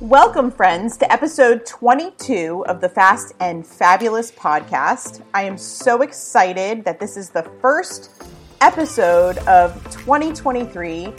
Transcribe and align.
Welcome, 0.00 0.50
friends, 0.50 0.96
to 0.96 1.12
episode 1.12 1.66
22 1.66 2.64
of 2.68 2.80
the 2.80 2.88
Fast 2.88 3.34
and 3.38 3.66
Fabulous 3.66 4.32
podcast. 4.32 5.22
I 5.34 5.42
am 5.42 5.58
so 5.58 6.00
excited 6.00 6.86
that 6.86 6.98
this 6.98 7.18
is 7.18 7.28
the 7.28 7.42
first 7.60 8.10
episode 8.62 9.36
of 9.46 9.74
2023. 9.90 11.12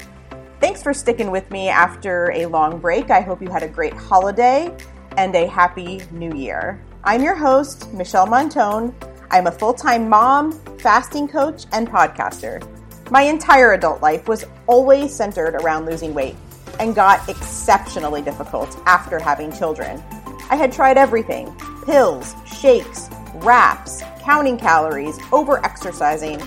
Thanks 0.59 0.81
for 0.81 0.95
sticking 0.95 1.29
with 1.29 1.47
me 1.51 1.69
after 1.69 2.31
a 2.31 2.47
long 2.47 2.79
break. 2.79 3.11
I 3.11 3.21
hope 3.21 3.39
you 3.39 3.51
had 3.51 3.61
a 3.61 3.67
great 3.67 3.93
holiday 3.93 4.75
and 5.15 5.35
a 5.35 5.45
happy 5.45 6.01
new 6.09 6.35
year. 6.35 6.83
I'm 7.03 7.21
your 7.21 7.35
host, 7.35 7.93
Michelle 7.93 8.25
Montone. 8.25 8.95
I'm 9.29 9.45
a 9.45 9.51
full 9.51 9.75
time 9.75 10.09
mom, 10.09 10.53
fasting 10.79 11.27
coach, 11.27 11.65
and 11.71 11.87
podcaster. 11.87 12.67
My 13.11 13.21
entire 13.21 13.73
adult 13.73 14.01
life 14.01 14.27
was 14.27 14.43
always 14.65 15.13
centered 15.13 15.53
around 15.53 15.85
losing 15.85 16.15
weight 16.15 16.35
and 16.79 16.95
got 16.95 17.27
exceptionally 17.29 18.21
difficult 18.21 18.79
after 18.85 19.19
having 19.19 19.51
children. 19.51 20.01
I 20.49 20.55
had 20.55 20.71
tried 20.71 20.97
everything 20.97 21.55
pills, 21.85 22.35
shakes, 22.45 23.09
wraps, 23.35 24.03
counting 24.19 24.57
calories, 24.57 25.17
over 25.31 25.63
exercising. 25.65 26.41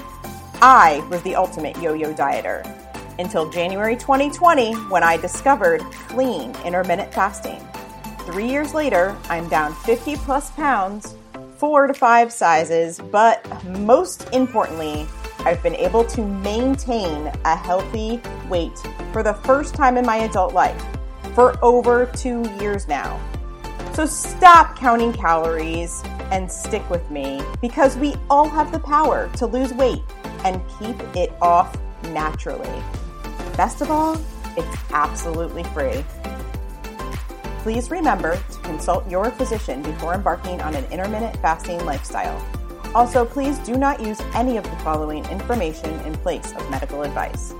I 0.62 1.06
was 1.10 1.22
the 1.22 1.34
ultimate 1.34 1.76
yo 1.82 1.94
yo 1.94 2.14
dieter 2.14 2.64
until 3.18 3.50
January 3.50 3.96
2020 3.96 4.74
when 4.88 5.02
I 5.02 5.16
discovered 5.16 5.80
clean 6.08 6.54
intermittent 6.64 7.12
fasting. 7.12 7.60
Three 8.20 8.48
years 8.48 8.74
later, 8.74 9.16
I'm 9.28 9.48
down 9.48 9.74
50 9.74 10.16
plus 10.16 10.50
pounds, 10.52 11.14
four 11.58 11.86
to 11.86 11.94
five 11.94 12.32
sizes, 12.32 12.98
but 12.98 13.44
most 13.64 14.28
importantly, 14.32 15.06
I've 15.40 15.62
been 15.62 15.74
able 15.74 16.04
to 16.04 16.22
maintain 16.22 17.30
a 17.44 17.56
healthy 17.56 18.20
weight 18.48 18.78
for 19.12 19.22
the 19.22 19.34
first 19.34 19.74
time 19.74 19.96
in 19.96 20.06
my 20.06 20.16
adult 20.18 20.54
life 20.54 20.82
for 21.34 21.62
over 21.64 22.06
two 22.06 22.42
years 22.60 22.88
now. 22.88 23.20
So 23.94 24.06
stop 24.06 24.76
counting 24.76 25.12
calories 25.12 26.02
and 26.32 26.50
stick 26.50 26.88
with 26.90 27.08
me 27.10 27.40
because 27.60 27.96
we 27.96 28.14
all 28.28 28.48
have 28.48 28.72
the 28.72 28.80
power 28.80 29.30
to 29.36 29.46
lose 29.46 29.72
weight 29.72 30.02
and 30.44 30.60
keep 30.78 31.00
it 31.16 31.32
off 31.40 31.76
naturally. 32.04 32.82
Best 33.56 33.80
of 33.80 33.90
all, 33.90 34.20
it's 34.56 34.76
absolutely 34.92 35.64
free. 35.64 36.04
Please 37.60 37.90
remember 37.90 38.36
to 38.36 38.58
consult 38.60 39.08
your 39.08 39.30
physician 39.30 39.82
before 39.82 40.14
embarking 40.14 40.60
on 40.60 40.74
an 40.74 40.84
intermittent 40.92 41.36
fasting 41.38 41.82
lifestyle. 41.84 42.44
Also, 42.94 43.24
please 43.24 43.58
do 43.60 43.76
not 43.76 44.00
use 44.00 44.20
any 44.34 44.56
of 44.56 44.64
the 44.64 44.76
following 44.76 45.24
information 45.26 45.90
in 46.00 46.14
place 46.18 46.52
of 46.52 46.70
medical 46.70 47.02
advice. 47.02 47.52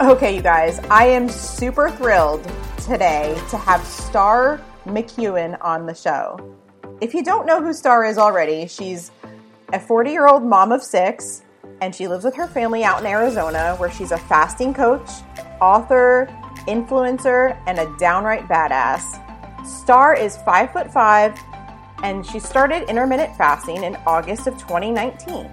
Okay, 0.00 0.36
you 0.36 0.42
guys, 0.42 0.78
I 0.90 1.06
am 1.06 1.28
super 1.28 1.90
thrilled 1.90 2.48
today 2.84 3.36
to 3.50 3.56
have 3.56 3.84
Star 3.84 4.60
McEuen 4.86 5.58
on 5.60 5.86
the 5.86 5.94
show. 5.94 6.54
If 7.00 7.14
you 7.14 7.24
don't 7.24 7.46
know 7.46 7.60
who 7.60 7.72
Star 7.72 8.04
is 8.04 8.16
already, 8.16 8.68
she's 8.68 9.10
a 9.72 9.80
40 9.80 10.10
year 10.12 10.28
old 10.28 10.44
mom 10.44 10.70
of 10.70 10.84
six, 10.84 11.42
and 11.80 11.92
she 11.92 12.06
lives 12.06 12.24
with 12.24 12.36
her 12.36 12.46
family 12.46 12.84
out 12.84 13.00
in 13.00 13.06
Arizona, 13.06 13.74
where 13.78 13.90
she's 13.90 14.12
a 14.12 14.18
fasting 14.18 14.72
coach, 14.72 15.08
author, 15.60 16.28
influencer, 16.68 17.60
and 17.66 17.80
a 17.80 17.96
downright 17.98 18.46
badass. 18.46 19.24
Star 19.66 20.14
is 20.14 20.36
five 20.38 20.72
foot 20.72 20.92
five 20.92 21.36
and 22.02 22.24
she 22.24 22.38
started 22.38 22.88
intermittent 22.88 23.36
fasting 23.36 23.84
in 23.84 23.96
August 24.06 24.46
of 24.46 24.58
2019. 24.58 25.46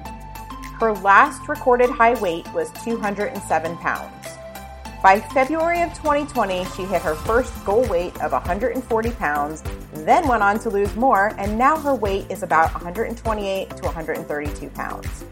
Her 0.80 0.94
last 0.96 1.48
recorded 1.48 1.90
high 1.90 2.20
weight 2.22 2.52
was 2.54 2.72
207 2.84 3.78
pounds. 3.78 4.28
By 5.02 5.20
February 5.20 5.84
of 5.84 5.94
2020, 5.94 6.66
she 6.76 6.84
hit 6.84 7.02
her 7.02 7.14
first 7.14 7.64
goal 7.64 7.88
weight 7.88 8.20
of 8.22 8.32
140 8.32 9.12
pounds, 9.12 9.64
then 9.94 10.28
went 10.28 10.42
on 10.42 10.60
to 10.60 10.70
lose 10.70 10.96
more, 10.96 11.34
and 11.38 11.58
now 11.58 11.78
her 11.78 11.94
weight 11.94 12.26
is 12.32 12.42
about 12.42 12.74
128 12.74 13.70
to 13.70 13.84
132 13.84 14.70
pounds. 14.72 15.26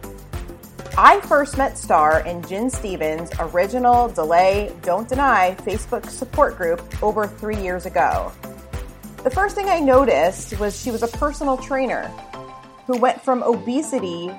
I 0.96 1.20
first 1.22 1.58
met 1.58 1.76
Star 1.76 2.20
in 2.20 2.44
Gin 2.44 2.70
Stephens' 2.70 3.32
original 3.40 4.10
Delay, 4.10 4.72
Don't 4.84 5.10
Deny 5.10 5.56
Facebook 5.62 6.08
support 6.08 6.56
group 6.56 6.84
over 7.02 7.26
three 7.26 7.58
years 7.58 7.88
ago. 7.88 8.32
The 9.24 9.30
first 9.30 9.56
thing 9.56 9.70
I 9.70 9.80
noticed 9.80 10.60
was 10.60 10.78
she 10.78 10.92
was 10.92 11.02
a 11.02 11.08
personal 11.08 11.56
trainer 11.56 12.10
who 12.86 12.98
went 12.98 13.22
from 13.22 13.42
obesity 13.42 14.30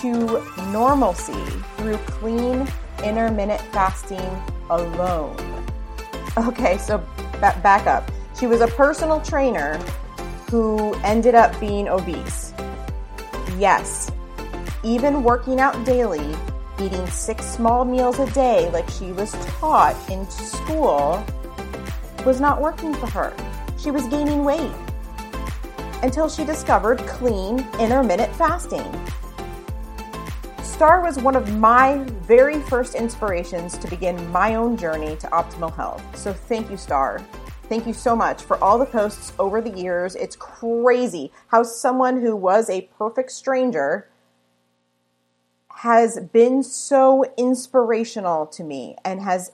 to 0.00 0.44
normalcy 0.72 1.44
through 1.76 1.98
clean 1.98 2.66
intermittent 3.04 3.60
fasting 3.72 4.28
alone. 4.70 5.36
Okay, 6.36 6.78
so 6.78 6.98
back 7.40 7.86
up. 7.86 8.10
She 8.36 8.48
was 8.48 8.60
a 8.60 8.66
personal 8.66 9.20
trainer 9.20 9.78
who 10.50 10.94
ended 11.04 11.36
up 11.36 11.58
being 11.60 11.88
obese. 11.88 12.52
Yes, 13.56 14.10
even 14.82 15.22
working 15.22 15.60
out 15.60 15.84
daily, 15.84 16.34
eating 16.80 17.06
six 17.06 17.46
small 17.46 17.84
meals 17.84 18.18
a 18.18 18.28
day 18.32 18.68
like 18.70 18.88
she 18.90 19.12
was 19.12 19.30
taught 19.60 19.94
in 20.10 20.28
school 20.28 21.24
was 22.26 22.40
not 22.40 22.60
working 22.60 22.92
for 22.94 23.06
her 23.06 23.32
she 23.78 23.90
was 23.90 24.06
gaining 24.08 24.44
weight 24.44 24.72
until 26.02 26.28
she 26.28 26.44
discovered 26.44 26.98
clean 27.00 27.60
intermittent 27.80 28.34
fasting. 28.36 28.86
Star 30.62 31.02
was 31.02 31.18
one 31.18 31.34
of 31.34 31.56
my 31.56 32.04
very 32.22 32.60
first 32.62 32.94
inspirations 32.94 33.76
to 33.78 33.88
begin 33.88 34.30
my 34.30 34.54
own 34.54 34.76
journey 34.76 35.16
to 35.16 35.26
optimal 35.28 35.74
health. 35.74 36.04
So 36.16 36.32
thank 36.32 36.70
you, 36.70 36.76
Star. 36.76 37.20
Thank 37.68 37.86
you 37.86 37.92
so 37.92 38.16
much 38.16 38.42
for 38.42 38.62
all 38.62 38.78
the 38.78 38.86
posts 38.86 39.32
over 39.38 39.60
the 39.60 39.76
years. 39.76 40.14
It's 40.14 40.36
crazy 40.36 41.32
how 41.48 41.64
someone 41.64 42.20
who 42.20 42.34
was 42.34 42.70
a 42.70 42.88
perfect 42.96 43.32
stranger 43.32 44.08
has 45.68 46.18
been 46.32 46.62
so 46.62 47.24
inspirational 47.36 48.46
to 48.46 48.64
me 48.64 48.96
and 49.04 49.20
has 49.20 49.52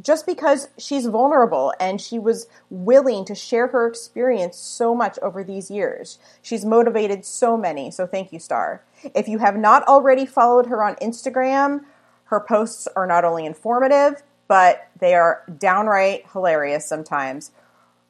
just 0.00 0.26
because 0.26 0.68
she's 0.78 1.06
vulnerable 1.06 1.72
and 1.80 2.00
she 2.00 2.18
was 2.18 2.46
willing 2.70 3.24
to 3.24 3.34
share 3.34 3.68
her 3.68 3.86
experience 3.86 4.56
so 4.56 4.94
much 4.94 5.18
over 5.20 5.42
these 5.42 5.70
years. 5.70 6.18
She's 6.42 6.64
motivated 6.64 7.24
so 7.24 7.56
many. 7.56 7.90
So 7.90 8.06
thank 8.06 8.32
you, 8.32 8.38
Star. 8.38 8.82
If 9.14 9.28
you 9.28 9.38
have 9.38 9.56
not 9.56 9.84
already 9.84 10.26
followed 10.26 10.66
her 10.66 10.84
on 10.84 10.96
Instagram, 10.96 11.84
her 12.24 12.40
posts 12.40 12.86
are 12.94 13.06
not 13.06 13.24
only 13.24 13.46
informative, 13.46 14.22
but 14.46 14.88
they 14.98 15.14
are 15.14 15.42
downright 15.58 16.24
hilarious 16.32 16.86
sometimes. 16.86 17.52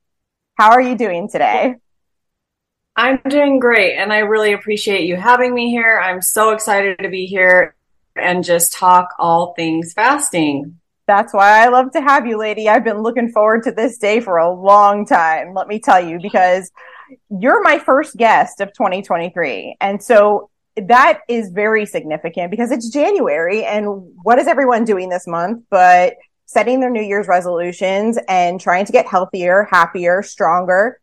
How 0.59 0.69
are 0.69 0.81
you 0.81 0.95
doing 0.95 1.27
today? 1.27 1.77
I'm 2.95 3.19
doing 3.27 3.57
great, 3.57 3.95
and 3.97 4.13
I 4.13 4.19
really 4.19 4.53
appreciate 4.53 5.07
you 5.07 5.15
having 5.15 5.55
me 5.55 5.71
here. 5.71 5.99
I'm 5.99 6.21
so 6.21 6.51
excited 6.51 6.99
to 6.99 7.09
be 7.09 7.25
here 7.25 7.75
and 8.15 8.43
just 8.43 8.73
talk 8.73 9.15
all 9.17 9.55
things 9.55 9.93
fasting. 9.93 10.80
That's 11.07 11.33
why 11.33 11.63
I 11.63 11.67
love 11.69 11.91
to 11.93 12.01
have 12.01 12.25
you, 12.25 12.37
lady. 12.37 12.69
I've 12.69 12.83
been 12.83 13.01
looking 13.01 13.31
forward 13.31 13.63
to 13.63 13.71
this 13.71 13.97
day 13.97 14.19
for 14.19 14.37
a 14.37 14.53
long 14.53 15.05
time, 15.05 15.53
let 15.53 15.67
me 15.67 15.79
tell 15.79 15.99
you, 15.99 16.19
because 16.21 16.71
you're 17.29 17.61
my 17.63 17.79
first 17.79 18.15
guest 18.15 18.61
of 18.61 18.69
2023. 18.69 19.75
And 19.81 20.01
so 20.01 20.49
that 20.77 21.19
is 21.27 21.49
very 21.49 21.85
significant 21.85 22.49
because 22.49 22.71
it's 22.71 22.89
January 22.89 23.65
and 23.65 23.87
what 24.23 24.39
is 24.39 24.47
everyone 24.47 24.85
doing 24.85 25.09
this 25.09 25.27
month 25.27 25.63
but 25.69 26.13
setting 26.45 26.79
their 26.79 26.89
New 26.89 27.01
Year's 27.01 27.27
resolutions 27.27 28.17
and 28.27 28.59
trying 28.59 28.85
to 28.85 28.91
get 28.91 29.07
healthier, 29.07 29.67
happier, 29.71 30.21
stronger. 30.21 30.99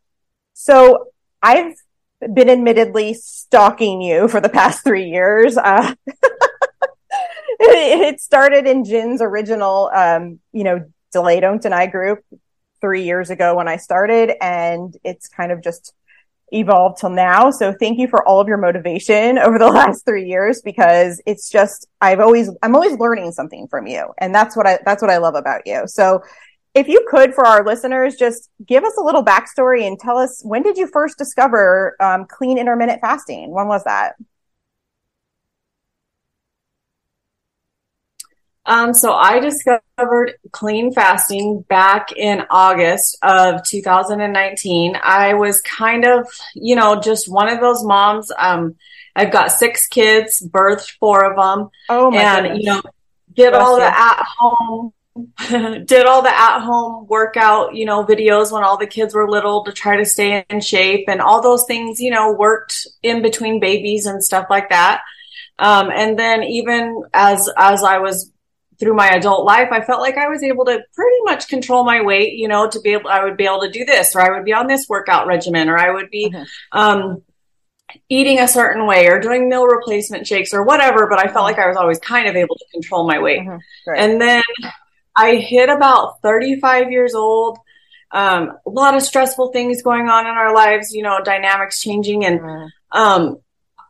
So 0.52 1.06
I've 1.42 1.74
been 2.34 2.50
admittedly 2.50 3.14
stalking 3.14 4.02
you 4.02 4.28
for 4.28 4.40
the 4.40 4.50
past 4.50 4.84
three 4.84 5.04
years. 5.04 5.56
Uh, 5.56 5.94
it 7.60 8.20
started 8.20 8.66
in 8.66 8.84
Gin's 8.84 9.20
original, 9.20 9.90
um, 9.94 10.38
you 10.52 10.64
know, 10.64 10.84
Delay 11.12 11.40
Don't 11.40 11.60
Deny 11.60 11.86
group 11.86 12.24
three 12.80 13.02
years 13.04 13.30
ago 13.30 13.56
when 13.56 13.66
I 13.66 13.76
started, 13.76 14.32
and 14.40 14.96
it's 15.02 15.28
kind 15.28 15.50
of 15.50 15.62
just 15.62 15.92
evolved 16.52 17.00
till 17.00 17.10
now. 17.10 17.50
So 17.50 17.74
thank 17.78 17.98
you 17.98 18.08
for 18.08 18.26
all 18.26 18.40
of 18.40 18.48
your 18.48 18.56
motivation 18.58 19.38
over 19.38 19.58
the 19.58 19.66
last 19.66 20.04
three 20.04 20.26
years 20.26 20.62
because 20.62 21.20
it's 21.26 21.50
just, 21.50 21.86
I've 22.00 22.20
always, 22.20 22.50
I'm 22.62 22.74
always 22.74 22.98
learning 22.98 23.32
something 23.32 23.66
from 23.68 23.86
you. 23.86 24.12
And 24.18 24.34
that's 24.34 24.56
what 24.56 24.66
I, 24.66 24.78
that's 24.84 25.02
what 25.02 25.10
I 25.10 25.18
love 25.18 25.34
about 25.34 25.62
you. 25.66 25.82
So 25.86 26.22
if 26.74 26.86
you 26.86 27.04
could, 27.10 27.34
for 27.34 27.44
our 27.44 27.64
listeners, 27.64 28.16
just 28.16 28.50
give 28.64 28.84
us 28.84 28.96
a 28.98 29.02
little 29.02 29.24
backstory 29.24 29.86
and 29.86 29.98
tell 29.98 30.16
us 30.16 30.40
when 30.44 30.62
did 30.62 30.76
you 30.76 30.86
first 30.86 31.18
discover 31.18 31.96
um, 32.00 32.26
clean 32.26 32.56
intermittent 32.56 33.00
fasting? 33.00 33.50
When 33.50 33.66
was 33.66 33.82
that? 33.84 34.14
Um, 38.68 38.92
so 38.92 39.14
I 39.14 39.40
discovered 39.40 40.34
clean 40.52 40.92
fasting 40.92 41.64
back 41.70 42.12
in 42.12 42.44
August 42.50 43.16
of 43.22 43.62
2019. 43.64 44.94
I 45.02 45.32
was 45.32 45.62
kind 45.62 46.04
of, 46.04 46.28
you 46.54 46.76
know, 46.76 47.00
just 47.00 47.32
one 47.32 47.48
of 47.48 47.60
those 47.60 47.82
moms. 47.82 48.30
Um, 48.38 48.76
I've 49.16 49.32
got 49.32 49.52
six 49.52 49.86
kids, 49.86 50.46
birthed 50.46 50.90
four 51.00 51.24
of 51.24 51.36
them. 51.36 51.70
Oh 51.88 52.10
my 52.10 52.18
and, 52.18 52.46
goodness. 52.46 52.60
you 52.62 52.66
know, 52.66 52.82
did 53.32 53.50
Bless 53.52 53.62
all 53.62 53.78
you. 53.78 53.84
the 53.84 53.98
at 53.98 54.22
home, 54.38 54.92
did 55.86 56.04
all 56.04 56.20
the 56.20 56.28
at 56.28 56.60
home 56.60 57.06
workout, 57.08 57.74
you 57.74 57.86
know, 57.86 58.04
videos 58.04 58.52
when 58.52 58.64
all 58.64 58.76
the 58.76 58.86
kids 58.86 59.14
were 59.14 59.30
little 59.30 59.64
to 59.64 59.72
try 59.72 59.96
to 59.96 60.04
stay 60.04 60.44
in 60.50 60.60
shape 60.60 61.06
and 61.08 61.22
all 61.22 61.40
those 61.40 61.64
things, 61.64 62.00
you 62.00 62.10
know, 62.10 62.32
worked 62.32 62.86
in 63.02 63.22
between 63.22 63.60
babies 63.60 64.04
and 64.04 64.22
stuff 64.22 64.46
like 64.50 64.68
that. 64.68 65.00
Um, 65.58 65.90
and 65.90 66.18
then 66.18 66.44
even 66.44 67.04
as, 67.14 67.48
as 67.56 67.82
I 67.82 67.96
was 67.98 68.30
through 68.78 68.94
my 68.94 69.08
adult 69.08 69.44
life, 69.44 69.68
I 69.72 69.80
felt 69.80 70.00
like 70.00 70.16
I 70.16 70.28
was 70.28 70.42
able 70.42 70.64
to 70.66 70.80
pretty 70.94 71.20
much 71.24 71.48
control 71.48 71.84
my 71.84 72.00
weight, 72.02 72.34
you 72.34 72.46
know, 72.48 72.68
to 72.68 72.80
be 72.80 72.90
able, 72.90 73.10
I 73.10 73.24
would 73.24 73.36
be 73.36 73.44
able 73.44 73.60
to 73.62 73.70
do 73.70 73.84
this, 73.84 74.14
or 74.14 74.20
I 74.20 74.30
would 74.30 74.44
be 74.44 74.52
on 74.52 74.66
this 74.68 74.88
workout 74.88 75.26
regimen, 75.26 75.68
or 75.68 75.76
I 75.76 75.90
would 75.90 76.10
be, 76.10 76.30
Mhm. 76.30 76.46
um, 76.72 77.22
eating 78.08 78.38
a 78.38 78.46
certain 78.46 78.86
way 78.86 79.06
or 79.08 79.18
doing 79.18 79.48
meal 79.48 79.66
replacement 79.66 80.26
shakes 80.26 80.52
or 80.52 80.62
whatever. 80.62 81.06
But 81.08 81.18
I 81.18 81.32
felt 81.32 81.44
like 81.44 81.58
I 81.58 81.66
was 81.66 81.76
always 81.76 81.98
kind 81.98 82.28
of 82.28 82.36
able 82.36 82.54
to 82.54 82.64
control 82.72 83.06
my 83.06 83.18
weight. 83.18 83.40
Mhm. 83.40 83.58
Right. 83.86 83.98
And 83.98 84.20
then 84.20 84.42
I 85.16 85.36
hit 85.36 85.68
about 85.70 86.20
35 86.22 86.92
years 86.92 87.14
old. 87.14 87.58
Um, 88.12 88.58
a 88.66 88.70
lot 88.70 88.94
of 88.94 89.02
stressful 89.02 89.52
things 89.52 89.82
going 89.82 90.08
on 90.08 90.26
in 90.26 90.32
our 90.32 90.54
lives, 90.54 90.94
you 90.94 91.02
know, 91.02 91.18
dynamics 91.24 91.80
changing 91.80 92.24
and, 92.24 92.40
Mm. 92.40 92.68
um, 92.92 93.38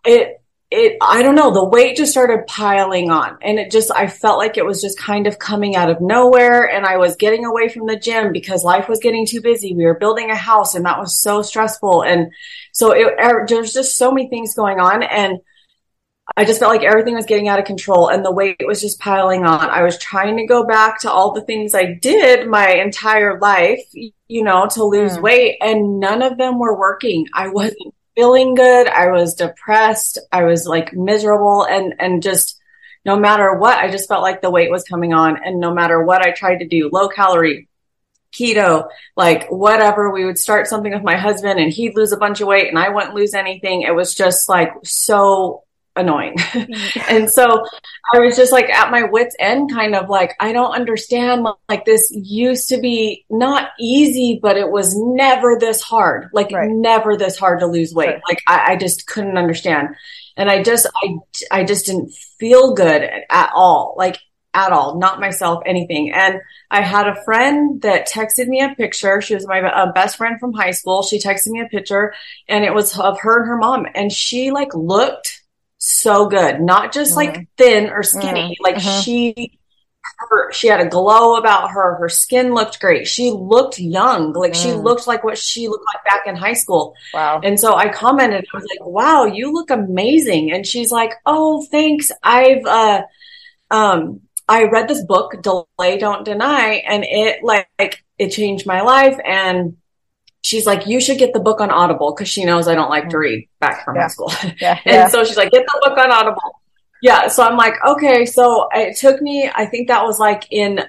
it, 0.05 0.41
it, 0.71 0.99
I 1.01 1.23
don't 1.23 1.35
know, 1.35 1.51
the 1.51 1.65
weight 1.65 1.97
just 1.97 2.13
started 2.13 2.47
piling 2.47 3.11
on 3.11 3.39
and 3.41 3.59
it 3.59 3.71
just, 3.71 3.91
I 3.91 4.07
felt 4.07 4.37
like 4.37 4.59
it 4.59 4.67
was 4.67 4.83
just 4.83 4.99
kind 4.99 5.27
of 5.27 5.39
coming 5.39 5.77
out 5.77 5.89
of 5.89 6.03
nowhere 6.03 6.69
and 6.69 6.85
I 6.85 6.99
was 6.99 7.17
getting 7.17 7.47
away 7.47 7.71
from 7.71 7.87
the 7.87 7.99
gym 7.99 8.33
because 8.33 8.65
life 8.65 8.87
was 8.87 8.99
getting 8.99 9.27
too 9.27 9.41
busy. 9.41 9.75
We 9.75 9.87
were 9.87 9.99
building 9.99 10.31
a 10.31 10.37
house 10.37 10.75
and 10.75 10.85
that 10.85 10.99
was 10.99 11.23
so 11.23 11.41
stressful. 11.41 12.03
And 12.05 12.31
so 12.73 12.93
it, 12.93 13.15
er, 13.19 13.47
there's 13.49 13.73
just 13.73 13.97
so 13.97 14.13
many 14.13 14.29
things 14.29 14.55
going 14.55 14.79
on 14.79 15.03
and 15.03 15.39
I 16.37 16.45
just 16.45 16.61
felt 16.61 16.75
like 16.75 16.85
everything 16.85 17.15
was 17.15 17.25
getting 17.25 17.49
out 17.49 17.59
of 17.59 17.65
control 17.65 18.09
and 18.09 18.23
the 18.23 18.31
weight 18.31 18.57
was 18.67 18.83
just 18.83 19.01
piling 19.01 19.47
on. 19.47 19.71
I 19.71 19.83
was 19.83 19.97
trying 19.99 20.37
to 20.37 20.47
go 20.47 20.67
back 20.67 21.01
to 21.01 21.11
all 21.11 21.33
the 21.33 21.41
things 21.41 21.75
I 21.75 21.95
did 21.95 22.47
my 22.47 22.69
entire 22.75 23.41
life, 23.41 23.81
you 23.95 24.45
know, 24.45 24.67
to 24.75 24.85
lose 24.85 25.17
Mm. 25.17 25.23
weight 25.23 25.57
and 25.63 25.99
none 25.99 26.21
of 26.21 26.37
them 26.37 26.59
were 26.59 26.79
working. 26.79 27.27
I 27.33 27.49
wasn't 27.49 27.95
feeling 28.19 28.57
good. 28.57 28.89
I 28.89 29.13
was 29.13 29.35
depressed. 29.35 30.19
I 30.33 30.43
was 30.43 30.67
like 30.67 30.93
miserable 30.93 31.65
and, 31.65 31.95
and 32.01 32.21
just 32.21 32.59
no 33.05 33.17
matter 33.17 33.55
what, 33.55 33.79
I 33.79 33.93
just 33.93 34.09
felt 34.09 34.23
like 34.23 34.43
the 34.43 34.51
weight 34.51 34.73
was 34.73 34.83
coming 34.83 35.13
on 35.13 35.37
and 35.45 35.61
no 35.61 35.73
matter 35.73 36.03
what 36.03 36.27
I 36.27 36.33
tried 36.33 36.59
to 36.59 36.67
do, 36.67 36.91
low 36.93 37.09
calorie, 37.09 37.69
keto, 38.33 38.89
like 39.17 39.47
whatever, 39.51 40.11
we 40.11 40.25
would 40.25 40.37
start 40.37 40.67
something 40.67 40.93
with 40.93 41.05
my 41.05 41.17
husband 41.17 41.61
and 41.61 41.73
he'd 41.73 41.95
lose 41.95 42.11
a 42.11 42.17
bunch 42.17 42.41
of 42.41 42.49
weight 42.49 42.67
and 42.67 42.77
I 42.77 42.89
wouldn't 42.89 43.15
lose 43.15 43.35
anything. 43.35 43.83
It 43.83 43.95
was 43.95 44.13
just 44.17 44.49
like 44.49 44.73
so 44.83 45.63
annoying. 45.99 46.37
and 47.09 47.31
so 47.31 47.65
I 48.13 48.21
was 48.21 48.37
just 48.37 48.53
like 48.53 48.71
at 48.71 48.91
my 48.91 49.05
wits 49.05 49.37
end, 49.39 49.73
kind 49.73 49.95
of 49.95 50.09
like, 50.09 50.35
I 50.41 50.53
don't 50.53 50.73
understand. 50.73 51.47
Like 51.69 51.85
this 51.85 52.11
used 52.13 52.69
to 52.71 52.79
be 52.79 53.25
not 53.29 53.71
easy, 53.79 54.39
but 54.41 54.57
it 54.57 54.71
was 54.71 54.97
never 54.97 55.59
this 55.59 55.83
hard. 55.83 56.31
Like 56.33 56.53
Right. 56.53 56.71
never 56.71 57.17
this 57.17 57.37
hard 57.39 57.61
to 57.61 57.67
lose 57.67 57.93
weight. 57.93 58.21
Like 58.29 58.41
I, 58.47 58.73
I 58.73 58.77
just 58.77 59.07
couldn't 59.07 59.37
understand. 59.37 59.89
And 60.37 60.49
I 60.49 60.63
just, 60.63 60.87
I, 61.03 61.17
I 61.51 61.65
just 61.65 61.87
didn't 61.87 62.13
feel 62.39 62.75
good 62.75 63.03
at 63.29 63.51
all. 63.55 63.95
Like 63.99 64.19
at 64.55 64.73
all, 64.73 64.99
not 64.99 65.21
myself, 65.21 65.63
anything. 65.67 66.13
And 66.13 66.41
I 66.71 66.81
had 66.81 67.07
a 67.07 67.23
friend 67.25 67.81
that 67.83 68.09
texted 68.09 68.47
me 68.49 68.61
a 68.61 68.75
picture. 68.75 69.21
She 69.21 69.35
was 69.35 69.47
my 69.47 69.61
uh, 69.61 69.93
best 69.93 70.17
friend 70.17 70.41
from 70.41 70.53
high 70.53 70.71
school. 70.71 71.03
She 71.03 71.19
texted 71.19 71.49
me 71.49 71.61
a 71.61 71.67
picture 71.67 72.15
and 72.49 72.65
it 72.65 72.75
was 72.75 72.99
of 72.99 73.21
her 73.21 73.41
and 73.41 73.49
her 73.49 73.57
mom 73.57 73.87
and 73.95 74.11
she 74.11 74.51
like 74.51 74.75
looked 74.75 75.38
so 75.79 76.27
good, 76.29 76.61
not 76.61 76.93
just 76.93 77.17
like 77.17 77.49
thin 77.57 77.91
or 77.91 78.03
skinny. 78.03 78.57
Like 78.61 78.77
Mhm. 78.77 79.03
she, 79.03 79.59
her, 80.31 80.53
she 80.53 80.67
had 80.69 80.81
a 80.81 80.89
glow 80.89 81.37
about 81.37 81.71
her. 81.71 81.97
Her 81.97 82.09
skin 82.09 82.53
looked 82.55 82.81
great. 82.81 83.07
She 83.07 83.31
looked 83.31 83.79
young. 83.79 84.33
Like 84.33 84.55
she 84.55 84.69
Mm. 84.71 84.83
looked 84.83 85.07
like 85.07 85.23
what 85.25 85.39
she 85.39 85.69
looked 85.69 85.85
like 85.95 86.05
back 86.05 86.27
in 86.27 86.35
high 86.37 86.55
school. 86.55 86.95
wow. 87.15 87.41
And 87.43 87.59
so 87.59 87.75
I 87.77 87.89
commented, 87.89 88.45
I 88.53 88.57
was 88.57 88.67
like, 88.71 88.87
wow, 88.89 89.25
you 89.27 89.53
look 89.53 89.71
amazing. 89.71 90.53
And 90.53 90.67
she's 90.67 90.91
like, 90.91 91.13
oh, 91.27 91.65
thanks. 91.71 92.11
I've, 92.23 92.65
uh, 92.67 93.03
um, 93.71 94.21
I 94.49 94.65
read 94.65 94.89
this 94.89 95.05
book, 95.05 95.35
Delay 95.43 95.99
Don't 95.99 96.25
Deny, 96.25 96.83
and 96.89 97.05
it 97.05 97.45
like, 97.45 97.69
like 97.79 98.03
it 98.19 98.31
changed 98.31 98.67
my 98.67 98.81
life. 98.81 99.19
And 99.25 99.77
she's 100.43 100.67
like, 100.67 100.87
you 100.87 101.01
should 101.01 101.19
get 101.19 101.33
the 101.33 101.41
book 101.41 101.61
on 101.61 101.71
Audible 101.71 102.13
because 102.15 102.29
she 102.29 102.45
knows 102.45 102.69
I 102.69 102.75
don't 102.75 102.91
like 102.91 103.05
to 103.05 103.09
mm-hmm. 103.09 103.19
read 103.19 103.49
back 103.61 103.85
from 103.85 103.97
Yeah. 103.97 104.03
high 104.03 104.09
school. 104.09 104.33
Yeah. 104.61 104.79
And 104.85 104.95
yeah. 104.95 105.09
so 105.09 105.25
she's 105.25 105.37
like, 105.37 105.51
get 105.51 105.65
the 105.67 105.81
book 105.85 105.99
on 105.99 106.11
Audible. 106.11 106.61
Yeah. 107.03 107.29
So 107.29 107.45
I'm 107.45 107.57
like, 107.57 107.75
okay. 107.87 108.27
So 108.27 108.69
it 108.73 108.97
took 108.97 109.21
me, 109.23 109.51
I 109.53 109.67
think 109.67 109.89
that 109.89 110.05
was 110.05 110.19
like 110.19 110.47
in 110.51 110.81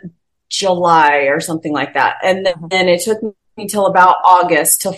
July 0.49 1.27
or 1.29 1.39
something 1.39 1.73
like 1.73 1.93
that. 1.93 2.17
And 2.23 2.45
then, 2.45 2.53
mm-hmm. 2.55 2.67
then 2.69 2.87
it 2.87 3.01
took 3.01 3.21
me 3.57 3.67
till 3.67 3.85
about 3.85 4.17
August 4.23 4.81
to 4.81 4.97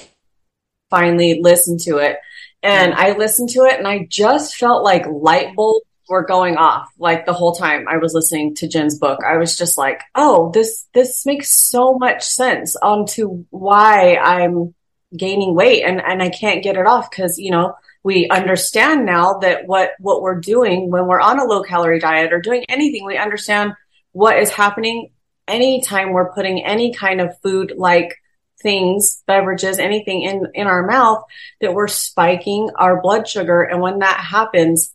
finally 0.90 1.42
listen 1.42 1.78
to 1.80 1.98
it. 1.98 2.18
And 2.64 2.94
mm-hmm. 2.94 3.02
I 3.02 3.18
listened 3.18 3.50
to 3.50 3.64
it 3.64 3.78
and 3.78 3.88
I 3.88 4.06
just 4.10 4.56
felt 4.56 4.84
like 4.84 5.06
light 5.08 5.56
bulbs 5.56 5.86
were 6.10 6.26
going 6.26 6.58
off 6.58 6.90
like 6.98 7.26
the 7.26 7.34
whole 7.34 7.54
time 7.54 7.88
I 7.88 7.98
was 7.98 8.14
listening 8.14 8.56
to 8.56 8.68
Gin's 8.68 8.98
book. 8.98 9.20
I 9.26 9.38
was 9.38 9.58
just 9.58 9.78
like, 9.78 10.02
oh, 10.16 10.52
this, 10.52 10.88
this 10.94 11.26
makes 11.26 11.52
so 11.52 11.94
much 11.94 12.24
sense 12.24 12.76
onto 12.76 13.46
why 13.50 14.18
I'm 14.18 14.74
gaining 15.16 15.56
weight 15.56 15.84
and, 15.84 16.02
and 16.02 16.22
I 16.22 16.30
can't 16.30 16.64
get 16.64 16.78
it 16.78 16.86
off 16.86 17.10
because, 17.10 17.38
you 17.38 17.52
know, 17.52 17.76
we 18.04 18.30
understand 18.30 19.06
now 19.06 19.40
that 19.40 19.68
what, 19.68 19.92
what 20.00 20.22
we're 20.22 20.40
doing 20.40 20.90
when 20.90 21.06
we're 21.06 21.22
on 21.22 21.40
a 21.40 21.46
low 21.46 21.62
calorie 21.62 22.00
diet 22.00 22.34
or 22.34 22.42
doing 22.42 22.66
anything, 22.68 23.06
we 23.06 23.18
understand 23.18 23.74
what 24.12 24.40
is 24.40 24.50
happening 24.50 25.12
anytime 25.48 26.12
we're 26.12 26.34
putting 26.34 26.64
any 26.64 26.94
kind 26.94 27.22
of 27.22 27.40
food 27.42 27.74
like 27.78 28.16
things, 28.62 29.24
beverages, 29.28 29.80
anything 29.80 30.22
in, 30.22 30.48
in 30.54 30.68
our 30.68 30.86
mouth 30.86 31.24
that 31.60 31.74
we're 31.74 31.88
spiking 31.88 32.70
our 32.76 33.02
blood 33.02 33.28
sugar. 33.28 33.64
And 33.64 33.82
when 33.82 34.00
that 34.00 34.20
happens, 34.20 34.94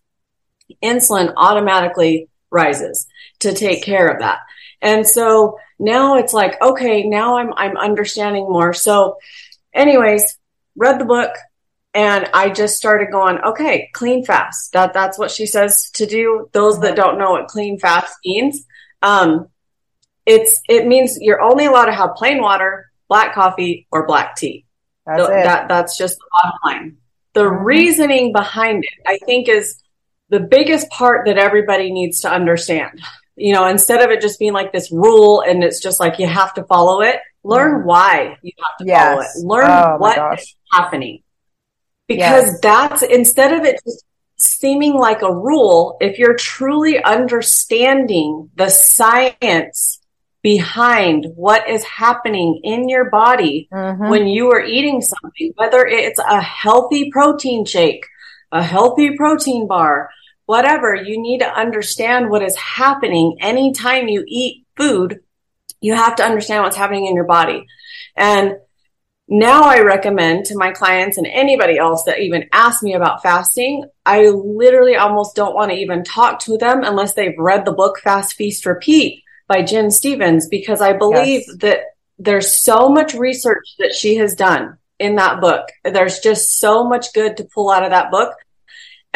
insulin 0.82 1.32
automatically 1.36 2.28
rises 2.50 3.06
to 3.40 3.52
take 3.52 3.82
care 3.82 4.08
of 4.08 4.20
that. 4.20 4.38
And 4.82 5.06
so 5.06 5.58
now 5.78 6.16
it's 6.16 6.32
like, 6.32 6.60
okay, 6.62 7.02
now 7.04 7.38
I'm, 7.38 7.52
I'm 7.54 7.76
understanding 7.76 8.44
more. 8.44 8.72
So 8.72 9.16
anyways, 9.72 10.38
read 10.76 11.00
the 11.00 11.04
book 11.04 11.32
and 11.94 12.28
I 12.34 12.50
just 12.50 12.76
started 12.76 13.10
going, 13.10 13.38
okay, 13.38 13.88
clean 13.94 14.24
fast. 14.24 14.72
That, 14.72 14.92
that's 14.92 15.18
what 15.18 15.30
she 15.30 15.46
says 15.46 15.90
to 15.94 16.06
do. 16.06 16.48
Those 16.52 16.80
that 16.80 16.96
don't 16.96 17.18
know 17.18 17.32
what 17.32 17.48
clean 17.48 17.78
fast 17.78 18.14
means, 18.24 18.64
um, 19.02 19.48
it's, 20.26 20.60
it 20.68 20.86
means 20.86 21.18
you're 21.20 21.40
only 21.40 21.66
allowed 21.66 21.86
to 21.86 21.94
have 21.94 22.16
plain 22.16 22.40
water, 22.40 22.90
black 23.08 23.34
coffee, 23.34 23.86
or 23.90 24.06
black 24.06 24.36
tea. 24.36 24.64
That's. 25.06 25.28
That 25.28 25.68
that's 25.68 25.96
just 25.96 26.18
the 26.18 26.24
bottom 26.32 26.58
line. 26.64 26.96
The 27.34 27.42
Mhm. 27.42 27.64
reasoning 27.64 28.32
behind 28.32 28.82
it, 28.82 29.02
I 29.06 29.18
think, 29.24 29.48
is 29.48 29.80
the 30.28 30.40
biggest 30.40 30.88
part 30.90 31.26
that 31.26 31.38
everybody 31.38 31.92
needs 31.92 32.20
to 32.22 32.30
understand. 32.30 33.00
You 33.36 33.52
know, 33.52 33.66
instead 33.66 34.02
of 34.02 34.10
it 34.10 34.20
just 34.20 34.38
being 34.38 34.52
like 34.54 34.72
this 34.72 34.90
rule 34.90 35.42
and 35.42 35.62
it's 35.62 35.80
just 35.82 36.00
like 36.00 36.18
you 36.18 36.26
have 36.26 36.54
to 36.54 36.64
follow 36.64 37.02
it, 37.02 37.16
learn 37.44 37.84
why 37.84 38.36
you 38.42 38.52
have 38.58 38.78
to 38.78 38.84
Yes. 38.86 39.04
follow 39.04 39.20
it. 39.20 39.28
Learn 39.46 39.70
Oh, 39.70 39.96
what 39.98 40.38
is 40.38 40.54
happening. 40.72 41.22
Because 42.08 42.46
Yes. 42.46 42.60
that's 42.60 43.02
instead 43.02 43.52
of 43.52 43.64
it 43.64 43.78
just 43.84 44.04
seeming 44.38 44.94
like 44.94 45.22
a 45.22 45.32
rule, 45.32 45.96
if 46.00 46.18
you're 46.18 46.34
truly 46.34 47.02
understanding 47.02 48.50
the 48.56 48.68
science 48.68 50.00
behind 50.42 51.26
what 51.34 51.68
is 51.68 51.84
happening 51.84 52.60
in 52.62 52.88
your 52.88 53.10
body 53.10 53.68
Mhm. 53.72 54.08
when 54.10 54.26
you 54.28 54.50
are 54.52 54.60
eating 54.64 55.00
something, 55.00 55.52
whether 55.56 55.84
it's 55.86 56.20
a 56.20 56.40
healthy 56.40 57.10
protein 57.10 57.64
shake, 57.64 58.06
a 58.52 58.62
healthy 58.62 59.16
protein 59.16 59.66
bar, 59.66 60.08
whatever, 60.46 60.94
you 60.94 61.20
need 61.20 61.38
to 61.38 61.52
understand 61.52 62.30
what 62.30 62.42
is 62.42 62.56
happening 62.56 63.36
anytime 63.40 64.08
you 64.08 64.24
eat 64.26 64.64
food. 64.76 65.20
You 65.80 65.94
have 65.94 66.16
to 66.16 66.24
understand 66.24 66.64
what's 66.64 66.76
happening 66.76 67.06
in 67.06 67.14
your 67.14 67.24
body. 67.24 67.66
And 68.16 68.56
now 69.28 69.62
I 69.62 69.80
recommend 69.80 70.46
to 70.46 70.56
my 70.56 70.70
clients 70.70 71.18
and 71.18 71.26
anybody 71.26 71.78
else 71.78 72.04
that 72.04 72.20
even 72.20 72.48
asks 72.52 72.82
me 72.82 72.94
about 72.94 73.22
fasting, 73.22 73.84
I 74.04 74.28
literally 74.28 74.94
almost 74.94 75.34
don't 75.34 75.54
want 75.54 75.72
to 75.72 75.76
even 75.76 76.04
talk 76.04 76.38
to 76.40 76.56
them 76.56 76.82
unless 76.84 77.14
they've 77.14 77.36
read 77.36 77.64
the 77.64 77.72
book 77.72 77.98
Fast 77.98 78.34
Feast 78.34 78.64
Repeat 78.64 79.24
by 79.48 79.62
Gin 79.62 79.90
Stephens 79.90 80.48
because 80.48 80.80
I 80.80 80.92
believe 80.92 81.42
Yes. 81.46 81.56
that 81.58 81.80
there's 82.18 82.62
so 82.62 82.88
much 82.88 83.14
research 83.14 83.66
that 83.78 83.94
she 83.94 84.16
has 84.16 84.34
done 84.34 84.78
in 84.98 85.16
that 85.16 85.40
book. 85.40 85.66
There's 85.84 86.20
just 86.20 86.58
so 86.58 86.84
much 86.84 87.12
good 87.12 87.36
to 87.36 87.48
pull 87.52 87.70
out 87.70 87.84
of 87.84 87.90
that 87.90 88.10
book. 88.10 88.32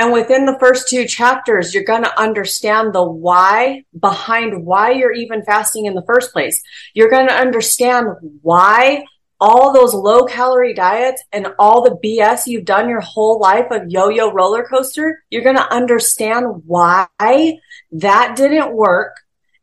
And 0.00 0.14
within 0.14 0.46
the 0.46 0.56
first 0.58 0.88
two 0.88 1.06
chapters, 1.06 1.74
you're 1.74 1.84
going 1.84 2.04
to 2.04 2.18
understand 2.18 2.94
the 2.94 3.04
why 3.04 3.84
behind 4.00 4.64
why 4.64 4.92
you're 4.92 5.12
even 5.12 5.44
fasting 5.44 5.84
in 5.84 5.92
the 5.92 6.06
first 6.06 6.32
place. 6.32 6.62
You're 6.94 7.10
going 7.10 7.28
to 7.28 7.34
understand 7.34 8.06
why 8.40 9.04
all 9.38 9.74
those 9.74 9.92
low 9.92 10.24
calorie 10.24 10.72
diets 10.72 11.22
and 11.32 11.48
all 11.58 11.82
the 11.82 11.98
BS 12.02 12.46
you've 12.46 12.64
done 12.64 12.88
your 12.88 13.02
whole 13.02 13.38
life 13.38 13.66
of 13.70 13.90
yo-yo 13.90 14.32
roller 14.32 14.64
coaster, 14.64 15.22
you're 15.28 15.44
going 15.44 15.56
to 15.56 15.70
understand 15.70 16.46
why 16.64 17.06
that 17.92 18.36
didn't 18.36 18.72
work. 18.72 19.16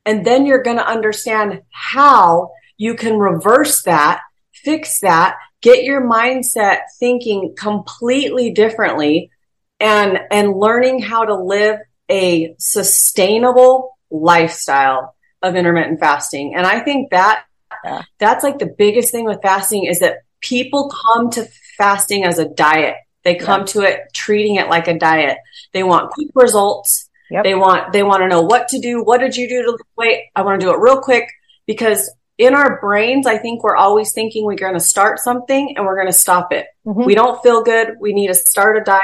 And 0.05 0.23
then 0.23 0.45
you're 0.45 0.61
going 0.61 0.77
to 0.77 0.87
understand 0.87 1.63
how 1.71 2.51
you 2.77 2.93
can 2.93 3.17
reverse 3.17 3.81
that, 3.83 4.21
fix 4.53 4.99
that, 4.99 5.37
get 5.63 5.83
your 5.83 6.07
mindset 6.07 6.81
thinking 6.99 7.55
completely 7.57 8.51
differently 8.51 9.31
and, 9.79 10.19
and 10.31 10.53
learning 10.57 10.99
how 11.01 11.25
to 11.25 11.35
live 11.35 11.79
a 12.09 12.55
sustainable 12.57 13.97
lifestyle 14.09 15.15
of 15.41 15.55
intermittent 15.55 15.99
fasting. 15.99 16.55
And 16.55 16.65
I 16.65 16.79
think 16.79 17.11
that 17.11 17.43
Yeah. 17.83 18.01
that's 18.19 18.43
like 18.43 18.59
the 18.59 18.65
biggest 18.77 19.11
thing 19.11 19.25
with 19.25 19.41
fasting 19.41 19.85
is 19.85 19.99
that 19.99 20.19
people 20.41 20.89
come 20.89 21.29
to 21.31 21.47
fasting 21.77 22.23
as 22.23 22.39
a 22.39 22.47
diet. 22.47 22.95
They 23.23 23.35
come 23.35 23.65
to 23.65 23.81
it 23.81 24.01
treating 24.13 24.55
it 24.55 24.69
like 24.69 24.87
a 24.87 24.97
diet. 24.97 25.37
They 25.73 25.83
want 25.83 26.11
quick 26.11 26.29
results. 26.33 27.09
Yep. 27.29 27.43
They 27.43 27.55
want 27.55 27.91
they 27.91 28.03
want 28.03 28.21
to 28.21 28.27
know 28.29 28.41
what 28.41 28.69
to 28.69 28.79
do. 28.79 29.03
What 29.03 29.19
did 29.19 29.35
you 29.35 29.49
do 29.49 29.63
to 29.63 29.71
lose 29.71 29.81
weight? 29.97 30.23
I 30.33 30.43
want 30.43 30.61
to 30.61 30.65
do 30.65 30.71
it 30.71 30.79
real 30.79 31.01
quick 31.01 31.27
because 31.65 32.09
in 32.37 32.53
our 32.53 32.79
brains, 32.79 33.27
I 33.27 33.37
think 33.37 33.63
we're 33.63 33.75
always 33.75 34.13
thinking 34.13 34.45
we're 34.45 34.55
going 34.55 34.75
to 34.75 34.79
start 34.79 35.19
something 35.19 35.75
and 35.75 35.85
we're 35.85 35.95
going 35.95 36.07
to 36.07 36.13
stop 36.13 36.53
it. 36.53 36.67
Mhm. 36.85 37.05
We 37.05 37.15
don't 37.15 37.41
feel 37.43 37.63
good. 37.63 37.95
We 37.99 38.13
need 38.13 38.27
to 38.27 38.33
start 38.35 38.77
a 38.77 38.81
diet 38.81 39.01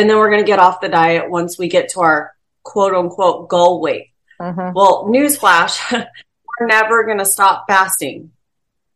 and 0.00 0.08
then 0.08 0.16
we're 0.16 0.30
going 0.30 0.42
to 0.42 0.46
get 0.46 0.58
off 0.58 0.80
the 0.80 0.88
diet 0.88 1.30
once 1.30 1.58
we 1.58 1.68
get 1.68 1.90
to 1.90 2.00
our 2.00 2.34
quote 2.62 2.94
unquote 2.94 3.50
goal 3.50 3.82
weight. 3.82 4.12
Mhm. 4.40 4.72
Well, 4.74 5.04
newsflash, 5.04 5.78
we're 5.92 6.66
never 6.66 7.04
going 7.04 7.18
to 7.18 7.26
stop 7.26 7.66
fasting. 7.68 8.30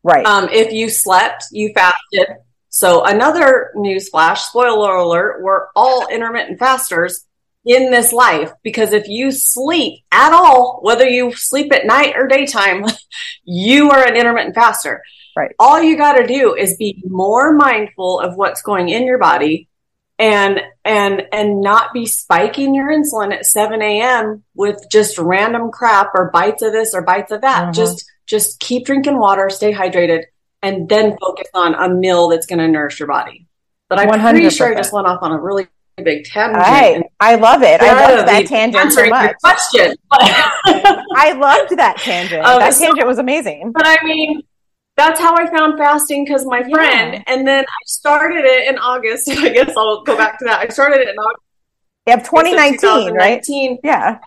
Right. 0.03 0.25
Um, 0.25 0.49
if 0.51 0.73
you 0.73 0.89
slept, 0.89 1.45
you 1.53 1.73
fasted. 1.75 2.37
So 2.71 3.05
another 3.05 3.71
newsflash, 3.77 4.39
spoiler 4.39 4.97
alert, 4.97 5.43
we're 5.43 5.67
all 5.77 6.09
intermittent 6.09 6.59
fasters 6.59 7.27
in 7.67 7.91
this 7.91 8.11
life 8.11 8.53
because 8.63 8.93
if 8.93 9.07
you 9.07 9.31
sleep 9.31 10.05
at 10.11 10.33
all, 10.33 10.81
whether 10.83 11.07
you 11.07 11.35
sleep 11.35 11.71
at 11.73 11.87
night 11.87 12.15
or 12.17 12.27
daytime, 12.27 12.87
you 13.45 13.91
are 13.91 14.03
an 14.03 14.17
intermittent 14.17 14.55
faster. 14.55 15.03
Right. 15.37 15.55
All 15.59 15.83
you 15.83 15.99
got 15.99 16.15
to 16.15 16.27
do 16.27 16.55
is 16.55 16.79
be 16.79 17.03
more 17.07 17.53
mindful 17.53 18.21
of 18.21 18.37
what's 18.37 18.63
going 18.63 18.89
in 18.89 19.05
your 19.05 19.19
body 19.19 19.69
and 20.19 20.61
and 20.85 21.23
and 21.33 21.61
not 21.61 21.93
be 21.93 22.07
spiking 22.07 22.75
your 22.75 22.89
insulin 22.89 23.33
at 23.33 23.47
7 23.47 23.83
a.m. 23.83 24.45
with 24.55 24.79
just 24.91 25.19
random 25.19 25.71
crap 25.71 26.11
or 26.15 26.31
bites 26.33 26.63
of 26.63 26.73
this 26.73 26.95
or 26.95 27.03
bites 27.03 27.33
of 27.33 27.41
that. 27.41 27.69
Mhm. 27.69 27.75
Just 27.75 28.05
just 28.27 28.61
keep 28.61 28.87
drinking 28.87 29.19
water, 29.19 29.51
stay 29.51 29.73
hydrated, 29.73 30.25
and 30.63 30.89
then 30.89 31.17
focus 31.21 31.49
on 31.53 31.75
a 31.75 31.89
meal 31.89 32.29
that's 32.29 32.47
going 32.47 32.59
to 32.59 32.69
nourish 32.69 32.99
your 32.99 33.09
body. 33.09 33.47
But 33.89 33.99
I'm 33.99 34.21
pretty 34.21 34.49
sure 34.51 34.73
I 34.73 34.75
just 34.75 34.93
went 34.93 35.07
off 35.07 35.19
on 35.23 35.33
a 35.33 35.39
really 35.39 35.69
big 36.03 36.25
tangent. 36.25 36.57
Right. 36.59 37.03
I 37.21 37.35
love 37.37 37.63
it. 37.63 37.81
I 37.83 38.15
love 38.17 38.27
that 38.27 38.47
tangent 38.47 38.75
so 38.75 38.81
answering 38.81 39.11
your 39.11 39.23
much. 39.23 39.37
Question. 39.43 39.95
I 40.13 41.33
loved 41.39 41.77
that 41.77 41.99
tangent. 41.99 42.45
Um, 42.45 42.61
that 42.61 42.73
so- 42.75 42.85
tangent 42.87 43.07
was 43.07 43.19
amazing. 43.19 43.73
But 43.73 43.87
I 43.87 43.99
mean, 44.05 44.43
that's 44.97 45.21
how 45.21 45.35
I 45.37 45.51
found 45.51 45.79
fasting 45.79 46.25
because 46.25 46.45
my 46.47 46.63
Yeah. 46.67 46.75
friend, 46.75 47.25
and 47.27 47.47
then 47.47 47.65
I 47.65 47.81
started 47.87 48.45
it 48.45 48.69
in 48.69 48.79
August. 48.79 49.29
I 49.31 49.49
guess 49.51 49.73
I'll 49.77 50.03
go 50.03 50.17
back 50.17 50.39
to 50.39 50.45
that. 50.47 50.61
I 50.61 50.69
started 50.69 51.01
it 51.01 51.09
in 51.09 51.17
August 51.17 51.43
You 52.07 52.11
have 52.13 52.25
2019, 52.25 53.15
right? 53.15 53.45
Yeah. 53.83 54.19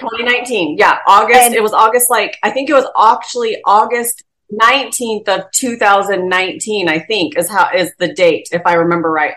2019. 0.00 0.76
Yeah, 0.78 0.98
August. 1.06 1.40
And- 1.40 1.54
it 1.54 1.62
was 1.62 1.72
August, 1.72 2.06
like, 2.10 2.36
I 2.42 2.50
think 2.50 2.70
it 2.70 2.74
was 2.74 2.86
actually 2.98 3.58
August 3.64 4.24
19th 4.52 5.28
of 5.28 5.50
2019, 5.52 6.88
I 6.88 6.98
think 6.98 7.36
is 7.38 7.48
how 7.48 7.70
is 7.72 7.92
the 7.98 8.12
date, 8.12 8.48
if 8.50 8.62
I 8.64 8.74
remember 8.74 9.10
right. 9.10 9.34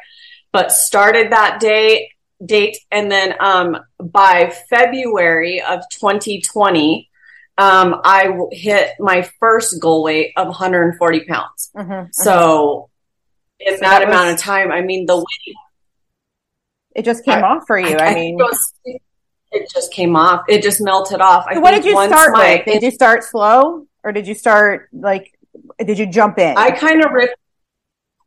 But 0.51 0.71
started 0.71 1.31
that 1.31 1.59
day, 1.59 2.09
date. 2.43 2.77
And 2.91 3.11
then, 3.11 3.35
um, 3.39 3.77
by 3.99 4.51
February 4.69 5.61
of 5.61 5.81
2020, 5.89 7.09
um, 7.57 8.01
I 8.03 8.23
w- 8.27 8.49
hit 8.51 8.91
my 8.99 9.21
first 9.39 9.79
goal 9.81 10.03
weight 10.03 10.33
of 10.37 10.47
140 10.47 11.25
pounds. 11.25 11.69
Mhm. 11.75 12.09
So 12.13 12.89
in 13.59 13.75
So 13.75 13.79
that, 13.81 13.99
that 13.99 14.07
amount 14.07 14.29
of 14.31 14.37
time, 14.39 14.71
I 14.71 14.81
mean, 14.81 15.05
the 15.05 15.17
weight 15.17 15.55
It 16.95 17.05
just 17.05 17.23
came 17.25 17.43
I- 17.43 17.47
off 17.47 17.63
for 17.67 17.77
you. 17.77 17.97
I, 17.97 18.13
mean, 18.13 18.37
think 18.37 18.41
it, 18.41 18.43
was- 18.43 18.73
it 19.51 19.69
just 19.73 19.93
came 19.93 20.15
off. 20.15 20.45
It 20.47 20.63
just 20.63 20.81
melted 20.81 21.21
off. 21.21 21.45
I 21.47 21.55
so 21.55 21.59
what 21.59 21.71
did 21.71 21.85
you 21.85 21.91
start 21.91 22.31
my- 22.33 22.63
with? 22.65 22.73
Did 22.73 22.83
you 22.83 22.91
start 22.91 23.23
slow 23.23 23.85
or 24.03 24.11
did 24.11 24.27
you 24.27 24.33
start 24.35 24.89
like, 24.91 25.31
did 25.77 25.97
you 25.99 26.07
jump 26.07 26.39
in? 26.39 26.57
I 26.57 26.71
kind 26.71 27.03
of 27.05 27.11
ripped. 27.11 27.35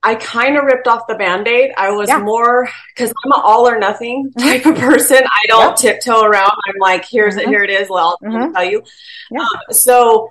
I 0.03 0.15
kind 0.17 0.57
of 0.57 0.65
ripped 0.65 0.87
off 0.87 1.07
the 1.09 1.15
band-aid. 1.17 1.73
I 1.77 1.91
was 1.91 2.09
Yeah. 2.09 2.17
Mm-hmm. 2.17 2.25
more 2.27 2.69
because 2.95 3.11
I'm 3.25 3.33
an 3.33 3.41
all 3.45 3.69
or 3.69 3.79
nothing 3.79 4.31
type 4.39 4.65
of 4.67 4.77
person. 4.77 5.19
I 5.25 5.47
don't 5.49 5.77
tiptoe 5.77 6.23
around. 6.23 6.53
I'm 6.69 6.79
like, 6.81 7.05
here's 7.05 7.37
it, 7.37 7.47
Mhm. 7.47 7.49
here 7.49 7.65
it 7.65 7.71
is. 7.71 7.89
Well, 7.91 8.17
I'll 8.23 8.31
Mhm. 8.31 8.55
tell 8.55 8.65
you. 8.65 8.83
Yeah. 9.31 9.41
Um, 9.41 9.49
so 9.73 10.29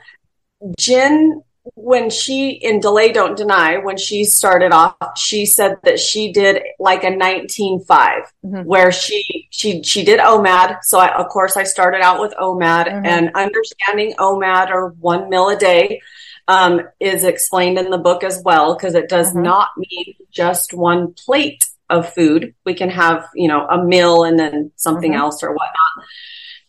Gin, 0.80 1.44
when 1.74 2.10
she 2.10 2.52
in 2.52 2.80
Delay 2.80 3.12
Don't 3.12 3.36
Deny, 3.36 3.78
when 3.78 3.98
she 3.98 4.24
started 4.24 4.72
off, 4.72 4.96
she 5.18 5.46
said 5.46 5.78
that 5.84 6.00
she 6.00 6.32
did 6.32 6.62
like 6.80 7.04
a 7.04 7.10
19.5 7.10 8.32
Mhm. 8.46 8.66
where 8.66 8.92
she 8.92 9.48
she 9.50 9.82
she 9.84 10.04
did 10.06 10.20
OMAD. 10.20 10.78
So 10.84 11.00
I, 11.00 11.14
of 11.16 11.28
course 11.30 11.58
I 11.58 11.64
started 11.64 12.02
out 12.02 12.22
with 12.22 12.34
OMAD 12.40 12.88
Mhm. 12.88 13.06
and 13.06 13.32
understanding 13.36 14.14
OMAD 14.20 14.70
or 14.72 14.90
one 15.02 15.28
meal 15.30 15.50
a 15.50 15.56
day 15.58 16.02
um, 16.48 16.82
is 17.00 17.24
explained 17.24 17.78
in 17.78 17.90
the 17.90 17.98
book 17.98 18.24
as 18.24 18.42
well 18.44 18.76
because 18.76 18.96
it 18.96 19.10
does 19.10 19.34
Mhm. 19.34 19.44
not 19.44 19.70
mean 19.78 20.16
just 20.32 20.74
one 20.74 21.14
plate 21.14 21.66
of 21.90 22.14
food. 22.14 22.54
We 22.66 22.74
can 22.74 22.90
have 22.90 23.28
you 23.36 23.48
know 23.48 23.66
a 23.68 23.84
meal 23.84 24.24
and 24.24 24.40
then 24.40 24.72
something 24.76 25.14
Mhm. 25.14 25.18
else 25.20 25.44
or 25.44 25.50
whatnot. 25.50 26.06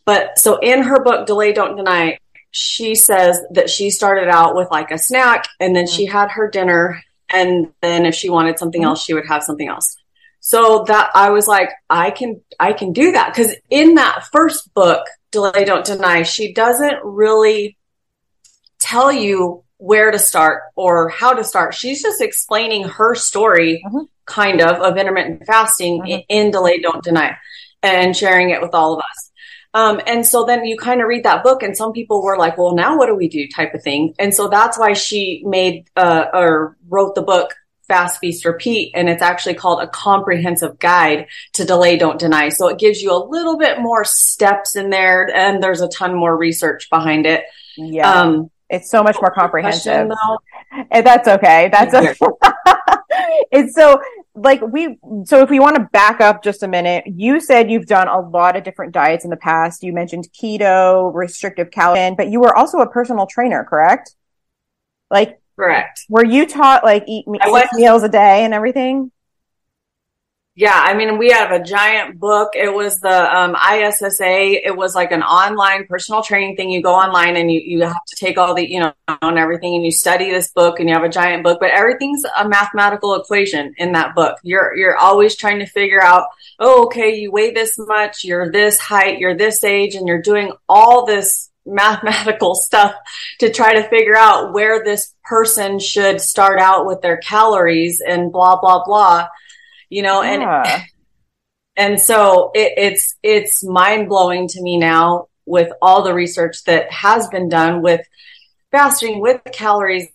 But 0.05 0.39
so 0.39 0.57
in 0.59 0.83
her 0.83 1.03
book, 1.03 1.27
Delay 1.27 1.51
Don't 1.53 1.75
Deny, 1.75 2.17
she 2.51 2.95
says 2.95 3.39
that 3.51 3.69
she 3.69 3.89
started 3.89 4.29
out 4.29 4.55
with 4.55 4.69
like 4.71 4.89
a 4.91 4.97
snack 4.97 5.47
and 5.59 5.75
then 5.75 5.85
she 5.85 6.05
had 6.05 6.31
her 6.31 6.49
dinner. 6.49 7.01
And 7.29 7.73
then 7.81 8.05
if 8.05 8.15
she 8.15 8.29
wanted 8.29 8.57
something 8.57 8.81
Mhm. 8.81 8.85
else, 8.85 9.03
she 9.03 9.13
would 9.13 9.27
have 9.27 9.43
something 9.43 9.67
else. 9.67 9.95
So 10.39 10.85
that 10.87 11.11
I 11.13 11.31
was 11.31 11.45
like, 11.45 11.71
I 11.89 12.09
can, 12.11 12.39
I 12.57 12.71
can 12.71 12.93
do 12.93 13.11
that. 13.11 13.33
Cause 13.35 13.53
in 13.69 13.95
that 13.95 14.27
first 14.31 14.73
book, 14.73 15.05
Delay 15.31 15.65
Don't 15.65 15.85
Deny, 15.85 16.23
she 16.23 16.53
doesn't 16.53 17.03
really 17.03 17.77
tell 18.79 19.11
you 19.11 19.65
where 19.77 20.11
to 20.11 20.19
start 20.19 20.63
or 20.75 21.09
how 21.09 21.33
to 21.33 21.43
start. 21.43 21.73
She's 21.73 22.01
just 22.01 22.21
explaining 22.21 22.83
her 22.87 23.13
story 23.15 23.83
Mhm. 23.85 24.07
kind 24.25 24.61
of 24.61 24.81
of 24.81 24.97
intermittent 24.97 25.45
fasting 25.45 26.01
Mhm. 26.01 26.25
in 26.29 26.51
Delay 26.51 26.79
Don't 26.79 27.03
Deny 27.03 27.35
and 27.83 28.15
sharing 28.17 28.49
it 28.49 28.61
with 28.61 28.73
all 28.73 28.93
of 28.93 28.99
us. 28.99 29.31
Um, 29.73 30.01
and 30.07 30.25
so 30.25 30.43
then 30.45 30.65
you 30.65 30.77
kind 30.77 31.01
of 31.01 31.07
read 31.07 31.23
that 31.25 31.43
book, 31.43 31.61
and 31.61 31.77
some 31.77 31.91
people 31.91 32.23
were 32.23 32.37
like, 32.37 32.57
"Well, 32.57 32.73
now 32.73 32.97
what 32.97 33.05
do 33.07 33.15
we 33.15 33.29
do?" 33.29 33.47
type 33.47 33.73
of 33.75 33.83
thing. 33.83 34.15
And 34.17 34.33
so 34.33 34.47
that's 34.47 34.79
why 34.79 34.93
she 34.93 35.43
made 35.45 35.85
uh, 35.95 36.25
or 36.33 36.75
wrote 36.89 37.13
the 37.15 37.21
book 37.21 37.53
fast 37.87 38.19
feast 38.19 38.43
repeat 38.43 38.91
and 38.95 39.07
it's 39.07 39.21
actually 39.21 39.53
called 39.53 39.81
a 39.81 39.87
comprehensive 39.87 40.77
guide 40.77 41.25
to 41.53 41.63
delay 41.63 41.95
don't 41.95 42.19
deny 42.19 42.49
so 42.49 42.67
it 42.67 42.77
gives 42.77 43.01
you 43.01 43.13
a 43.13 43.25
little 43.29 43.57
bit 43.57 43.79
more 43.79 44.03
steps 44.03 44.75
in 44.75 44.89
there 44.89 45.33
and 45.33 45.63
there's 45.63 45.79
a 45.79 45.87
ton 45.87 46.13
more 46.13 46.35
research 46.35 46.89
behind 46.89 47.25
it 47.25 47.45
yeah 47.77 48.11
um, 48.11 48.51
it's 48.69 48.89
so 48.89 49.03
much 49.03 49.15
more 49.21 49.31
comprehensive. 49.31 50.11
and 50.71 50.87
eh, 50.91 51.01
that's 51.01 51.27
okay. 51.27 51.69
That's 51.71 51.93
okay. 51.93 52.15
It's 53.51 53.73
so 53.73 54.01
like 54.35 54.61
we 54.61 54.97
so 55.25 55.41
if 55.41 55.49
we 55.49 55.59
want 55.59 55.75
to 55.75 55.87
back 55.91 56.21
up 56.21 56.43
just 56.43 56.61
a 56.61 56.67
minute 56.67 57.05
you 57.07 57.39
said 57.39 57.71
you've 57.71 57.87
done 57.87 58.07
a 58.07 58.19
lot 58.19 58.55
of 58.55 58.63
different 58.63 58.93
diets 58.93 59.23
in 59.23 59.29
the 59.29 59.37
past. 59.37 59.83
You 59.83 59.93
mentioned 59.93 60.27
keto 60.39 61.13
restrictive 61.13 61.71
calorie 61.71 62.13
but 62.15 62.29
you 62.29 62.39
were 62.39 62.55
also 62.55 62.79
a 62.79 62.89
personal 62.89 63.25
trainer 63.25 63.63
correct? 63.63 64.15
Like 65.09 65.39
correct. 65.55 66.05
were 66.09 66.25
you 66.25 66.45
taught 66.45 66.83
like 66.83 67.05
eat 67.07 67.25
six 67.51 67.69
meals 67.73 68.03
a 68.03 68.09
day 68.09 68.43
and 68.43 68.53
everything 68.53 69.11
yeah, 70.59 70.73
I 70.73 70.95
mean, 70.95 71.19
we 71.19 71.29
have 71.29 71.51
a 71.51 71.61
giant 71.63 72.19
book. 72.19 72.53
It 72.55 72.73
was 72.73 72.99
the 72.99 73.37
um, 73.37 73.55
ISSA. 73.55 74.65
It 74.65 74.75
was 74.75 74.95
like 74.95 75.11
an 75.11 75.21
online 75.21 75.85
personal 75.85 76.23
training 76.23 76.55
thing. 76.55 76.71
You 76.71 76.81
go 76.81 76.95
online 76.95 77.37
and 77.37 77.51
you, 77.51 77.61
you 77.63 77.83
have 77.83 78.03
to 78.07 78.15
take 78.15 78.39
all 78.39 78.55
the, 78.55 78.67
you 78.67 78.79
know, 78.79 78.91
and 79.07 79.37
everything 79.37 79.75
and 79.75 79.85
you 79.85 79.91
study 79.91 80.31
this 80.31 80.51
book 80.51 80.79
and 80.79 80.89
you 80.89 80.95
have 80.95 81.03
a 81.03 81.09
giant 81.09 81.43
book, 81.43 81.59
but 81.61 81.69
everything's 81.69 82.23
a 82.39 82.49
mathematical 82.49 83.13
equation 83.13 83.75
in 83.77 83.91
that 83.91 84.15
book. 84.15 84.39
You're, 84.41 84.75
you're 84.75 84.97
always 84.97 85.35
trying 85.35 85.59
to 85.59 85.67
figure 85.67 86.01
out, 86.01 86.25
oh, 86.57 86.85
okay, 86.85 87.15
you 87.15 87.31
weigh 87.31 87.51
this 87.51 87.77
much, 87.77 88.23
you're 88.23 88.51
this 88.51 88.79
height, 88.79 89.19
you're 89.19 89.37
this 89.37 89.63
age, 89.63 89.93
and 89.93 90.07
you're 90.07 90.23
doing 90.23 90.51
all 90.67 91.05
this 91.05 91.51
mathematical 91.67 92.55
stuff 92.55 92.95
to 93.41 93.53
try 93.53 93.75
to 93.75 93.87
figure 93.89 94.17
out 94.17 94.53
where 94.53 94.83
this 94.83 95.13
person 95.23 95.77
should 95.77 96.19
start 96.19 96.59
out 96.59 96.87
with 96.87 97.01
their 97.01 97.17
calories 97.17 98.01
and 98.01 98.31
blah, 98.31 98.59
blah, 98.59 98.83
blah 98.83 99.27
you 99.89 100.01
know, 100.01 100.21
yeah. 100.21 100.63
and 100.63 100.83
and 101.77 102.01
so 102.01 102.51
it, 102.53 102.73
it's 102.77 103.15
it's 103.23 103.63
mind 103.63 104.09
blowing 104.09 104.47
to 104.49 104.61
me 104.61 104.77
now 104.77 105.27
with 105.45 105.71
all 105.81 106.03
the 106.03 106.13
research 106.13 106.63
that 106.65 106.91
has 106.91 107.27
been 107.29 107.47
done 107.47 107.81
with 107.81 108.01
fasting 108.71 109.21
with 109.21 109.41
calories 109.53 110.07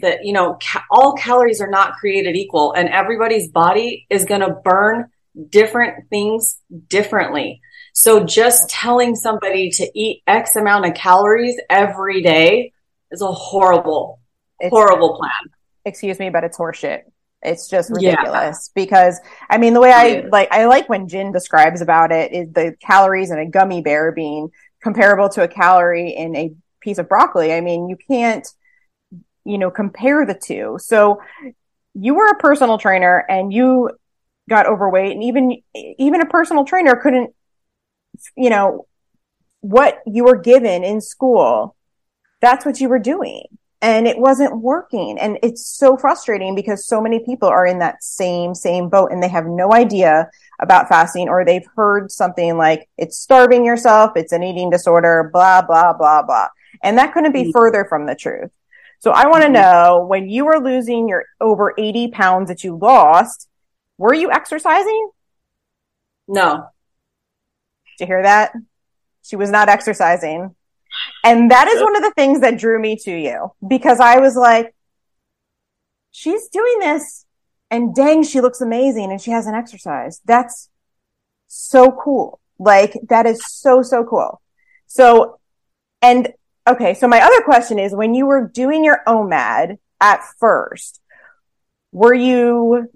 that 0.00 0.24
you 0.24 0.32
know 0.32 0.56
ca- 0.62 0.84
all 0.90 1.14
calories 1.14 1.60
are 1.60 1.70
not 1.70 1.94
created 1.94 2.36
equal 2.36 2.72
and 2.72 2.88
everybody's 2.88 3.50
body 3.50 4.06
is 4.08 4.24
going 4.24 4.40
to 4.40 4.50
burn 4.64 5.10
different 5.50 6.08
things 6.08 6.58
differently. 6.88 7.60
So 7.92 8.24
just 8.24 8.70
telling 8.70 9.16
somebody 9.16 9.70
to 9.70 9.90
eat 9.94 10.22
x 10.26 10.56
amount 10.56 10.86
of 10.86 10.94
calories 10.94 11.60
every 11.68 12.22
day 12.22 12.72
is 13.10 13.22
a 13.22 13.32
horrible 13.32 14.20
it's, 14.60 14.70
horrible 14.70 15.16
plan. 15.16 15.52
Excuse 15.84 16.18
me 16.18 16.30
but 16.30 16.44
it's 16.44 16.56
horseshit 16.56 17.02
it's 17.42 17.68
just 17.68 17.90
ridiculous 17.90 18.70
yeah. 18.74 18.82
because 18.82 19.20
I 19.48 19.58
mean 19.58 19.74
the 19.74 19.80
way 19.80 19.92
I 19.92 20.26
like 20.30 20.48
I 20.50 20.66
like 20.66 20.88
when 20.88 21.08
Gin 21.08 21.32
describes 21.32 21.80
about 21.80 22.10
it 22.10 22.32
is 22.32 22.52
the 22.52 22.74
calories 22.80 23.30
in 23.30 23.38
a 23.38 23.46
gummy 23.46 23.80
bear 23.80 24.12
being 24.12 24.50
comparable 24.82 25.28
to 25.30 25.42
a 25.42 25.48
calorie 25.48 26.10
in 26.10 26.34
a 26.34 26.52
piece 26.80 26.98
of 26.98 27.08
broccoli. 27.08 27.52
I 27.52 27.60
mean 27.60 27.88
you 27.88 27.96
can't 27.96 28.46
you 29.44 29.58
know 29.58 29.70
compare 29.70 30.26
the 30.26 30.34
two. 30.34 30.78
So 30.80 31.20
you 31.94 32.14
were 32.14 32.28
a 32.28 32.38
personal 32.38 32.78
trainer 32.78 33.24
and 33.28 33.52
you 33.52 33.90
got 34.48 34.66
overweight 34.66 35.12
and 35.12 35.22
even 35.22 35.62
even 35.74 36.20
a 36.20 36.26
personal 36.26 36.64
trainer 36.64 36.96
couldn't 36.96 37.34
you 38.36 38.50
know 38.50 38.86
what 39.60 40.00
you 40.06 40.24
were 40.24 40.36
given 40.36 40.82
in 40.82 41.00
school 41.00 41.76
that's 42.40 42.64
what 42.64 42.80
you 42.80 42.88
were 42.88 42.98
doing 42.98 43.44
and 43.80 44.08
it 44.08 44.18
wasn't 44.18 44.60
working. 44.60 45.18
And 45.18 45.38
it's 45.42 45.66
so 45.66 45.96
frustrating 45.96 46.54
because 46.54 46.86
so 46.86 47.00
many 47.00 47.20
people 47.20 47.48
are 47.48 47.66
in 47.66 47.78
that 47.78 48.02
same, 48.02 48.54
same 48.54 48.88
boat 48.88 49.12
and 49.12 49.22
they 49.22 49.28
have 49.28 49.46
no 49.46 49.72
idea 49.72 50.30
about 50.60 50.88
fasting 50.88 51.28
or 51.28 51.44
they've 51.44 51.66
heard 51.76 52.10
something 52.10 52.56
like 52.56 52.88
it's 52.98 53.18
starving 53.18 53.64
yourself. 53.64 54.12
It's 54.16 54.32
an 54.32 54.42
eating 54.42 54.70
disorder, 54.70 55.30
blah, 55.32 55.62
blah, 55.62 55.92
blah, 55.92 56.22
blah. 56.22 56.48
And 56.82 56.98
that 56.98 57.12
couldn't 57.12 57.32
be 57.32 57.42
mm-hmm. 57.42 57.50
further 57.52 57.86
from 57.88 58.06
the 58.06 58.16
truth. 58.16 58.50
So 58.98 59.12
I 59.12 59.28
want 59.28 59.42
to 59.42 59.48
mm-hmm. 59.48 59.54
know 59.54 60.06
when 60.08 60.28
you 60.28 60.44
were 60.44 60.58
losing 60.58 61.08
your 61.08 61.24
over 61.40 61.72
80 61.78 62.08
pounds 62.08 62.48
that 62.48 62.64
you 62.64 62.76
lost, 62.76 63.48
were 63.96 64.14
you 64.14 64.30
exercising? 64.32 65.10
No. 66.26 66.66
Did 67.98 68.04
you 68.04 68.06
hear 68.06 68.22
that? 68.22 68.52
She 69.22 69.36
was 69.36 69.50
not 69.50 69.68
exercising. 69.68 70.54
And 71.24 71.50
that 71.50 71.68
is 71.68 71.82
one 71.82 71.96
of 71.96 72.02
the 72.02 72.12
things 72.12 72.40
that 72.40 72.58
drew 72.58 72.80
me 72.80 72.96
to 73.04 73.10
you 73.10 73.52
because 73.66 74.00
I 74.00 74.18
was 74.18 74.36
like, 74.36 74.74
she's 76.10 76.48
doing 76.48 76.78
this 76.80 77.26
and 77.70 77.94
dang, 77.94 78.22
she 78.22 78.40
looks 78.40 78.60
amazing 78.60 79.10
and 79.10 79.20
she 79.20 79.30
hasn't 79.30 79.56
exercised. 79.56 80.22
That's 80.24 80.70
so 81.48 81.92
cool. 81.92 82.40
Like 82.58 82.94
that 83.08 83.26
is 83.26 83.40
so, 83.46 83.82
so 83.82 84.04
cool. 84.04 84.40
So, 84.86 85.38
and 86.00 86.32
okay. 86.68 86.94
So 86.94 87.08
my 87.08 87.20
other 87.20 87.42
question 87.42 87.78
is 87.78 87.94
when 87.94 88.14
you 88.14 88.26
were 88.26 88.48
doing 88.48 88.84
your 88.84 89.02
OMAD 89.06 89.78
at 90.00 90.20
first, 90.38 91.00
were 91.92 92.14
you 92.14 92.88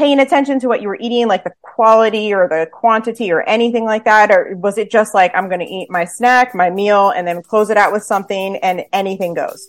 paying 0.00 0.18
attention 0.18 0.58
to 0.58 0.66
what 0.66 0.80
you 0.80 0.88
were 0.88 0.96
eating, 0.98 1.28
like 1.28 1.44
the 1.44 1.52
quality 1.60 2.32
or 2.32 2.48
the 2.48 2.66
quantity 2.72 3.30
or 3.30 3.42
anything 3.42 3.84
like 3.84 4.06
that? 4.06 4.30
Or 4.30 4.56
was 4.56 4.78
it 4.78 4.90
just 4.90 5.12
like, 5.12 5.30
I'm 5.34 5.48
going 5.48 5.60
to 5.60 5.66
eat 5.66 5.90
my 5.90 6.06
snack, 6.06 6.54
my 6.54 6.70
meal, 6.70 7.10
and 7.10 7.28
then 7.28 7.42
close 7.42 7.68
it 7.68 7.76
out 7.76 7.92
with 7.92 8.02
something 8.02 8.56
and 8.62 8.86
anything 8.94 9.34
goes? 9.34 9.68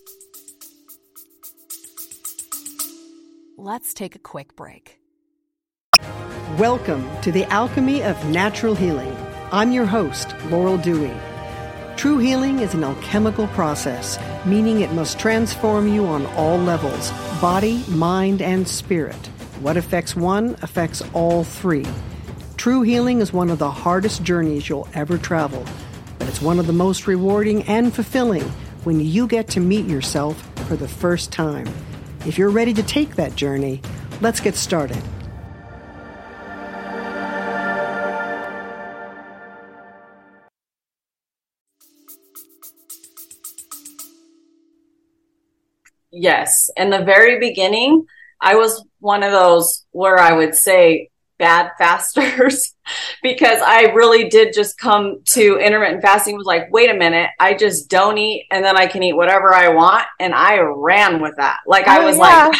Let's 3.57 3.93
take 3.93 4.15
a 4.15 4.19
quick 4.19 4.55
break. 4.55 5.01
Welcome 6.57 7.09
to 7.23 7.33
the 7.33 7.43
Alchemy 7.51 8.01
of 8.01 8.25
Natural 8.29 8.73
Healing. 8.73 9.13
I'm 9.51 9.73
your 9.73 9.85
host, 9.85 10.33
Laurel 10.45 10.77
Dewey. 10.77 11.11
True 11.97 12.19
healing 12.19 12.59
is 12.59 12.73
an 12.73 12.85
alchemical 12.85 13.47
process, 13.47 14.17
meaning 14.45 14.79
it 14.79 14.93
must 14.93 15.19
transform 15.19 15.89
you 15.89 16.05
on 16.05 16.25
all 16.37 16.57
levels 16.57 17.11
body, 17.41 17.83
mind, 17.89 18.41
and 18.41 18.65
spirit. 18.65 19.29
What 19.61 19.77
affects 19.77 20.15
one 20.15 20.55
affects 20.63 21.03
all 21.13 21.43
three. 21.43 21.85
True 22.57 22.81
healing 22.81 23.21
is 23.21 23.31
one 23.31 23.51
of 23.51 23.59
the 23.59 23.69
hardest 23.69 24.23
journeys 24.23 24.67
you'll 24.67 24.87
ever 24.95 25.19
travel, 25.19 25.63
but 26.17 26.27
it's 26.27 26.41
one 26.41 26.57
of 26.57 26.65
the 26.65 26.73
most 26.73 27.05
rewarding 27.05 27.61
and 27.63 27.93
fulfilling 27.93 28.41
when 28.85 28.99
you 28.99 29.27
get 29.27 29.47
to 29.49 29.59
meet 29.59 29.85
yourself 29.85 30.41
for 30.67 30.75
the 30.75 30.87
first 30.87 31.31
time. 31.31 31.67
If 32.25 32.39
you're 32.39 32.49
ready 32.49 32.73
to 32.73 32.81
take 32.81 33.15
that 33.17 33.35
journey, 33.35 33.83
let's 34.19 34.39
get 34.39 34.55
started. 34.55 34.97
Yes. 46.11 46.71
In 46.75 46.89
the 46.89 47.03
very 47.03 47.39
beginning, 47.39 48.07
I 48.41 48.55
was 48.55 48.83
one 48.99 49.23
of 49.23 49.31
those 49.31 49.85
where 49.91 50.17
I 50.17 50.33
would 50.33 50.55
say 50.55 51.09
bad 51.37 51.71
fasters 51.77 52.73
because 53.21 53.61
I 53.65 53.91
really 53.93 54.29
did 54.29 54.53
just 54.53 54.77
come 54.77 55.21
to 55.27 55.57
intermittent 55.57 56.01
fasting 56.01 56.35
was 56.37 56.45
like, 56.45 56.71
wait 56.71 56.89
a 56.89 56.95
minute, 56.95 57.29
I 57.39 57.53
just 57.53 57.89
don't 57.89 58.17
eat 58.17 58.47
and 58.51 58.63
then 58.63 58.77
I 58.77 58.87
can 58.87 59.03
eat 59.03 59.13
whatever 59.13 59.53
I 59.53 59.69
want. 59.69 60.05
And 60.19 60.33
I 60.33 60.59
ran 60.59 61.21
with 61.21 61.35
that. 61.37 61.59
Like 61.67 61.87
oh, 61.87 61.91
I 61.91 62.05
was 62.05 62.17
yeah. 62.17 62.47
like, 62.47 62.57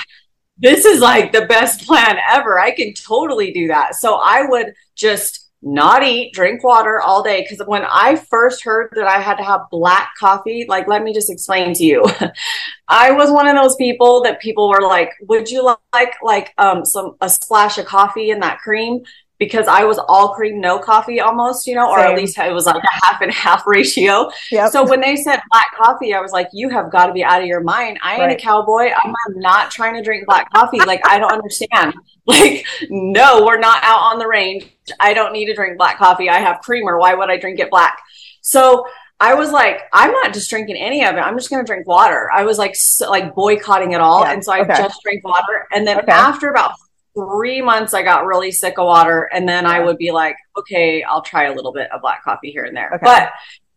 this 0.58 0.86
is 0.86 1.02
like 1.02 1.32
the 1.32 1.46
best 1.46 1.86
plan 1.88 2.18
ever. 2.30 2.60
I 2.60 2.72
can 2.72 2.94
totally 2.94 3.52
do 3.52 3.68
that. 3.68 3.96
So 3.96 4.16
I 4.16 4.46
would 4.46 4.74
just 4.96 5.41
not 5.62 6.04
eat, 6.04 6.34
drink 6.34 6.64
water 6.64 7.00
all 7.00 7.22
day. 7.22 7.46
Cause 7.48 7.62
when 7.66 7.84
I 7.86 8.16
first 8.16 8.64
heard 8.64 8.92
that 8.96 9.08
I 9.08 9.20
had 9.20 9.36
to 9.36 9.44
have 9.44 9.62
black 9.70 10.12
coffee, 10.20 10.66
like, 10.68 10.88
let 10.88 11.04
me 11.04 11.14
just 11.14 11.30
explain 11.30 11.74
to 11.76 11.84
you. 11.84 12.04
I 12.88 13.12
was 13.12 13.30
one 13.30 13.48
of 13.48 13.56
those 13.56 13.76
people 13.76 14.24
that 14.24 14.42
people 14.42 14.70
were 14.70 14.82
like, 14.82 15.12
would 15.22 15.50
you 15.50 15.64
like, 15.94 16.16
like, 16.24 16.54
um, 16.58 16.84
some, 16.86 17.16
a 17.22 17.30
splash 17.30 17.78
of 17.78 17.86
coffee 17.86 18.32
in 18.32 18.40
that 18.40 18.60
cream? 18.60 19.04
because 19.42 19.68
I 19.68 19.86
was 19.86 19.98
all 20.08 20.36
cream, 20.36 20.62
no 20.62 20.78
coffee 20.78 21.20
almost, 21.20 21.66
you 21.66 21.74
know, 21.74 21.90
or 21.90 21.98
at 21.98 22.16
least 22.16 22.38
it 22.38 22.54
was 22.54 22.68
like 22.68 22.76
a 22.76 22.88
half 23.06 23.22
and 23.22 23.34
half 23.34 23.66
ratio. 23.66 24.30
Yep. 24.52 24.72
So 24.72 24.88
when 24.88 25.02
they 25.02 25.16
said 25.16 25.42
black 25.50 25.66
coffee, 25.76 26.14
I 26.14 26.22
was 26.22 26.32
like, 26.32 26.50
you 26.54 26.70
have 26.70 26.92
got 26.92 27.08
to 27.08 27.12
be 27.12 27.24
out 27.24 27.42
of 27.42 27.48
your 27.48 27.62
mind. 27.62 27.98
I 28.04 28.14
ain't 28.14 28.22
right. 28.22 28.40
a 28.40 28.40
cowboy. 28.40 28.92
I'm 28.96 29.16
not 29.38 29.72
trying 29.72 29.96
to 29.96 30.04
drink 30.04 30.28
black 30.28 30.54
coffee. 30.54 30.78
Like, 30.78 31.02
I 31.08 31.18
don't 31.18 31.32
understand. 31.32 31.96
Like, 32.28 32.66
no, 32.90 33.44
we're 33.44 33.60
not 33.60 33.84
out 33.84 34.00
on 34.00 34.20
the 34.20 34.28
range. 34.28 34.70
I 35.00 35.14
don't 35.16 35.34
need 35.34 35.46
to 35.46 35.56
drink 35.56 35.78
black 35.78 35.98
coffee. 35.98 36.30
I 36.30 36.40
have 36.40 36.62
creamer. 36.62 37.00
Why 37.00 37.16
would 37.16 37.32
I 37.32 37.38
drink 37.38 37.60
it 37.60 37.72
black? 37.72 38.00
So 38.42 38.86
I 39.20 39.34
was 39.36 39.52
like, 39.52 39.82
I'm 39.94 40.12
not 40.12 40.34
just 40.34 40.50
drinking 40.50 40.78
any 40.78 41.04
of 41.04 41.16
it. 41.16 41.20
I'm 41.20 41.38
just 41.38 41.50
going 41.50 41.64
to 41.64 41.68
drink 41.68 41.88
water. 41.88 42.30
I 42.32 42.44
was 42.44 42.58
like, 42.58 42.76
so, 42.76 43.10
like 43.10 43.36
boycotting 43.36 43.94
it 43.94 44.02
all. 44.02 44.22
Yeah. 44.22 44.34
And 44.34 44.44
so 44.44 44.52
I 44.52 44.62
okay. 44.62 44.78
just 44.78 45.02
drank 45.04 45.24
water. 45.24 45.68
And 45.72 45.88
then 45.88 46.00
okay. 46.00 46.12
after 46.12 46.50
about 46.50 46.74
three 47.14 47.62
months 47.62 47.94
I 47.94 48.04
got 48.04 48.26
really 48.26 48.52
sick 48.52 48.80
of 48.80 48.86
water 48.86 49.30
and 49.34 49.48
then 49.48 49.66
I 49.66 49.80
would 49.80 49.98
be 49.98 50.12
like, 50.12 50.38
okay, 50.58 51.04
I'll 51.04 51.22
try 51.22 51.46
a 51.46 51.54
little 51.54 51.74
bit 51.74 51.92
of 51.92 52.02
black 52.02 52.24
coffee 52.24 52.52
here 52.52 52.64
and 52.64 52.76
there. 52.76 52.94
Okay. 52.96 53.04
But 53.04 53.32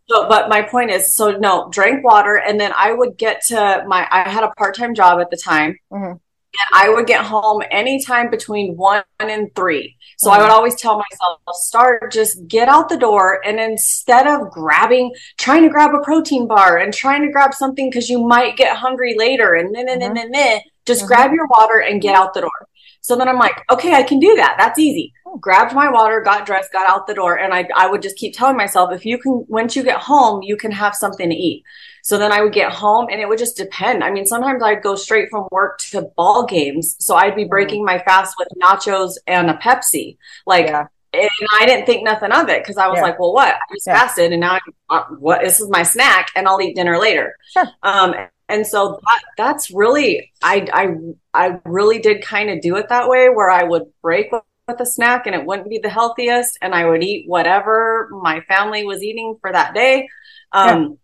so, 0.08 0.28
but 0.28 0.48
my 0.48 0.62
point 0.62 0.90
is, 0.90 1.14
so 1.14 1.32
no, 1.32 1.68
drank 1.70 2.04
water. 2.04 2.36
And 2.36 2.60
then 2.60 2.72
I 2.76 2.92
would 2.92 3.16
get 3.16 3.42
to 3.48 3.84
my, 3.86 4.06
I 4.10 4.28
had 4.28 4.44
a 4.44 4.50
part-time 4.50 4.94
job 4.94 5.20
at 5.20 5.30
the 5.30 5.36
time. 5.36 5.78
Mm-hmm. 5.90 6.16
And 6.60 6.82
I 6.82 6.88
would 6.88 7.06
get 7.06 7.24
home 7.24 7.62
anytime 7.70 8.30
between 8.30 8.76
one 8.76 9.02
and 9.18 9.54
three. 9.54 9.96
So 10.18 10.30
I 10.30 10.38
mm. 10.38 10.42
would 10.42 10.50
always 10.50 10.74
tell 10.74 10.96
myself, 10.96 11.40
start, 11.52 12.12
just 12.12 12.46
get 12.46 12.68
out 12.68 12.88
the 12.88 12.96
door. 12.96 13.40
And 13.44 13.58
instead 13.58 14.26
of 14.26 14.50
grabbing, 14.50 15.12
trying 15.38 15.62
to 15.62 15.68
grab 15.68 15.94
a 15.94 16.04
protein 16.04 16.46
bar 16.46 16.78
and 16.78 16.92
trying 16.92 17.22
to 17.22 17.32
grab 17.32 17.54
something 17.54 17.90
because 17.90 18.08
you 18.08 18.24
might 18.24 18.56
get 18.56 18.76
hungry 18.76 19.14
later 19.18 19.54
and 19.54 19.74
then, 19.74 19.88
and 19.88 20.00
then, 20.00 20.30
then, 20.30 20.60
just 20.86 21.02
uh-huh. 21.02 21.08
grab 21.08 21.32
your 21.32 21.46
water 21.48 21.80
and 21.80 22.02
get 22.02 22.14
out 22.14 22.34
the 22.34 22.42
door. 22.42 22.68
So 23.00 23.16
then 23.16 23.28
I'm 23.28 23.38
like, 23.38 23.60
okay, 23.70 23.92
I 23.92 24.02
can 24.02 24.18
do 24.18 24.34
that. 24.36 24.56
That's 24.58 24.78
easy. 24.78 25.12
Oh. 25.26 25.36
Grabbed 25.36 25.74
my 25.74 25.90
water, 25.90 26.22
got 26.22 26.46
dressed, 26.46 26.72
got 26.72 26.88
out 26.88 27.06
the 27.06 27.14
door. 27.14 27.38
And 27.38 27.52
I, 27.52 27.68
I 27.76 27.86
would 27.86 28.00
just 28.00 28.16
keep 28.16 28.34
telling 28.34 28.56
myself, 28.56 28.92
if 28.92 29.04
you 29.04 29.18
can, 29.18 29.44
once 29.46 29.76
you 29.76 29.82
get 29.82 29.98
home, 29.98 30.42
you 30.42 30.56
can 30.56 30.70
have 30.70 30.94
something 30.94 31.28
to 31.28 31.34
eat. 31.34 31.64
So 32.04 32.18
then 32.18 32.32
I 32.32 32.42
would 32.42 32.52
get 32.52 32.70
home 32.70 33.06
and 33.10 33.18
it 33.18 33.26
would 33.26 33.38
just 33.38 33.56
depend. 33.56 34.04
I 34.04 34.10
mean, 34.10 34.26
sometimes 34.26 34.62
I'd 34.62 34.82
go 34.82 34.94
straight 34.94 35.30
from 35.30 35.48
work 35.50 35.78
to 35.90 36.02
ball 36.18 36.44
games. 36.44 36.96
So 36.98 37.14
I'd 37.14 37.34
be 37.34 37.42
mm-hmm. 37.42 37.48
breaking 37.48 37.82
my 37.82 37.98
fast 37.98 38.34
with 38.38 38.48
nachos 38.62 39.14
and 39.26 39.48
a 39.48 39.54
Pepsi. 39.54 40.18
Like, 40.44 40.66
yeah. 40.66 40.86
and 41.14 41.30
I 41.58 41.64
didn't 41.64 41.86
think 41.86 42.04
nothing 42.04 42.30
of 42.30 42.50
it 42.50 42.62
because 42.62 42.76
I 42.76 42.88
was 42.88 42.98
yeah. 42.98 43.04
like, 43.04 43.18
well, 43.18 43.32
what? 43.32 43.54
I 43.54 43.74
just 43.74 43.86
yeah. 43.86 43.98
fasted 43.98 44.32
and 44.32 44.40
now 44.42 44.52
I'm, 44.52 44.60
uh, 44.90 45.04
what? 45.18 45.40
This 45.40 45.60
is 45.60 45.70
my 45.70 45.82
snack 45.82 46.28
and 46.36 46.46
I'll 46.46 46.60
eat 46.60 46.76
dinner 46.76 46.98
later. 46.98 47.36
Sure. 47.50 47.68
Um, 47.82 48.14
and 48.50 48.66
so 48.66 49.00
that, 49.06 49.22
that's 49.38 49.70
really 49.70 50.30
I 50.42 50.68
I 50.74 50.96
I 51.32 51.60
really 51.64 52.00
did 52.00 52.22
kind 52.22 52.50
of 52.50 52.60
do 52.60 52.76
it 52.76 52.90
that 52.90 53.08
way 53.08 53.30
where 53.30 53.48
I 53.48 53.62
would 53.62 53.84
break 54.02 54.30
with, 54.30 54.42
with 54.68 54.78
a 54.78 54.84
snack 54.84 55.26
and 55.26 55.34
it 55.34 55.46
wouldn't 55.46 55.70
be 55.70 55.78
the 55.78 55.88
healthiest 55.88 56.58
and 56.60 56.74
I 56.74 56.84
would 56.84 57.02
eat 57.02 57.26
whatever 57.26 58.10
my 58.12 58.42
family 58.42 58.84
was 58.84 59.02
eating 59.02 59.38
for 59.40 59.50
that 59.50 59.72
day. 59.72 60.10
Um. 60.52 60.98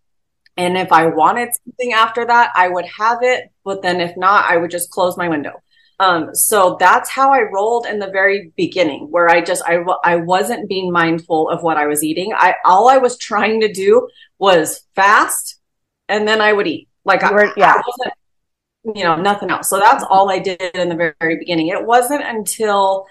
And 0.57 0.77
if 0.77 0.91
I 0.91 1.07
wanted 1.07 1.49
something 1.65 1.93
after 1.93 2.25
that, 2.25 2.51
I 2.55 2.67
would 2.67 2.85
have 2.85 3.19
it, 3.21 3.51
but 3.63 3.81
then 3.81 4.01
if 4.01 4.15
not, 4.17 4.45
I 4.49 4.57
would 4.57 4.71
just 4.71 4.91
close 4.91 5.17
my 5.17 5.29
window. 5.29 5.61
Um, 5.99 6.33
so 6.33 6.77
that's 6.79 7.11
how 7.11 7.31
I 7.31 7.41
rolled 7.41 7.85
in 7.85 7.99
the 7.99 8.09
very 8.09 8.51
beginning, 8.57 9.07
where 9.11 9.29
I 9.29 9.41
just 9.41 9.61
I 9.67 9.83
I 10.03 10.15
wasn't 10.15 10.67
being 10.67 10.91
mindful 10.91 11.49
of 11.49 11.61
what 11.61 11.77
I 11.77 11.85
was 11.85 12.03
eating. 12.03 12.33
I 12.35 12.55
all 12.65 12.89
I 12.89 12.97
was 12.97 13.17
trying 13.17 13.61
to 13.61 13.71
do 13.71 14.07
was 14.39 14.81
fast, 14.95 15.59
and 16.09 16.27
then 16.27 16.41
I 16.41 16.53
would 16.53 16.65
eat. 16.67 16.89
Like 17.05 17.23
I, 17.23 17.53
yeah. 17.55 17.73
I 17.73 17.81
wasn't, 17.85 18.97
you 18.97 19.03
know, 19.03 19.15
nothing 19.15 19.51
else. 19.51 19.69
So 19.69 19.79
that's 19.79 20.03
all 20.09 20.31
I 20.31 20.39
did 20.39 20.59
in 20.73 20.89
the 20.89 20.95
very, 20.95 21.13
very 21.19 21.37
beginning. 21.37 21.67
It 21.67 21.85
wasn't 21.85 22.23
until 22.23 23.05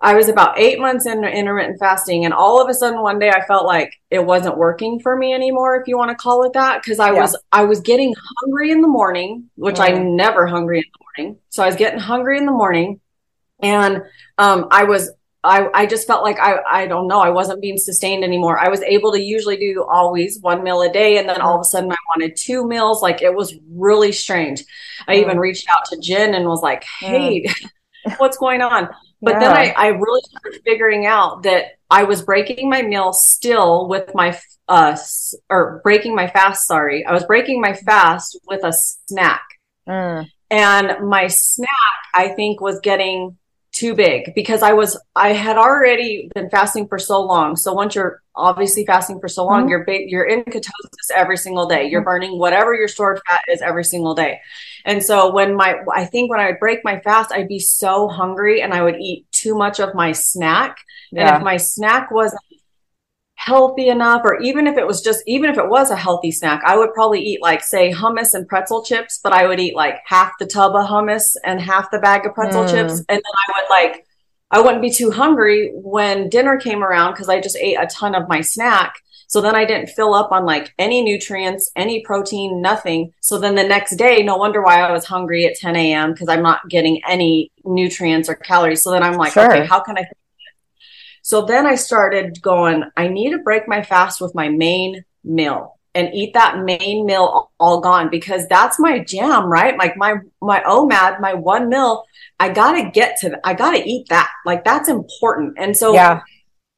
I 0.00 0.14
was 0.14 0.28
about 0.28 0.58
eight 0.58 0.78
months 0.78 1.06
into 1.06 1.28
intermittent 1.28 1.78
fasting, 1.78 2.24
and 2.24 2.34
all 2.34 2.62
of 2.62 2.68
a 2.68 2.74
sudden 2.74 3.00
one 3.00 3.18
day 3.18 3.30
I 3.30 3.44
felt 3.46 3.64
like 3.64 3.94
it 4.10 4.24
wasn't 4.24 4.58
working 4.58 5.00
for 5.00 5.16
me 5.16 5.32
anymore, 5.32 5.80
if 5.80 5.88
you 5.88 5.96
want 5.96 6.10
to 6.10 6.16
call 6.16 6.44
it 6.44 6.52
that, 6.52 6.82
because 6.82 6.98
I 6.98 7.12
yeah. 7.12 7.20
was 7.20 7.38
I 7.50 7.64
was 7.64 7.80
getting 7.80 8.14
hungry 8.40 8.70
in 8.70 8.82
the 8.82 8.88
morning, 8.88 9.50
which 9.56 9.76
mm. 9.76 9.88
I'm 9.88 10.16
never 10.16 10.46
hungry 10.46 10.78
in 10.78 10.84
the 10.92 11.24
morning. 11.24 11.38
So 11.48 11.62
I 11.62 11.66
was 11.66 11.76
getting 11.76 11.98
hungry 11.98 12.36
in 12.36 12.44
the 12.44 12.52
morning, 12.52 13.00
and 13.60 14.02
um, 14.36 14.68
I 14.70 14.84
was 14.84 15.10
I, 15.46 15.68
I 15.72 15.86
just 15.86 16.06
felt 16.06 16.24
like 16.24 16.40
I, 16.40 16.58
I 16.68 16.86
don't 16.86 17.06
know, 17.06 17.20
I 17.20 17.30
wasn't 17.30 17.62
being 17.62 17.78
sustained 17.78 18.24
anymore. 18.24 18.58
I 18.58 18.68
was 18.68 18.82
able 18.82 19.12
to 19.12 19.20
usually 19.20 19.56
do 19.56 19.86
always 19.88 20.40
one 20.40 20.64
meal 20.64 20.82
a 20.82 20.92
day. 20.92 21.18
And 21.18 21.28
then 21.28 21.40
all 21.40 21.54
of 21.54 21.60
a 21.60 21.64
sudden 21.64 21.92
I 21.92 21.96
wanted 22.14 22.36
two 22.36 22.66
meals. 22.66 23.00
Like 23.00 23.22
it 23.22 23.32
was 23.32 23.54
really 23.70 24.10
strange. 24.10 24.64
I 25.06 25.16
mm. 25.16 25.20
even 25.20 25.38
reached 25.38 25.68
out 25.70 25.84
to 25.86 25.98
Gin 25.98 26.34
and 26.34 26.46
was 26.46 26.62
like, 26.62 26.84
Hey, 27.00 27.44
mm. 27.44 27.70
what's 28.18 28.36
going 28.36 28.60
on? 28.60 28.88
But 29.22 29.34
yeah. 29.34 29.38
then 29.40 29.56
I, 29.56 29.74
I 29.76 29.86
really 29.88 30.20
started 30.28 30.60
figuring 30.64 31.06
out 31.06 31.42
that 31.44 31.78
I 31.90 32.04
was 32.04 32.22
breaking 32.22 32.68
my 32.68 32.82
meal 32.82 33.12
still 33.12 33.88
with 33.88 34.14
my, 34.14 34.38
uh, 34.68 34.96
or 35.48 35.80
breaking 35.82 36.14
my 36.14 36.28
fast. 36.28 36.66
Sorry. 36.66 37.04
I 37.04 37.12
was 37.12 37.24
breaking 37.24 37.60
my 37.60 37.74
fast 37.74 38.38
with 38.46 38.64
a 38.64 38.72
snack. 38.72 39.44
Mm. 39.88 40.28
And 40.50 41.08
my 41.08 41.26
snack, 41.28 41.68
I 42.14 42.28
think 42.28 42.60
was 42.60 42.80
getting 42.80 43.38
too 43.76 43.94
big 43.94 44.34
because 44.34 44.62
I 44.62 44.72
was 44.72 44.98
I 45.14 45.32
had 45.32 45.58
already 45.58 46.30
been 46.34 46.48
fasting 46.48 46.88
for 46.88 46.98
so 46.98 47.20
long. 47.20 47.56
So 47.56 47.74
once 47.74 47.94
you're 47.94 48.22
obviously 48.34 48.86
fasting 48.86 49.20
for 49.20 49.28
so 49.28 49.44
long, 49.44 49.62
mm-hmm. 49.62 49.68
you're 49.68 49.84
big, 49.84 50.10
you're 50.10 50.24
in 50.24 50.44
ketosis 50.44 51.10
every 51.14 51.36
single 51.36 51.66
day. 51.66 51.86
You're 51.88 52.00
mm-hmm. 52.00 52.06
burning 52.06 52.38
whatever 52.38 52.74
your 52.74 52.88
stored 52.88 53.20
fat 53.28 53.42
is 53.48 53.60
every 53.60 53.84
single 53.84 54.14
day. 54.14 54.40
And 54.86 55.02
so 55.02 55.30
when 55.30 55.54
my 55.54 55.76
I 55.92 56.06
think 56.06 56.30
when 56.30 56.40
I 56.40 56.46
would 56.46 56.58
break 56.58 56.80
my 56.84 57.00
fast, 57.00 57.32
I'd 57.32 57.48
be 57.48 57.58
so 57.58 58.08
hungry 58.08 58.62
and 58.62 58.72
I 58.72 58.82
would 58.82 58.96
eat 58.96 59.26
too 59.30 59.54
much 59.54 59.78
of 59.78 59.94
my 59.94 60.12
snack. 60.12 60.78
Yeah. 61.12 61.28
And 61.28 61.36
if 61.36 61.42
my 61.44 61.58
snack 61.58 62.10
wasn't 62.10 62.40
healthy 63.46 63.88
enough 63.88 64.22
or 64.24 64.40
even 64.42 64.66
if 64.66 64.76
it 64.76 64.84
was 64.84 65.00
just 65.00 65.22
even 65.24 65.48
if 65.48 65.56
it 65.56 65.68
was 65.68 65.92
a 65.92 65.96
healthy 65.96 66.32
snack 66.32 66.60
i 66.66 66.76
would 66.76 66.92
probably 66.92 67.20
eat 67.20 67.40
like 67.40 67.62
say 67.62 67.92
hummus 67.92 68.34
and 68.34 68.48
pretzel 68.48 68.82
chips 68.82 69.20
but 69.22 69.32
i 69.32 69.46
would 69.46 69.60
eat 69.60 69.76
like 69.76 69.98
half 70.04 70.32
the 70.40 70.46
tub 70.46 70.74
of 70.74 70.84
hummus 70.84 71.36
and 71.44 71.60
half 71.60 71.88
the 71.92 71.98
bag 72.00 72.26
of 72.26 72.34
pretzel 72.34 72.64
mm. 72.64 72.70
chips 72.70 72.98
and 72.98 73.06
then 73.08 73.22
i 73.22 73.52
would 73.54 73.70
like 73.70 74.04
i 74.50 74.60
wouldn't 74.60 74.82
be 74.82 74.90
too 74.90 75.12
hungry 75.12 75.70
when 75.74 76.28
dinner 76.28 76.58
came 76.58 76.82
around 76.82 77.12
because 77.12 77.28
i 77.28 77.40
just 77.40 77.56
ate 77.58 77.76
a 77.78 77.86
ton 77.86 78.16
of 78.16 78.28
my 78.28 78.40
snack 78.40 78.96
so 79.28 79.40
then 79.40 79.54
i 79.54 79.64
didn't 79.64 79.90
fill 79.90 80.12
up 80.12 80.32
on 80.32 80.44
like 80.44 80.74
any 80.76 81.00
nutrients 81.00 81.70
any 81.76 82.02
protein 82.04 82.60
nothing 82.60 83.12
so 83.20 83.38
then 83.38 83.54
the 83.54 83.62
next 83.62 83.94
day 83.94 84.24
no 84.24 84.36
wonder 84.36 84.60
why 84.60 84.80
i 84.80 84.90
was 84.90 85.04
hungry 85.04 85.46
at 85.46 85.54
10 85.54 85.76
a.m 85.76 86.12
because 86.12 86.28
i'm 86.28 86.42
not 86.42 86.68
getting 86.68 87.00
any 87.08 87.52
nutrients 87.64 88.28
or 88.28 88.34
calories 88.34 88.82
so 88.82 88.90
then 88.90 89.04
i'm 89.04 89.14
like 89.14 89.34
sure. 89.34 89.48
okay 89.52 89.64
how 89.64 89.78
can 89.78 89.96
i 89.96 90.04
so 91.26 91.42
then 91.42 91.66
I 91.66 91.74
started 91.74 92.40
going, 92.40 92.84
I 92.96 93.08
need 93.08 93.32
to 93.32 93.38
break 93.38 93.66
my 93.66 93.82
fast 93.82 94.20
with 94.20 94.32
my 94.36 94.48
main 94.48 95.04
meal 95.24 95.76
and 95.92 96.14
eat 96.14 96.34
that 96.34 96.60
main 96.60 97.04
meal 97.04 97.50
all 97.58 97.80
gone 97.80 98.10
because 98.10 98.46
that's 98.46 98.78
my 98.78 99.00
jam, 99.00 99.46
right? 99.46 99.76
Like 99.76 99.96
my, 99.96 100.18
my 100.40 100.60
OMAD, 100.60 101.20
my 101.20 101.34
one 101.34 101.68
meal, 101.68 102.04
I 102.38 102.50
gotta 102.50 102.92
get 102.92 103.18
to, 103.22 103.40
I 103.42 103.54
gotta 103.54 103.82
eat 103.84 104.08
that. 104.08 104.30
Like 104.44 104.62
that's 104.62 104.88
important. 104.88 105.54
And 105.58 105.76
so, 105.76 105.94
yeah. 105.94 106.20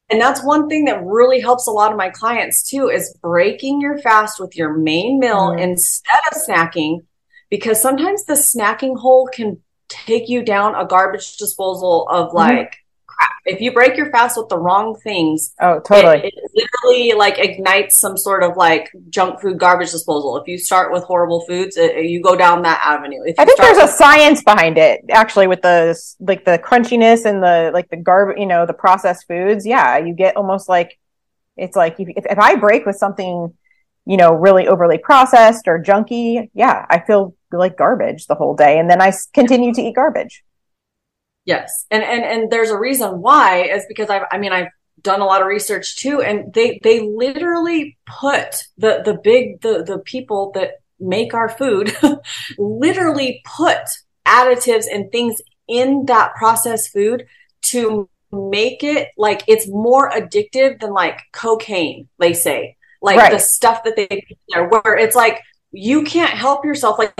And 0.08 0.18
that's 0.18 0.42
one 0.42 0.66
thing 0.66 0.86
that 0.86 1.04
really 1.04 1.40
helps 1.40 1.66
a 1.66 1.70
lot 1.70 1.92
of 1.92 1.98
my 1.98 2.08
clients 2.08 2.70
too 2.70 2.88
is 2.88 3.14
breaking 3.20 3.82
your 3.82 3.98
fast 3.98 4.40
with 4.40 4.56
your 4.56 4.72
main 4.72 5.18
meal 5.18 5.50
mm. 5.50 5.60
instead 5.60 6.20
of 6.32 6.38
snacking 6.40 7.00
because 7.50 7.82
sometimes 7.82 8.24
the 8.24 8.32
snacking 8.32 8.96
hole 8.96 9.28
can 9.30 9.60
take 9.90 10.30
you 10.30 10.42
down 10.42 10.74
a 10.74 10.86
garbage 10.86 11.36
disposal 11.36 12.08
of 12.08 12.28
mm-hmm. 12.28 12.38
like 12.38 12.78
crap. 13.18 13.32
If 13.44 13.60
you 13.60 13.72
break 13.72 13.96
your 13.96 14.10
fast 14.10 14.36
with 14.36 14.48
the 14.48 14.58
wrong 14.58 14.98
things, 15.02 15.54
oh, 15.60 15.80
totally, 15.80 16.18
it, 16.18 16.34
it, 16.34 16.50
literally 16.54 17.12
like 17.12 17.38
ignites 17.38 17.98
some 17.98 18.16
sort 18.16 18.42
of 18.42 18.56
like 18.56 18.90
junk 19.10 19.40
food 19.40 19.58
garbage 19.58 19.90
disposal. 19.90 20.36
If 20.36 20.48
you 20.48 20.58
start 20.58 20.92
with 20.92 21.04
horrible 21.04 21.44
foods, 21.46 21.76
it, 21.76 22.04
you 22.04 22.22
go 22.22 22.36
down 22.36 22.62
that 22.62 22.80
avenue. 22.84 23.22
I 23.38 23.44
think 23.44 23.58
there's 23.58 23.76
with- 23.76 23.90
a 23.90 23.92
science 23.92 24.42
behind 24.42 24.78
it, 24.78 25.04
actually, 25.10 25.46
with 25.46 25.62
the 25.62 25.98
like 26.20 26.44
the 26.44 26.58
crunchiness 26.58 27.24
and 27.24 27.42
the 27.42 27.70
like 27.72 27.88
the 27.90 27.96
garbage, 27.96 28.38
you 28.38 28.46
know, 28.46 28.66
the 28.66 28.74
processed 28.74 29.26
foods. 29.26 29.66
Yeah, 29.66 29.98
you 29.98 30.14
get 30.14 30.36
almost 30.36 30.68
like 30.68 30.98
it's 31.56 31.76
like 31.76 31.96
if, 31.98 32.08
if 32.08 32.38
I 32.38 32.56
break 32.56 32.86
with 32.86 32.96
something, 32.96 33.54
you 34.06 34.16
know, 34.16 34.32
really 34.32 34.68
overly 34.68 34.98
processed 34.98 35.68
or 35.68 35.82
junky, 35.82 36.50
yeah, 36.54 36.86
I 36.88 37.00
feel 37.00 37.34
like 37.50 37.78
garbage 37.78 38.26
the 38.26 38.34
whole 38.34 38.54
day, 38.54 38.78
and 38.78 38.90
then 38.90 39.00
I 39.00 39.12
continue 39.32 39.72
to 39.74 39.80
eat 39.80 39.94
garbage. 39.94 40.44
Yes. 41.48 41.86
And, 41.90 42.04
and, 42.04 42.22
and 42.22 42.50
there's 42.50 42.68
a 42.68 42.78
reason 42.78 43.22
why 43.22 43.62
is 43.62 43.86
because 43.88 44.10
I've, 44.10 44.24
I 44.30 44.36
mean, 44.36 44.52
I've 44.52 44.68
done 45.00 45.22
a 45.22 45.24
lot 45.24 45.40
of 45.40 45.48
research 45.48 45.96
too, 45.96 46.20
and 46.20 46.52
they, 46.52 46.78
they 46.82 47.00
literally 47.00 47.96
put 48.06 48.64
the, 48.76 49.00
the 49.02 49.14
big, 49.14 49.62
the, 49.62 49.82
the 49.82 49.98
people 49.98 50.52
that 50.54 50.72
make 51.00 51.32
our 51.32 51.48
food 51.48 51.96
literally 52.58 53.40
put 53.46 53.78
additives 54.26 54.84
and 54.92 55.10
things 55.10 55.40
in 55.66 56.04
that 56.04 56.34
processed 56.34 56.92
food 56.92 57.24
to 57.62 58.10
make 58.30 58.84
it 58.84 59.08
like 59.16 59.42
it's 59.48 59.66
more 59.66 60.10
addictive 60.10 60.78
than 60.80 60.92
like 60.92 61.18
cocaine, 61.32 62.08
they 62.18 62.34
say. 62.34 62.76
Like 63.00 63.16
right. 63.16 63.32
the 63.32 63.38
stuff 63.38 63.84
that 63.84 63.96
they 63.96 64.06
put 64.06 64.38
there, 64.50 64.68
where 64.68 64.98
it's 64.98 65.16
like 65.16 65.40
you 65.72 66.02
can't 66.02 66.34
help 66.34 66.66
yourself. 66.66 66.98
Like, 66.98 67.14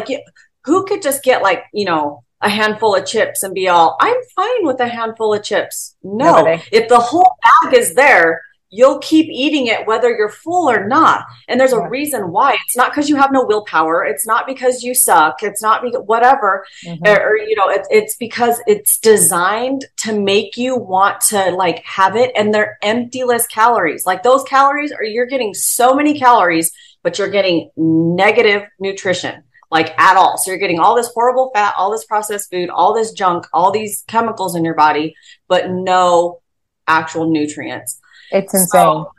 who 0.65 0.85
could 0.85 1.01
just 1.01 1.23
get 1.23 1.41
like, 1.41 1.65
you 1.73 1.87
know, 1.87 2.25
a 2.41 2.49
handful 2.49 2.95
of 2.95 3.07
chips 3.07 3.43
and 3.43 3.55
be 3.55 3.69
all, 3.69 3.97
I'm 4.01 4.17
fine 4.37 4.65
with 4.65 4.81
a 4.81 4.89
handful 4.89 5.35
of 5.35 5.43
chips. 5.43 5.97
No, 6.03 6.37
Nobody. 6.37 6.63
if 6.73 6.89
the 6.89 6.99
whole 6.99 7.37
bag 7.63 7.75
is 7.75 7.95
there, 7.95 8.43
you'll 8.71 8.99
keep 8.99 9.27
eating 9.31 9.67
it 9.67 9.87
whether 9.87 10.11
you're 10.11 10.29
full 10.29 10.71
or 10.71 10.87
not. 10.87 11.25
And 11.49 11.59
there's 11.59 11.73
a 11.73 11.89
reason 11.89 12.31
why. 12.33 12.57
It's 12.67 12.77
not 12.77 12.91
because 12.91 13.09
you 13.09 13.17
have 13.17 13.33
no 13.33 13.45
willpower. 13.45 14.05
It's 14.05 14.27
not 14.27 14.47
because 14.47 14.83
you 14.83 14.95
suck. 14.95 15.43
It's 15.43 15.63
not 15.63 15.83
because 15.83 16.03
whatever. 16.05 16.67
Mm-hmm. 16.85 17.07
Or, 17.07 17.31
or, 17.31 17.39
you 17.39 17.57
know, 17.57 17.69
it, 17.69 17.87
it's 17.91 18.17
because 18.17 18.61
it's 18.67 18.99
designed 18.99 19.87
to 19.99 20.19
make 20.19 20.57
you 20.57 20.77
want 20.77 21.21
to 21.29 21.51
like 21.53 21.83
have 21.85 22.17
it 22.17 22.31
and 22.37 22.53
they're 22.53 22.79
empty 22.83 23.09
emptyless 23.21 23.49
calories. 23.49 24.05
Like 24.05 24.23
those 24.23 24.43
calories 24.45 24.93
are, 24.93 25.03
you're 25.03 25.27
getting 25.27 25.55
so 25.55 25.95
many 25.95 26.19
calories, 26.19 26.71
but 27.03 27.19
you're 27.19 27.31
getting 27.31 27.71
negative 27.77 28.65
nutrition 28.79 29.45
like 29.71 29.99
at 29.99 30.17
all. 30.17 30.39
So 30.39 30.51
you're 30.51 30.59
getting 30.59 30.79
all 30.79 30.95
this 30.95 31.11
horrible 31.15 31.51
fat, 31.55 31.75
all 31.77 31.91
this 31.91 32.05
processed 32.05 32.51
food, 32.51 32.71
all 32.71 32.95
this 32.95 33.13
junk, 33.13 33.47
all 33.53 33.71
these 33.71 34.05
chemicals 34.09 34.57
in 34.57 34.65
your 34.65 34.75
body, 34.75 35.15
but 35.47 35.71
no 35.71 36.41
actual 36.87 37.31
nutrients. 37.31 38.01
It's 38.31 38.53
insane. 38.55 38.69
So, 38.69 39.13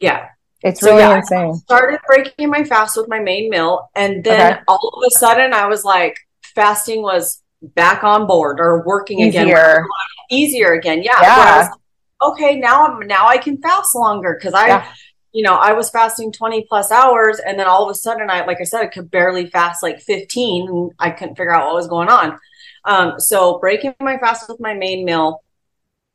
yeah. 0.00 0.28
It's 0.62 0.82
really 0.82 1.00
yeah, 1.00 1.18
insane. 1.18 1.50
I 1.50 1.58
started 1.58 2.00
breaking 2.06 2.48
my 2.48 2.64
fast 2.64 2.96
with 2.96 3.08
my 3.08 3.20
main 3.20 3.50
meal. 3.50 3.90
And 3.94 4.24
then 4.24 4.54
okay. 4.54 4.62
all 4.66 4.94
of 4.96 5.06
a 5.06 5.10
sudden 5.10 5.52
I 5.52 5.66
was 5.66 5.84
like, 5.84 6.16
fasting 6.54 7.02
was 7.02 7.42
back 7.60 8.02
on 8.02 8.26
board 8.26 8.60
or 8.60 8.82
working 8.86 9.22
again. 9.22 9.46
Easier. 9.46 9.84
Easier 10.30 10.72
again. 10.72 11.02
Yeah. 11.02 11.20
Yeah. 11.20 11.68
Like, 11.70 12.32
okay, 12.32 12.58
now 12.58 12.86
I'm 12.86 13.06
now 13.06 13.26
I 13.26 13.36
can 13.36 13.60
fast 13.60 13.94
longer 13.94 14.38
because 14.38 14.54
I 14.54 14.68
Yeah. 14.68 14.86
You 15.34 15.42
know, 15.42 15.56
I 15.56 15.72
was 15.72 15.90
fasting 15.90 16.30
20 16.30 16.64
plus 16.68 16.92
hours 16.92 17.40
and 17.44 17.58
then 17.58 17.66
all 17.66 17.82
of 17.84 17.90
a 17.90 17.94
sudden 17.94 18.30
I 18.30 18.46
like 18.46 18.60
I 18.60 18.64
said 18.64 18.82
I 18.82 18.86
could 18.86 19.10
barely 19.10 19.46
fast 19.46 19.82
like 19.82 20.00
15 20.00 20.68
and 20.68 20.92
I 20.98 21.10
couldn't 21.10 21.34
figure 21.34 21.52
out 21.52 21.66
what 21.66 21.74
was 21.74 21.88
going 21.88 22.08
on. 22.08 22.38
Um 22.84 23.18
so 23.18 23.58
breaking 23.58 23.94
my 24.00 24.16
fast 24.16 24.48
with 24.48 24.60
my 24.60 24.74
main 24.74 25.04
meal, 25.04 25.42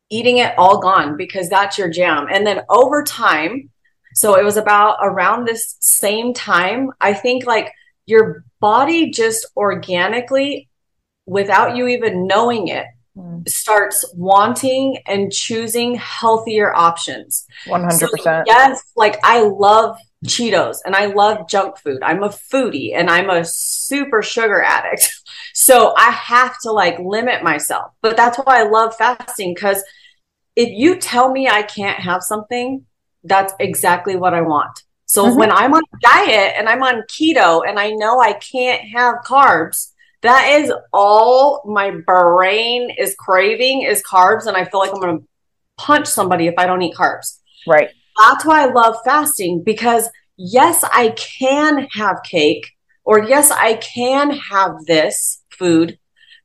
eating 0.08 0.38
it 0.38 0.54
all 0.58 0.80
gone 0.80 1.18
because 1.18 1.50
that's 1.50 1.76
your 1.76 1.90
jam. 1.90 2.28
And 2.32 2.46
then 2.46 2.62
over 2.70 3.04
time, 3.04 3.68
so 4.14 4.38
it 4.38 4.44
was 4.44 4.56
about 4.56 4.96
around 5.02 5.44
this 5.44 5.76
same 5.80 6.32
time, 6.32 6.90
I 6.98 7.12
think 7.12 7.46
like 7.46 7.70
your 8.06 8.44
body 8.58 9.10
just 9.10 9.46
organically 9.54 10.70
without 11.26 11.76
you 11.76 11.88
even 11.88 12.26
knowing 12.26 12.68
it 12.68 12.86
Mm. 13.20 13.48
starts 13.48 14.04
wanting 14.16 14.98
and 15.06 15.32
choosing 15.32 15.94
healthier 15.96 16.74
options. 16.74 17.46
One 17.66 17.82
hundred 17.82 17.98
So, 18.00 18.08
percent. 18.08 18.46
Yes, 18.46 18.82
like 18.96 19.18
I 19.24 19.42
love 19.42 19.98
Cheetos 20.26 20.78
and 20.84 20.94
I 20.96 21.06
love 21.06 21.48
junk 21.48 21.78
food. 21.78 21.98
I'm 22.02 22.22
a 22.22 22.28
foodie 22.28 22.94
and 22.94 23.10
I'm 23.10 23.30
a 23.30 23.44
super 23.44 24.22
sugar 24.22 24.62
addict. 24.62 25.12
So 25.52 25.92
I 25.96 26.10
have 26.10 26.54
to 26.62 26.70
like 26.70 26.98
limit 27.00 27.42
myself. 27.42 27.92
But 28.02 28.16
that's 28.16 28.38
why 28.38 28.60
I 28.60 28.68
love 28.68 28.94
fasting 28.96 29.52
because 29.54 29.82
if 30.56 30.68
you 30.70 30.96
tell 30.96 31.30
me 31.32 31.48
I 31.48 31.62
can't 31.62 31.98
have 31.98 32.22
something, 32.22 32.84
that's 33.24 33.52
exactly 33.60 34.16
what 34.16 34.34
I 34.34 34.42
want. 34.42 34.82
So 35.06 35.26
Mhm. 35.26 35.36
when 35.36 35.50
I'm 35.52 35.74
on 35.74 35.82
diet 36.00 36.54
and 36.56 36.68
I'm 36.68 36.82
on 36.82 37.02
keto 37.10 37.62
and 37.68 37.78
I 37.78 37.90
know 37.90 38.20
I 38.20 38.34
can't 38.34 38.82
have 38.90 39.16
carbs, 39.26 39.89
that 40.22 40.60
is 40.60 40.72
all 40.92 41.62
my 41.66 41.90
brain 42.06 42.90
is 42.98 43.14
craving 43.18 43.82
is 43.82 44.02
carbs. 44.02 44.46
And 44.46 44.56
I 44.56 44.64
feel 44.64 44.80
like 44.80 44.90
I'm 44.92 45.00
going 45.00 45.20
to 45.20 45.26
punch 45.78 46.06
somebody 46.06 46.46
if 46.46 46.54
I 46.58 46.66
don't 46.66 46.82
eat 46.82 46.94
carbs 46.94 47.38
Right. 47.66 47.90
that's 48.18 48.44
why 48.44 48.62
I 48.62 48.72
love 48.72 48.96
fasting 49.04 49.62
because 49.64 50.08
yes, 50.36 50.84
I 50.84 51.10
can 51.16 51.86
have 51.92 52.22
cake 52.22 52.66
or 53.04 53.24
yes, 53.24 53.50
I 53.50 53.74
can 53.74 54.30
have 54.30 54.84
this 54.86 55.42
food, 55.58 55.98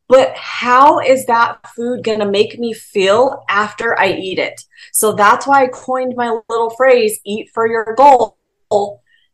but 0.08 0.36
how 0.36 1.00
is 1.00 1.26
that 1.26 1.60
food 1.76 2.04
going 2.04 2.20
to 2.20 2.30
make 2.30 2.58
me 2.60 2.74
feel 2.74 3.44
after 3.50 3.98
I 4.00 4.14
eat 4.14 4.40
it? 4.40 4.62
So 4.94 5.14
that's 5.14 5.46
why 5.48 5.64
I 5.64 5.68
coined 5.68 6.16
my 6.16 6.40
little 6.50 6.70
phrase, 6.72 7.20
eat 7.26 7.50
for 7.54 7.68
your 7.68 7.94
goal. 7.96 8.38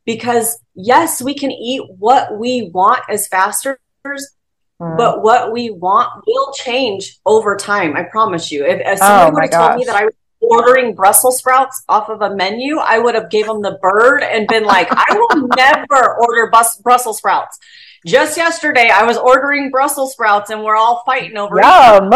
Because 0.06 0.60
yes, 0.73 1.21
we 1.21 1.34
can 1.36 1.51
eat 1.51 1.82
what 1.99 2.38
we 2.39 2.71
want 2.73 3.01
as 3.10 3.27
fasters. 3.27 3.77
Hmm. 4.06 4.98
but 4.98 5.22
what 5.22 5.52
we 5.52 5.70
want 5.70 6.24
will 6.26 6.52
change 6.54 7.20
over 7.26 7.56
time. 7.56 7.96
I 7.96 8.04
promise 8.04 8.52
you. 8.52 8.66
If, 8.66 8.82
if 8.84 8.98
somebody 9.00 9.30
Oh, 9.30 9.34
would 9.34 9.42
have 9.44 9.52
told 9.70 9.80
me 9.80 9.86
that 9.86 9.96
I 9.96 10.06
was 10.06 10.14
ordering 10.42 10.96
Brussels 10.96 11.38
sprouts 11.38 11.84
off 11.88 12.10
of 12.10 12.22
a 12.22 12.36
menu, 12.36 12.78
I 12.80 12.98
would 12.98 13.14
have 13.14 13.30
gave 13.30 13.46
them 13.46 13.62
the 13.62 13.78
bird 13.82 14.24
and 14.24 14.48
been 14.48 14.64
like, 14.66 14.88
I 14.90 15.06
will 15.12 15.48
never 15.56 16.16
order 16.18 16.50
bus- 16.50 16.78
Brussels 16.78 17.20
sprouts. 17.20 17.60
Just 18.08 18.36
yesterday, 18.38 18.90
I 18.92 19.04
was 19.04 19.18
ordering 19.18 19.70
Brussels 19.70 20.14
sprouts, 20.14 20.50
and 20.50 20.64
we're 20.64 20.76
all 20.76 21.04
fighting 21.06 21.38
over 21.38 21.60
it. 21.60 21.64
Yum. 21.64 22.10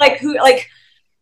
like 0.00 0.18
who, 0.18 0.38
like 0.38 0.66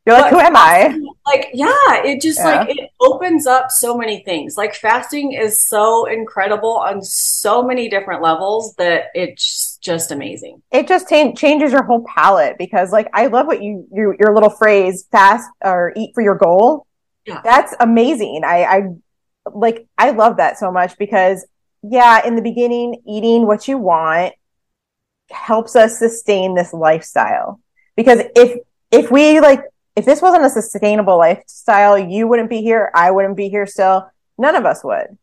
You're 0.06 0.16
like, 0.16 0.30
But- 0.30 0.40
who 0.40 0.46
am 0.46 0.56
I? 0.56 1.00
like 1.26 1.48
yeah 1.54 2.02
it 2.04 2.20
just 2.20 2.38
Yeah. 2.38 2.60
like 2.64 2.68
it 2.76 2.90
opens 3.00 3.46
up 3.46 3.70
so 3.70 3.96
many 3.96 4.22
things 4.24 4.58
like 4.58 4.74
fasting 4.74 5.32
is 5.32 5.66
so 5.66 6.04
incredible 6.04 6.76
on 6.76 7.00
so 7.00 7.62
many 7.62 7.88
different 7.88 8.20
levels 8.20 8.74
that 8.74 9.04
it's 9.14 9.78
just 9.80 10.10
amazing 10.12 10.62
It 10.70 10.86
just 10.86 11.08
ta- 11.08 11.32
changes 11.32 11.72
your 11.72 11.82
whole 11.84 12.04
palette 12.04 12.58
because, 12.58 12.92
like, 12.92 13.08
I 13.14 13.28
love 13.28 13.46
what 13.46 13.62
you 13.62 13.86
your 13.92 14.14
your 14.20 14.34
little 14.34 14.50
phrase 14.50 15.06
"fast" 15.10 15.48
or 15.64 15.92
"eat 15.96 16.10
for 16.14 16.22
your 16.22 16.34
goal." 16.36 16.86
Yeah. 17.26 17.40
That's 17.42 17.74
amazing. 17.80 18.42
I 18.44 18.64
I 18.64 18.82
like 19.54 19.86
I 19.96 20.10
love 20.10 20.36
that 20.36 20.58
so 20.58 20.70
much 20.70 20.98
because 20.98 21.46
yeah, 21.82 22.26
in 22.26 22.34
the 22.34 22.42
beginning, 22.42 23.02
eating 23.06 23.46
what 23.46 23.66
you 23.68 23.76
want 23.78 24.34
helps 25.30 25.74
us 25.76 25.98
sustain 25.98 26.54
this 26.54 26.72
lifestyle. 26.74 27.60
Because 27.96 28.20
if 28.36 28.58
if 28.90 29.10
we 29.10 29.40
like 29.40 29.60
if 29.96 30.04
this 30.04 30.20
wasn't 30.20 30.44
a 30.44 30.50
sustainable 30.50 31.18
lifestyle, 31.18 31.98
you 31.98 32.26
wouldn't 32.26 32.50
be 32.50 32.61
here, 32.62 32.90
I 32.94 33.11
wouldn't 33.11 33.37
be 33.37 33.48
here 33.48 33.66
still. 33.66 34.11
None 34.38 34.57
of 34.57 34.64
us 34.66 34.83
would. 34.83 35.16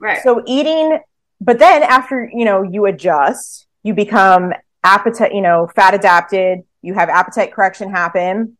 right 0.00 0.22
So 0.22 0.42
eating, 0.46 0.98
but 1.40 1.58
then 1.58 1.82
after, 1.82 2.30
you 2.32 2.44
know, 2.44 2.62
you 2.62 2.86
adjust, 2.86 3.66
you 3.82 3.92
become 3.94 4.52
appetite, 4.84 5.34
you 5.34 5.40
know, 5.42 5.68
fat 5.74 5.94
adapted, 5.94 6.60
you 6.82 6.94
have 6.94 7.08
appetite 7.08 7.52
correction 7.52 7.90
happen. 7.90 8.56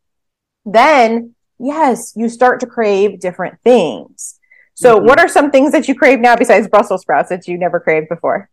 Then, 0.65 1.35
yes, 1.59 2.15
you 2.17 2.29
start 2.29 2.61
to 2.61 2.67
crave 2.67 3.21
different 3.21 3.61
things. 3.63 4.41
So 4.75 4.99
Mhm. 4.99 5.07
what 5.07 5.21
are 5.21 5.29
some 5.29 5.51
things 5.53 5.71
that 5.73 5.87
you 5.87 5.95
crave 5.95 6.19
now 6.19 6.35
besides 6.35 6.67
Brussels 6.67 7.03
sprouts 7.03 7.29
that 7.29 7.47
you 7.47 7.57
never 7.59 7.79
craved 7.79 8.09
before? 8.09 8.49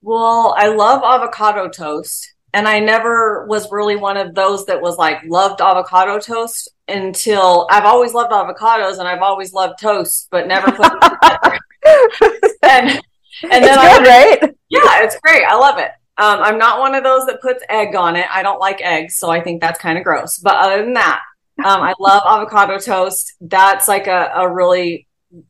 well 0.00 0.54
i 0.56 0.68
love 0.68 1.02
avocado 1.02 1.68
toast 1.68 2.32
and 2.54 2.66
i 2.68 2.78
never 2.78 3.46
was 3.46 3.70
really 3.70 3.96
one 3.96 4.16
of 4.16 4.34
those 4.34 4.66
that 4.66 4.80
was 4.80 4.96
like 4.96 5.18
loved 5.26 5.60
avocado 5.60 6.18
toast 6.18 6.68
until 6.88 7.66
i've 7.70 7.84
always 7.84 8.14
loved 8.14 8.32
avocados 8.32 8.98
and 8.98 9.08
i've 9.08 9.22
always 9.22 9.52
loved 9.52 9.78
toast 9.80 10.28
but 10.30 10.46
never 10.46 10.70
put 10.72 10.90
and 12.62 13.00
and 13.42 13.64
it's 13.64 13.76
then 13.76 14.02
good, 14.02 14.08
I, 14.08 14.38
right? 14.40 14.56
Yeah, 14.68 15.04
it's 15.04 15.18
great. 15.20 15.44
I 15.44 15.54
love 15.54 15.78
it. 15.78 15.90
Um, 16.16 16.40
I'm 16.40 16.58
not 16.58 16.80
one 16.80 16.94
of 16.94 17.04
those 17.04 17.26
that 17.26 17.40
puts 17.40 17.62
egg 17.68 17.94
on 17.94 18.16
it. 18.16 18.26
I 18.32 18.42
don't 18.42 18.58
like 18.58 18.80
eggs, 18.80 19.16
so 19.16 19.30
I 19.30 19.40
think 19.40 19.60
that's 19.60 19.78
kind 19.78 19.96
of 19.96 20.04
gross. 20.04 20.38
But 20.38 20.56
other 20.56 20.82
than 20.82 20.94
that, 20.94 21.20
um, 21.64 21.80
I 21.80 21.94
love 22.00 22.22
avocado 22.26 22.78
toast. 22.78 23.34
That's 23.40 23.86
like 23.86 24.08
a, 24.08 24.32
a 24.34 24.52
really 24.52 25.06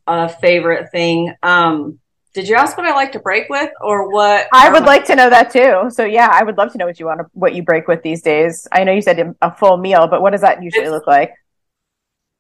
uh, 0.07 0.29
favorite 0.29 0.91
thing. 0.91 1.35
Um, 1.43 1.99
did 2.35 2.49
you 2.49 2.57
ask 2.57 2.77
what 2.77 2.87
I 2.87 2.95
like 2.95 3.13
to 3.13 3.19
break 3.19 3.49
with, 3.49 3.71
or 3.81 4.11
what? 4.13 4.47
I 4.53 4.71
would 4.71 4.85
like 4.85 5.05
to 5.07 5.17
know 5.17 5.31
that 5.31 5.51
too. 5.51 5.91
So 5.91 6.05
yeah, 6.05 6.29
I 6.31 6.45
would 6.45 6.57
love 6.57 6.73
to 6.73 6.79
know 6.79 6.87
what 6.87 7.01
you 7.01 7.07
want 7.07 7.21
to, 7.21 7.27
what 7.33 7.55
you 7.55 7.63
break 7.63 7.89
with 7.89 8.03
these 8.03 8.23
days. 8.23 8.67
I 8.71 8.85
know 8.85 8.93
you 8.93 9.03
said 9.03 9.35
a 9.43 9.55
full 9.57 9.77
meal, 9.77 10.07
but 10.09 10.23
what 10.23 10.31
does 10.31 10.43
that 10.43 10.63
usually 10.63 10.83
It's- 10.83 10.93
look 10.93 11.07
like? 11.07 11.33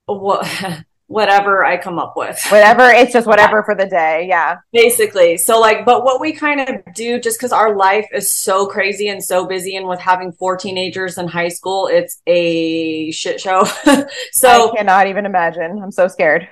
what, 0.06 0.46
whatever 1.06 1.64
I 1.64 1.78
come 1.78 1.98
up 1.98 2.14
with. 2.16 2.38
Whatever, 2.50 2.90
it's 2.90 3.12
just 3.12 3.26
whatever 3.26 3.62
for 3.62 3.74
the 3.74 3.86
day. 3.86 4.26
Yeah. 4.28 4.56
Basically. 4.72 5.36
So 5.38 5.58
like, 5.58 5.84
but 5.84 6.04
what 6.04 6.20
we 6.20 6.32
kind 6.32 6.60
of 6.60 6.94
do 6.94 7.18
just 7.18 7.38
because 7.38 7.52
our 7.52 7.76
life 7.76 8.06
is 8.12 8.32
so 8.32 8.66
crazy 8.66 9.08
and 9.08 9.24
so 9.24 9.46
busy 9.46 9.76
and 9.76 9.88
with 9.88 10.00
having 10.00 10.32
four 10.32 10.56
teenagers 10.56 11.16
in 11.18 11.26
high 11.26 11.48
school, 11.48 11.88
it's 11.88 12.20
a 12.26 13.10
shit 13.10 13.40
show. 13.40 13.64
so 14.32 14.70
I 14.72 14.76
cannot 14.76 15.06
even 15.06 15.24
imagine. 15.26 15.80
I'm 15.82 15.92
so 15.92 16.08
scared. 16.08 16.48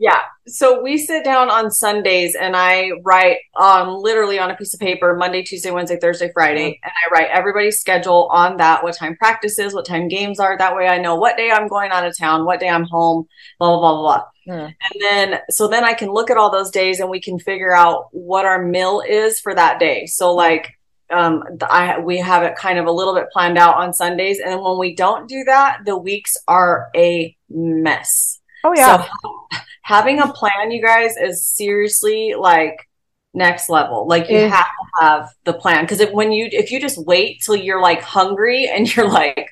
Yeah. 0.00 0.22
So 0.48 0.82
we 0.82 0.96
sit 0.96 1.24
down 1.24 1.50
on 1.50 1.70
Sundays 1.70 2.34
and 2.34 2.56
I 2.56 2.90
write 3.04 3.36
um 3.54 3.90
literally 3.90 4.38
on 4.38 4.50
a 4.50 4.56
piece 4.56 4.72
of 4.72 4.80
paper 4.80 5.14
Monday, 5.14 5.42
Tuesday, 5.42 5.70
Wednesday, 5.70 5.98
Thursday, 6.00 6.30
Friday, 6.32 6.80
and 6.82 6.90
I 6.90 7.12
write 7.12 7.30
everybody's 7.30 7.78
schedule 7.78 8.28
on 8.32 8.56
that, 8.56 8.82
what 8.82 8.96
time 8.96 9.14
practices, 9.16 9.74
what 9.74 9.84
time 9.84 10.08
games 10.08 10.40
are. 10.40 10.56
That 10.56 10.74
way 10.74 10.88
I 10.88 10.98
know 10.98 11.16
what 11.16 11.36
day 11.36 11.50
I'm 11.50 11.68
going 11.68 11.90
out 11.90 12.06
of 12.06 12.16
town, 12.18 12.46
what 12.46 12.60
day 12.60 12.70
I'm 12.70 12.84
home, 12.84 13.26
blah 13.58 13.78
blah 13.78 13.78
blah 13.78 14.00
blah. 14.00 14.24
Hmm. 14.46 14.68
And 14.72 15.02
then, 15.02 15.40
so 15.50 15.68
then 15.68 15.84
I 15.84 15.92
can 15.92 16.10
look 16.10 16.30
at 16.30 16.38
all 16.38 16.50
those 16.50 16.70
days 16.70 16.98
and 16.98 17.10
we 17.10 17.20
can 17.20 17.38
figure 17.38 17.72
out 17.72 18.08
what 18.12 18.46
our 18.46 18.64
meal 18.64 19.02
is 19.06 19.38
for 19.38 19.54
that 19.54 19.78
day. 19.78 20.06
So 20.06 20.34
like, 20.34 20.78
um, 21.10 21.44
I, 21.62 21.98
we 21.98 22.18
have 22.18 22.42
it 22.42 22.56
kind 22.56 22.78
of 22.78 22.86
a 22.86 22.92
little 22.92 23.14
bit 23.14 23.30
planned 23.32 23.58
out 23.58 23.76
on 23.76 23.92
Sundays. 23.92 24.40
And 24.40 24.62
when 24.62 24.78
we 24.78 24.94
don't 24.94 25.28
do 25.28 25.44
that, 25.44 25.80
the 25.84 25.96
weeks 25.96 26.36
are 26.48 26.88
a 26.96 27.36
mess. 27.50 28.40
Oh 28.64 28.72
yeah. 28.74 29.02
So 29.02 29.48
having 29.82 30.20
a 30.20 30.32
plan, 30.32 30.70
you 30.70 30.82
guys, 30.82 31.16
is 31.16 31.46
seriously 31.46 32.34
like 32.38 32.88
next 33.34 33.68
level. 33.68 34.06
Like 34.06 34.28
you 34.28 34.48
have 34.48 34.66
to 34.66 35.04
have 35.04 35.30
the 35.44 35.52
plan. 35.52 35.86
Cause 35.86 36.00
if, 36.00 36.10
when 36.12 36.32
you, 36.32 36.48
if 36.50 36.70
you 36.70 36.80
just 36.80 36.98
wait 37.06 37.42
till 37.44 37.56
you're 37.56 37.80
like 37.80 38.02
hungry 38.02 38.68
and 38.68 38.94
you're 38.94 39.08
like, 39.08 39.48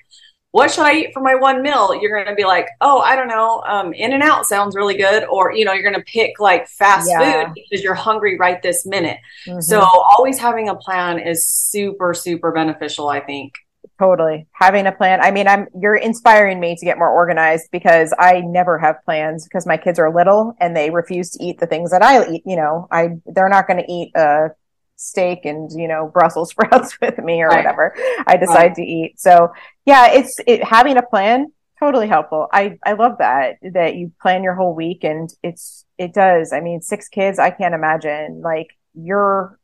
what 0.51 0.71
should 0.71 0.85
I 0.85 0.95
eat 0.95 1.11
for 1.13 1.21
my 1.21 1.35
one 1.35 1.63
meal? 1.63 1.95
You're 2.01 2.11
going 2.11 2.27
to 2.27 2.35
be 2.35 2.47
like, 2.47 2.67
oh, 2.81 3.01
I 3.01 3.15
don't 3.17 3.29
know. 3.29 3.63
Um, 3.67 3.93
in 3.93 4.15
and 4.15 4.23
out 4.23 4.47
sounds 4.47 4.75
really 4.75 4.97
good. 4.97 5.25
Or, 5.25 5.53
you 5.53 5.65
know, 5.65 5.75
you're 5.75 5.89
going 5.89 6.03
to 6.03 6.11
pick 6.11 6.41
like 6.41 6.67
fast 6.69 7.09
Yeah. 7.09 7.45
food 7.45 7.55
because 7.55 7.85
you're 7.85 7.95
hungry 7.95 8.39
right 8.39 8.61
this 8.63 8.87
minute. 8.87 9.19
Mhm. 9.47 9.63
So 9.63 9.81
always 9.81 10.39
having 10.39 10.71
a 10.71 10.75
plan 10.75 11.19
is 11.19 11.47
super, 11.47 12.15
super 12.15 12.51
beneficial, 12.51 13.09
I 13.09 13.21
think. 13.21 13.55
Totally 13.99 14.47
having 14.53 14.87
a 14.87 14.93
plan. 14.93 15.21
I 15.21 15.31
mean, 15.31 15.49
I'm 15.49 15.67
you're 15.81 15.97
inspiring 15.97 16.61
me 16.61 16.77
to 16.77 16.85
get 16.85 16.99
more 16.99 17.11
organized 17.11 17.69
because 17.73 18.15
I 18.19 18.41
never 18.41 18.79
have 18.79 19.05
plans 19.05 19.45
because 19.45 19.67
my 19.67 19.77
kids 19.77 19.99
are 19.99 20.15
little 20.15 20.55
and 20.61 20.77
they 20.77 20.91
refuse 20.91 21.31
to 21.31 21.45
eat 21.45 21.59
the 21.61 21.67
things 21.67 21.91
that 21.91 22.03
I 22.03 22.29
eat. 22.31 22.43
You 22.47 22.57
know, 22.57 22.87
I 22.91 23.11
they're 23.27 23.49
not 23.49 23.67
going 23.67 23.83
to 23.85 23.93
eat 23.93 24.13
a 24.17 24.51
steak 24.97 25.45
and 25.45 25.71
you 25.73 25.89
know 25.89 26.11
Brussels 26.13 26.51
sprouts 26.53 26.99
with 27.01 27.19
me 27.19 27.43
or 27.43 27.55
Right. 27.55 27.57
whatever 27.57 27.95
I 28.27 28.37
decide 28.37 28.75
to 28.77 28.83
eat. 28.83 29.21
So 29.21 29.53
yeah, 29.85 30.09
it's 30.13 30.37
it 30.47 30.65
having 30.65 30.97
a 30.97 31.03
plan 31.03 31.53
totally 31.81 32.09
helpful. 32.09 32.49
I 32.53 32.79
I 32.85 32.95
love 32.95 33.19
that 33.19 33.57
that 33.73 33.95
you 33.97 34.13
plan 34.21 34.43
your 34.43 34.55
whole 34.55 34.75
week 34.75 35.05
and 35.05 35.31
it's 35.43 35.85
it 35.99 36.15
does. 36.15 36.53
I 36.53 36.61
mean, 36.61 36.81
six 36.81 37.09
kids, 37.09 37.39
I 37.39 37.51
can't 37.51 37.75
imagine 37.75 38.41
like 38.43 38.69
you're 38.95 39.59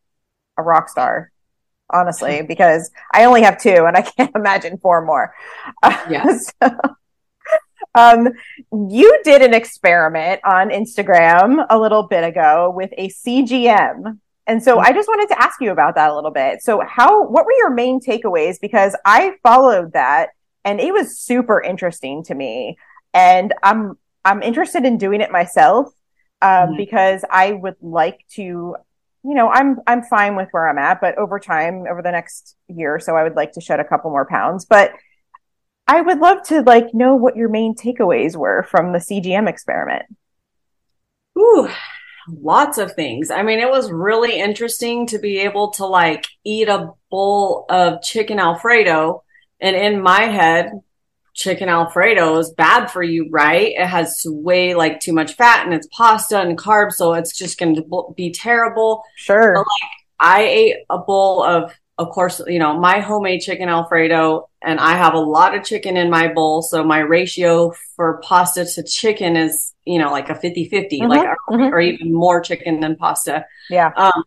a 0.58 0.62
rock 0.62 0.88
star. 0.88 1.32
Honestly, 1.90 2.42
because 2.42 2.90
I 3.12 3.24
only 3.24 3.42
have 3.42 3.60
two 3.60 3.84
and 3.86 3.96
I 3.96 4.02
can't 4.02 4.32
imagine 4.36 4.78
four 4.78 5.04
more. 5.04 5.34
Yes. 6.08 6.52
so, 6.62 6.78
um, 7.94 8.28
you 8.72 9.20
did 9.22 9.42
an 9.42 9.54
experiment 9.54 10.40
on 10.44 10.70
Instagram 10.70 11.64
a 11.70 11.78
little 11.78 12.04
bit 12.04 12.24
ago 12.24 12.72
with 12.74 12.90
a 12.96 13.08
CGM. 13.08 14.18
And 14.46 14.62
so 14.62 14.78
I 14.78 14.92
just 14.92 15.08
wanted 15.08 15.28
to 15.34 15.42
ask 15.42 15.60
you 15.60 15.70
about 15.70 15.94
that 15.94 16.10
a 16.10 16.14
little 16.14 16.30
bit. 16.30 16.62
So 16.62 16.82
how 16.86 17.26
what 17.26 17.46
were 17.46 17.52
your 17.52 17.70
main 17.70 18.00
takeaways 18.00 18.60
because 18.60 18.94
I 19.04 19.34
followed 19.42 19.92
that 19.92 20.30
and 20.64 20.80
it 20.80 20.92
was 20.92 21.18
super 21.18 21.62
interesting 21.62 22.22
to 22.24 22.34
me 22.34 22.76
and 23.14 23.54
I'm 23.62 23.96
I'm 24.24 24.42
interested 24.42 24.84
in 24.84 24.98
doing 24.98 25.20
it 25.20 25.30
myself 25.30 25.88
um, 26.42 26.50
mm-hmm. 26.50 26.76
because 26.76 27.24
I 27.30 27.52
would 27.52 27.76
like 27.80 28.24
to 28.32 28.76
you 29.24 29.34
know 29.34 29.48
I'm 29.48 29.78
I'm 29.86 30.02
fine 30.02 30.36
with 30.36 30.48
where 30.52 30.68
I'm 30.68 30.78
at 30.78 31.00
but 31.00 31.18
over 31.18 31.38
time 31.38 31.84
over 31.90 32.02
the 32.02 32.12
next 32.12 32.56
year 32.68 32.96
or 32.96 33.00
so 33.00 33.16
I 33.16 33.22
would 33.22 33.36
like 33.36 33.52
to 33.52 33.60
shed 33.60 33.80
a 33.80 33.84
couple 33.84 34.10
more 34.10 34.26
pounds 34.26 34.64
but 34.64 34.92
I 35.86 36.00
would 36.00 36.18
love 36.18 36.42
to 36.44 36.62
like 36.62 36.94
know 36.94 37.14
what 37.14 37.36
your 37.36 37.48
main 37.48 37.74
takeaways 37.74 38.36
were 38.36 38.62
from 38.62 38.92
the 38.92 38.98
CGM 38.98 39.48
experiment. 39.48 40.04
Ooh, 41.38 41.68
lots 42.28 42.78
of 42.78 42.92
things. 42.92 43.30
I 43.30 43.42
mean, 43.42 43.58
it 43.58 43.68
was 43.68 43.90
really 43.90 44.38
interesting 44.38 45.06
to 45.08 45.18
be 45.18 45.40
able 45.40 45.72
to 45.72 45.84
like 45.84 46.26
eat 46.44 46.68
a 46.68 46.92
bowl 47.10 47.66
of 47.68 48.02
chicken 48.02 48.38
Alfredo. 48.38 49.24
And 49.60 49.76
in 49.76 50.00
my 50.00 50.22
head, 50.22 50.70
chicken 51.34 51.68
Alfredo 51.68 52.38
is 52.38 52.50
bad 52.52 52.86
for 52.86 53.02
you, 53.02 53.28
right? 53.30 53.72
It 53.76 53.86
has 53.86 54.22
way 54.24 54.74
like 54.74 55.00
too 55.00 55.12
much 55.12 55.34
fat 55.34 55.64
and 55.64 55.74
it's 55.74 55.88
pasta 55.88 56.40
and 56.40 56.56
carbs. 56.56 56.92
So 56.92 57.12
it's 57.14 57.36
just 57.36 57.58
going 57.58 57.74
to 57.76 58.14
be 58.16 58.32
terrible. 58.32 59.02
Sure. 59.16 59.54
But, 59.54 59.60
like 59.60 59.90
I 60.20 60.42
ate 60.42 60.76
a 60.88 60.98
bowl 60.98 61.42
of, 61.42 61.74
of 61.98 62.10
course, 62.10 62.40
you 62.46 62.58
know, 62.58 62.78
my 62.78 63.00
homemade 63.00 63.40
chicken 63.40 63.68
Alfredo 63.68 64.48
and 64.62 64.80
I 64.80 64.96
have 64.96 65.14
a 65.14 65.20
lot 65.20 65.56
of 65.56 65.64
chicken 65.64 65.96
in 65.96 66.08
my 66.08 66.32
bowl. 66.32 66.62
So 66.62 66.82
my 66.82 67.00
ratio 67.00 67.72
for 67.94 68.20
pasta 68.22 68.64
to 68.64 68.82
chicken 68.82 69.36
is, 69.36 69.74
you 69.84 69.98
know, 69.98 70.10
like 70.10 70.30
a 70.30 70.34
50 70.34 70.68
50, 70.68 71.00
mm-hmm, 71.00 71.10
like, 71.10 71.28
mm-hmm. 71.48 71.74
or 71.74 71.80
even 71.80 72.12
more 72.12 72.40
chicken 72.40 72.80
than 72.80 72.96
pasta. 72.96 73.44
Yeah. 73.68 73.92
Um, 73.96 74.24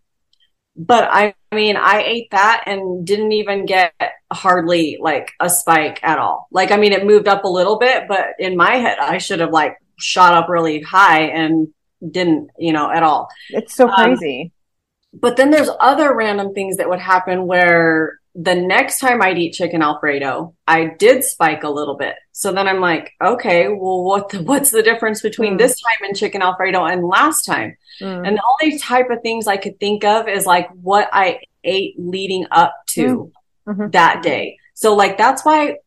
but 0.77 1.09
I 1.11 1.33
mean, 1.51 1.75
I 1.75 2.03
ate 2.03 2.31
that 2.31 2.63
and 2.67 3.05
didn't 3.05 3.31
even 3.31 3.65
get 3.65 3.93
hardly 4.31 4.97
like 5.01 5.31
a 5.39 5.49
spike 5.49 5.99
at 6.03 6.19
all. 6.19 6.47
Like, 6.51 6.71
I 6.71 6.77
mean, 6.77 6.93
it 6.93 7.05
moved 7.05 7.27
up 7.27 7.43
a 7.43 7.49
little 7.49 7.79
bit, 7.79 8.07
but 8.07 8.27
in 8.37 8.55
my 8.55 8.75
head, 8.75 8.99
I 8.99 9.17
should 9.17 9.39
have 9.39 9.51
like 9.51 9.77
shot 9.99 10.35
up 10.35 10.49
really 10.49 10.81
high 10.81 11.21
and 11.21 11.69
didn't, 12.07 12.51
you 12.59 12.73
know, 12.73 12.91
at 12.91 13.01
all. 13.01 13.27
It's 13.49 13.75
so 13.75 13.89
um, 13.89 13.95
crazy. 13.95 14.41
Um, 14.43 15.19
but 15.19 15.35
then 15.35 15.49
there's 15.49 15.69
other 15.79 16.13
random 16.13 16.53
things 16.53 16.77
that 16.77 16.89
would 16.89 16.99
happen 16.99 17.47
where 17.47 18.19
the 18.39 18.53
next 18.53 18.99
time 18.99 19.19
I'd 19.19 19.39
eat 19.39 19.53
chicken 19.53 19.81
Alfredo, 19.81 20.53
I 20.67 20.91
did 20.99 21.23
spike 21.23 21.63
a 21.63 21.71
little 21.71 21.97
bit. 21.97 22.13
So 22.33 22.51
then 22.51 22.67
I'm 22.67 22.79
like, 22.79 23.13
okay, 23.21 23.67
well, 23.67 24.03
what 24.03 24.29
the, 24.29 24.43
what's 24.43 24.69
the 24.69 24.83
difference 24.83 25.21
between 25.21 25.55
mm. 25.55 25.57
this 25.57 25.81
time 25.81 26.07
in 26.07 26.13
chicken 26.13 26.43
Alfredo 26.43 26.85
and 26.85 27.03
last 27.03 27.45
time? 27.45 27.75
Mm. 27.99 28.27
And 28.27 28.37
the 28.37 28.43
only 28.61 28.77
type 28.77 29.09
of 29.09 29.23
things 29.23 29.47
I 29.47 29.57
could 29.57 29.79
think 29.79 30.03
of 30.03 30.27
is 30.27 30.45
like 30.45 30.69
what 30.69 31.09
I 31.11 31.39
ate 31.63 31.95
leading 31.97 32.45
up 32.51 32.75
to 32.89 33.33
mm. 33.67 33.73
mm-hmm. 33.73 33.89
that 33.89 34.21
day. 34.21 34.59
So 34.75 34.95
like 34.95 35.17
that's 35.17 35.43
why 35.43 35.77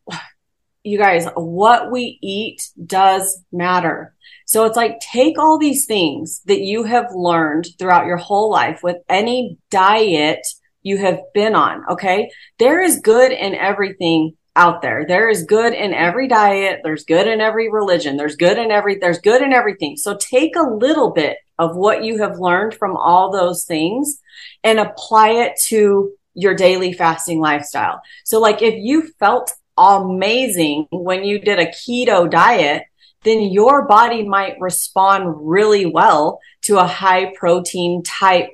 you 0.82 0.98
guys, 0.98 1.28
what 1.36 1.92
we 1.92 2.18
eat 2.20 2.68
does 2.84 3.44
matter. 3.52 4.12
So 4.46 4.64
it's 4.64 4.76
like 4.76 4.98
take 4.98 5.38
all 5.38 5.56
these 5.56 5.86
things 5.86 6.40
that 6.46 6.62
you 6.62 6.82
have 6.82 7.12
learned 7.14 7.68
throughout 7.78 8.06
your 8.06 8.16
whole 8.16 8.50
life 8.50 8.82
with 8.82 8.96
any 9.08 9.56
diet 9.70 10.44
you 10.83 10.99
have 10.99 11.21
been 11.35 11.55
on. 11.55 11.85
Okay. 11.90 12.31
There 12.59 12.81
is 12.81 13.01
good 13.01 13.33
in 13.33 13.55
everything 13.55 14.37
out 14.57 14.83
there. 14.83 15.05
There 15.07 15.29
is 15.29 15.45
good 15.45 15.73
in 15.73 15.95
every 15.95 16.29
diet. 16.29 16.81
There's 16.83 17.05
good 17.05 17.27
in 17.27 17.40
every 17.40 17.71
religion. 17.71 18.16
There's 18.16 18.37
good 18.37 18.59
in 18.59 18.71
every, 18.71 18.99
there's 18.99 19.21
good 19.21 19.43
in 19.43 19.53
everything. 19.53 19.97
So 19.97 20.16
take 20.16 20.57
a 20.57 20.69
little 20.69 21.11
bit 21.11 21.38
of 21.59 21.77
what 21.77 22.05
you 22.05 22.19
have 22.19 22.38
learned 22.38 22.75
from 22.75 22.97
all 22.97 23.31
those 23.31 23.64
things 23.64 24.21
and 24.64 24.79
apply 24.79 25.31
it 25.31 25.53
to 25.66 26.12
your 26.35 26.55
daily 26.55 26.93
fasting 26.93 27.40
lifestyle. 27.40 28.01
So 28.25 28.40
like 28.40 28.62
if 28.62 28.75
you 28.77 29.09
felt 29.19 29.53
amazing 29.77 30.87
when 30.90 31.25
you 31.25 31.38
did 31.38 31.59
a 31.59 31.66
keto 31.66 32.31
diet, 32.31 32.85
then 33.23 33.43
your 33.43 33.87
body 33.87 34.27
might 34.27 34.61
respond 34.61 35.35
really 35.37 35.87
well 35.87 36.40
to 36.62 36.79
a 36.79 36.87
high 36.87 37.33
protein 37.35 38.03
type 38.03 38.51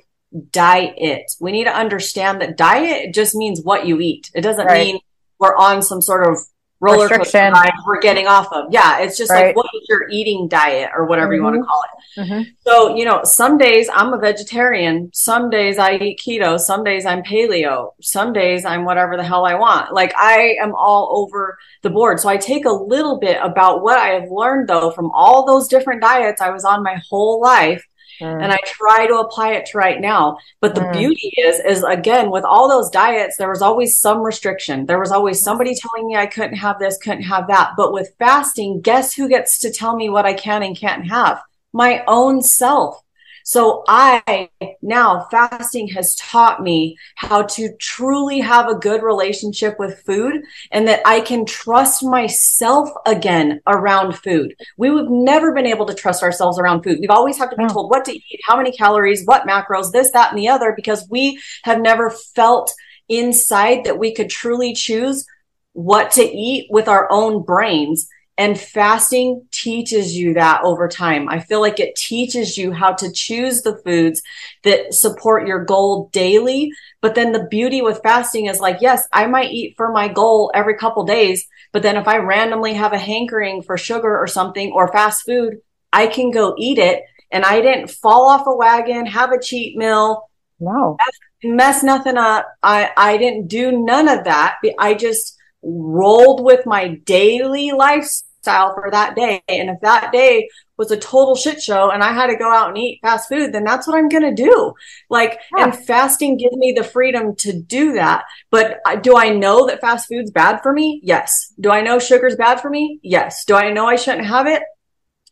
diet. 0.51 1.31
We 1.39 1.51
need 1.51 1.65
to 1.65 1.75
understand 1.75 2.41
that 2.41 2.57
diet 2.57 3.13
just 3.13 3.35
means 3.35 3.61
what 3.61 3.85
you 3.85 3.99
eat. 3.99 4.29
It 4.33 4.41
doesn't 4.41 4.65
right. 4.65 4.85
mean 4.85 4.99
we're 5.39 5.55
on 5.55 5.81
some 5.81 6.01
sort 6.01 6.27
of 6.27 6.37
roller 6.79 7.09
coaster 7.09 7.51
we're 7.85 8.01
getting 8.01 8.27
off 8.27 8.51
of. 8.51 8.65
Yeah, 8.71 8.99
it's 8.99 9.17
just 9.17 9.31
right. 9.31 9.47
like 9.47 9.55
what 9.55 9.65
is 9.73 9.87
your 9.89 10.07
eating 10.09 10.47
diet 10.47 10.91
or 10.95 11.05
whatever 11.05 11.29
mm-hmm. 11.29 11.35
you 11.35 11.43
want 11.43 11.55
to 11.55 11.63
call 11.63 11.81
it. 11.83 12.19
Mm-hmm. 12.19 12.49
So, 12.59 12.95
you 12.95 13.05
know, 13.05 13.21
some 13.23 13.57
days 13.57 13.89
I'm 13.91 14.13
a 14.13 14.17
vegetarian, 14.17 15.09
some 15.13 15.49
days 15.49 15.79
I 15.79 15.95
eat 15.95 16.19
keto, 16.23 16.59
some 16.59 16.83
days 16.83 17.05
I'm 17.05 17.23
paleo, 17.23 17.91
some 18.01 18.33
days 18.33 18.65
I'm 18.65 18.85
whatever 18.85 19.17
the 19.17 19.23
hell 19.23 19.45
I 19.45 19.55
want. 19.55 19.93
Like 19.93 20.13
I 20.15 20.57
am 20.61 20.73
all 20.75 21.09
over 21.17 21.57
the 21.81 21.89
board. 21.89 22.19
So 22.19 22.29
I 22.29 22.37
take 22.37 22.65
a 22.65 22.71
little 22.71 23.19
bit 23.19 23.37
about 23.41 23.81
what 23.81 23.97
I 23.97 24.09
have 24.09 24.29
learned 24.29 24.69
though 24.69 24.91
from 24.91 25.11
all 25.11 25.45
those 25.45 25.67
different 25.67 26.01
diets 26.01 26.41
I 26.41 26.51
was 26.51 26.65
on 26.65 26.83
my 26.83 27.01
whole 27.09 27.41
life 27.41 27.83
Mm. 28.21 28.43
And 28.43 28.51
I 28.51 28.57
try 28.65 29.07
to 29.07 29.19
apply 29.19 29.53
it 29.53 29.65
to 29.67 29.77
right 29.77 29.99
now. 29.99 30.37
But 30.61 30.75
the 30.75 30.81
mm. 30.81 30.93
beauty 30.93 31.33
is, 31.37 31.59
is 31.59 31.83
again, 31.83 32.31
with 32.31 32.43
all 32.43 32.67
those 32.67 32.89
diets, 32.89 33.37
there 33.37 33.49
was 33.49 33.61
always 33.61 33.99
some 33.99 34.21
restriction. 34.21 34.85
There 34.85 34.99
was 34.99 35.11
always 35.11 35.41
somebody 35.41 35.75
telling 35.75 36.07
me 36.07 36.15
I 36.15 36.25
couldn't 36.25 36.57
have 36.57 36.79
this, 36.79 36.97
couldn't 36.97 37.23
have 37.23 37.47
that. 37.47 37.73
But 37.77 37.93
with 37.93 38.15
fasting, 38.19 38.81
guess 38.81 39.13
who 39.13 39.29
gets 39.29 39.59
to 39.59 39.71
tell 39.71 39.95
me 39.95 40.09
what 40.09 40.25
I 40.25 40.33
can 40.33 40.63
and 40.63 40.77
can't 40.77 41.07
have? 41.07 41.41
My 41.73 42.03
own 42.07 42.41
self. 42.41 43.03
So 43.47 43.85
I 43.87 44.49
now 44.81 45.25
fasting 45.31 45.87
has 45.95 46.15
taught 46.15 46.61
me 46.61 46.97
how 47.15 47.43
to 47.43 47.73
truly 47.79 48.41
have 48.41 48.67
a 48.67 48.75
good 48.75 49.01
relationship 49.01 49.79
with 49.79 50.03
food 50.05 50.41
and 50.69 50.85
that 50.89 50.99
I 51.05 51.21
can 51.21 51.45
trust 51.45 52.03
myself 52.03 52.89
again 53.05 53.61
around 53.65 54.17
food. 54.17 54.53
We 54.75 54.89
have 54.89 55.09
never 55.09 55.53
been 55.53 55.65
able 55.65 55.85
to 55.85 55.93
trust 55.93 56.23
ourselves 56.23 56.59
around 56.59 56.83
food. 56.83 56.97
We've 56.99 57.09
always 57.09 57.37
had 57.37 57.49
to 57.51 57.55
be 57.55 57.65
told 57.67 57.89
what 57.89 58.03
to 58.05 58.11
eat, 58.11 58.41
how 58.43 58.57
many 58.57 58.73
calories, 58.73 59.23
what 59.23 59.47
macros, 59.47 59.93
this, 59.93 60.11
that, 60.11 60.31
and 60.31 60.37
the 60.37 60.49
other, 60.49 60.73
because 60.75 61.07
we 61.09 61.39
have 61.63 61.79
never 61.79 62.09
felt 62.09 62.73
inside 63.07 63.85
that 63.85 63.97
we 63.97 64.13
could 64.13 64.29
truly 64.29 64.73
choose 64.73 65.25
what 65.71 66.11
to 66.11 66.21
eat 66.21 66.67
with 66.69 66.89
our 66.89 67.09
own 67.09 67.43
brains 67.43 68.09
and 68.37 68.59
fasting 68.59 69.47
teaches 69.67 70.15
you 70.15 70.33
that 70.35 70.61
over 70.63 70.87
time. 70.87 71.27
I 71.27 71.41
feel 71.41 71.59
like 71.59 71.81
it 71.81 71.97
teaches 71.97 72.57
you 72.57 72.71
how 72.71 72.93
to 72.93 73.11
choose 73.11 73.63
the 73.63 73.75
foods 73.83 74.21
that 74.63 74.93
support 74.93 75.45
your 75.45 75.65
goal 75.65 76.09
daily. 76.13 76.71
But 77.01 77.15
then 77.15 77.33
the 77.33 77.47
beauty 77.51 77.81
with 77.81 77.99
fasting 78.01 78.45
is 78.45 78.61
like, 78.61 78.77
yes, 78.79 79.09
I 79.11 79.27
might 79.27 79.51
eat 79.51 79.73
for 79.75 79.91
my 79.91 80.07
goal 80.07 80.53
every 80.55 80.77
couple 80.77 81.03
days. 81.03 81.45
But 81.73 81.83
then 81.83 81.97
if 81.97 82.07
I 82.07 82.15
randomly 82.19 82.75
have 82.75 82.93
a 82.93 82.97
hankering 82.97 83.61
for 83.61 83.77
sugar 83.77 84.17
or 84.17 84.25
something 84.25 84.71
or 84.71 84.89
fast 84.89 85.25
food, 85.25 85.57
I 85.91 86.07
can 86.07 86.31
go 86.31 86.55
eat 86.57 86.77
it. 86.77 87.03
And 87.29 87.43
I 87.43 87.59
didn't 87.59 87.91
fall 87.91 88.29
off 88.29 88.47
a 88.47 88.55
wagon, 88.55 89.05
have 89.05 89.33
a 89.33 89.41
cheat 89.41 89.75
meal. 89.75 90.29
No. 90.61 90.95
Mess, 91.43 91.55
mess 91.55 91.83
nothing 91.83 92.15
up. 92.15 92.47
I, 92.63 92.89
I 92.95 93.17
didn't 93.17 93.49
do 93.49 93.73
none 93.73 94.07
of 94.07 94.23
that. 94.23 94.59
I 94.79 94.93
just 94.93 95.35
rolled 95.61 96.41
with 96.45 96.65
my 96.65 96.95
daily 97.03 97.73
lifestyle 97.73 98.26
lifestyle 98.47 98.73
for 98.73 98.89
that 98.91 99.15
day. 99.15 99.41
And 99.47 99.69
if 99.69 99.79
that 99.81 100.11
day 100.11 100.49
was 100.77 100.91
a 100.91 100.97
total 100.97 101.35
shit 101.35 101.61
show 101.61 101.89
and 101.91 102.03
I 102.03 102.13
had 102.13 102.27
to 102.27 102.35
go 102.35 102.51
out 102.51 102.69
and 102.69 102.77
eat 102.77 102.99
fast 103.01 103.29
food, 103.29 103.53
then 103.53 103.63
that's 103.63 103.87
what 103.87 103.97
I'm 103.97 104.09
going 104.09 104.35
to 104.35 104.43
do. 104.43 104.73
Like, 105.09 105.39
yeah. 105.55 105.65
and 105.65 105.75
fasting 105.75 106.37
gives 106.37 106.55
me 106.55 106.71
the 106.71 106.83
freedom 106.83 107.35
to 107.37 107.53
do 107.53 107.93
that. 107.93 108.25
But 108.51 108.79
uh, 108.85 108.95
do 108.95 109.17
I 109.17 109.29
know 109.29 109.67
that 109.67 109.81
fast 109.81 110.07
food's 110.07 110.31
bad 110.31 110.61
for 110.61 110.73
me? 110.73 111.01
Yes. 111.03 111.53
Do 111.59 111.71
I 111.71 111.81
know 111.81 111.99
sugar's 111.99 112.35
bad 112.35 112.61
for 112.61 112.69
me? 112.69 112.99
Yes. 113.03 113.45
Do 113.45 113.55
I 113.55 113.71
know 113.71 113.85
I 113.85 113.95
shouldn't 113.95 114.27
have 114.27 114.47
it? 114.47 114.63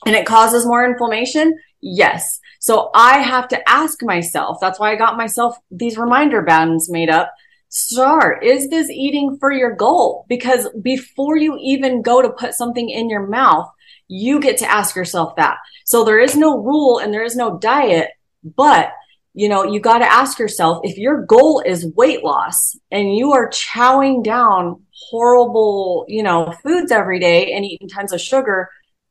And 0.05 0.15
it 0.15 0.25
causes 0.25 0.65
more 0.65 0.85
inflammation? 0.85 1.57
Yes. 1.81 2.39
So 2.59 2.89
I 2.93 3.19
have 3.19 3.47
to 3.49 3.69
ask 3.69 4.01
myself. 4.01 4.57
That's 4.59 4.79
why 4.79 4.91
I 4.91 4.95
got 4.95 5.17
myself 5.17 5.55
these 5.69 5.97
reminder 5.97 6.41
bands 6.41 6.89
made 6.89 7.09
up 7.09 7.31
start 7.75 8.43
is 8.43 8.69
this 8.69 8.89
eating 8.89 9.37
for 9.39 9.51
your 9.51 9.75
goal? 9.75 10.25
Because 10.29 10.67
before 10.81 11.37
you 11.37 11.57
even 11.61 12.01
go 12.01 12.21
to 12.21 12.29
put 12.29 12.53
something 12.53 12.89
in 12.89 13.09
your 13.09 13.27
mouth 13.27 13.69
you 14.07 14.39
get 14.39 14.57
to 14.57 14.71
ask 14.71 14.95
yourself 14.95 15.35
that. 15.35 15.57
So 15.83 16.03
there 16.03 16.19
is 16.19 16.35
no 16.35 16.57
rule 16.57 16.99
and 16.99 17.13
there 17.13 17.23
is 17.23 17.35
no 17.35 17.57
diet 17.57 18.09
but 18.55 18.91
you 19.33 19.49
know 19.49 19.63
you 19.63 19.79
got 19.79 19.99
to 19.99 20.11
ask 20.11 20.37
yourself 20.37 20.79
if 20.83 20.97
your 20.97 21.25
goal 21.25 21.61
is 21.65 21.91
weight 21.95 22.23
loss 22.23 22.75
and 22.91 23.15
you 23.15 23.31
are 23.31 23.49
chowing 23.49 24.23
down 24.23 24.81
horrible 25.09 26.05
you 26.07 26.21
know 26.21 26.53
foods 26.63 26.91
every 26.91 27.19
day 27.19 27.51
and 27.53 27.65
eating 27.65 27.89
tons 27.89 28.13
of 28.13 28.21
sugar 28.21 28.69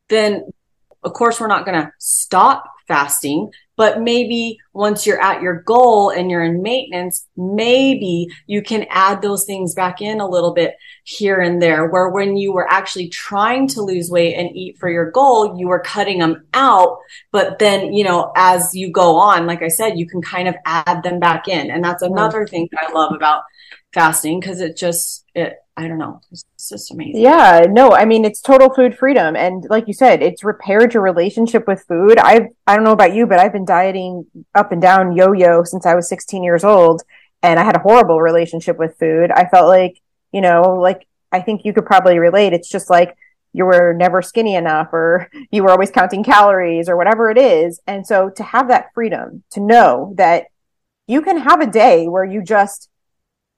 then 0.08 0.44
of 1.02 1.12
course 1.12 1.40
we're 1.40 1.48
not 1.48 1.66
going 1.66 1.80
to 1.80 1.92
stop 1.98 2.64
fasting 2.86 3.50
but 3.76 4.00
maybe 4.00 4.58
once 4.72 5.06
you're 5.06 5.20
at 5.20 5.42
your 5.42 5.62
goal 5.62 6.10
and 6.10 6.30
you're 6.30 6.44
in 6.44 6.62
maintenance, 6.62 7.26
maybe 7.36 8.28
you 8.46 8.62
can 8.62 8.86
add 8.90 9.22
those 9.22 9.44
things 9.44 9.74
back 9.74 10.00
in 10.00 10.20
a 10.20 10.28
little 10.28 10.52
bit 10.52 10.76
here 11.04 11.40
and 11.40 11.60
there. 11.60 11.86
Where 11.88 12.08
when 12.08 12.36
you 12.36 12.52
were 12.52 12.70
actually 12.70 13.08
trying 13.08 13.68
to 13.68 13.82
lose 13.82 14.10
weight 14.10 14.34
and 14.34 14.54
eat 14.54 14.78
for 14.78 14.88
your 14.88 15.10
goal, 15.10 15.58
you 15.58 15.68
were 15.68 15.80
cutting 15.80 16.18
them 16.18 16.46
out. 16.54 16.98
But 17.32 17.58
then, 17.58 17.92
you 17.92 18.04
know, 18.04 18.32
as 18.36 18.74
you 18.74 18.90
go 18.90 19.16
on, 19.16 19.46
like 19.46 19.62
I 19.62 19.68
said, 19.68 19.98
you 19.98 20.06
can 20.06 20.22
kind 20.22 20.48
of 20.48 20.54
add 20.64 21.02
them 21.02 21.18
back 21.18 21.48
in. 21.48 21.70
And 21.70 21.82
that's 21.82 22.02
mm-hmm. 22.02 22.12
another 22.12 22.46
thing 22.46 22.68
that 22.72 22.88
I 22.88 22.92
love 22.92 23.12
about 23.12 23.42
fasting 23.94 24.40
because 24.40 24.60
it 24.60 24.76
just, 24.76 25.24
it, 25.34 25.56
I 25.76 25.88
don't 25.88 25.98
know. 25.98 26.20
It's 26.30 26.44
just 26.68 26.92
amazing. 26.92 27.20
Yeah, 27.20 27.66
no, 27.68 27.92
I 27.92 28.04
mean 28.04 28.24
it's 28.24 28.40
total 28.40 28.72
food 28.72 28.96
freedom, 28.96 29.34
and 29.34 29.66
like 29.68 29.88
you 29.88 29.92
said, 29.92 30.22
it's 30.22 30.44
repaired 30.44 30.94
your 30.94 31.02
relationship 31.02 31.66
with 31.66 31.84
food. 31.88 32.16
I've 32.18 32.46
I 32.66 32.76
don't 32.76 32.84
know 32.84 32.92
about 32.92 33.14
you, 33.14 33.26
but 33.26 33.40
I've 33.40 33.52
been 33.52 33.64
dieting 33.64 34.26
up 34.54 34.70
and 34.70 34.80
down 34.80 35.16
yo-yo 35.16 35.64
since 35.64 35.84
I 35.84 35.94
was 35.96 36.08
16 36.08 36.44
years 36.44 36.62
old, 36.62 37.02
and 37.42 37.58
I 37.58 37.64
had 37.64 37.74
a 37.74 37.80
horrible 37.80 38.20
relationship 38.20 38.78
with 38.78 38.96
food. 38.98 39.32
I 39.32 39.46
felt 39.46 39.66
like 39.66 40.00
you 40.32 40.40
know, 40.40 40.76
like 40.80 41.08
I 41.32 41.40
think 41.40 41.64
you 41.64 41.72
could 41.72 41.86
probably 41.86 42.18
relate. 42.20 42.52
It's 42.52 42.70
just 42.70 42.88
like 42.88 43.16
you 43.52 43.64
were 43.64 43.94
never 43.94 44.22
skinny 44.22 44.54
enough, 44.54 44.92
or 44.92 45.28
you 45.50 45.64
were 45.64 45.70
always 45.70 45.90
counting 45.90 46.22
calories, 46.22 46.88
or 46.88 46.96
whatever 46.96 47.30
it 47.30 47.38
is. 47.38 47.80
And 47.88 48.06
so 48.06 48.30
to 48.30 48.44
have 48.44 48.68
that 48.68 48.94
freedom, 48.94 49.42
to 49.50 49.60
know 49.60 50.14
that 50.18 50.44
you 51.08 51.20
can 51.20 51.38
have 51.38 51.60
a 51.60 51.66
day 51.66 52.06
where 52.06 52.24
you 52.24 52.42
just 52.44 52.88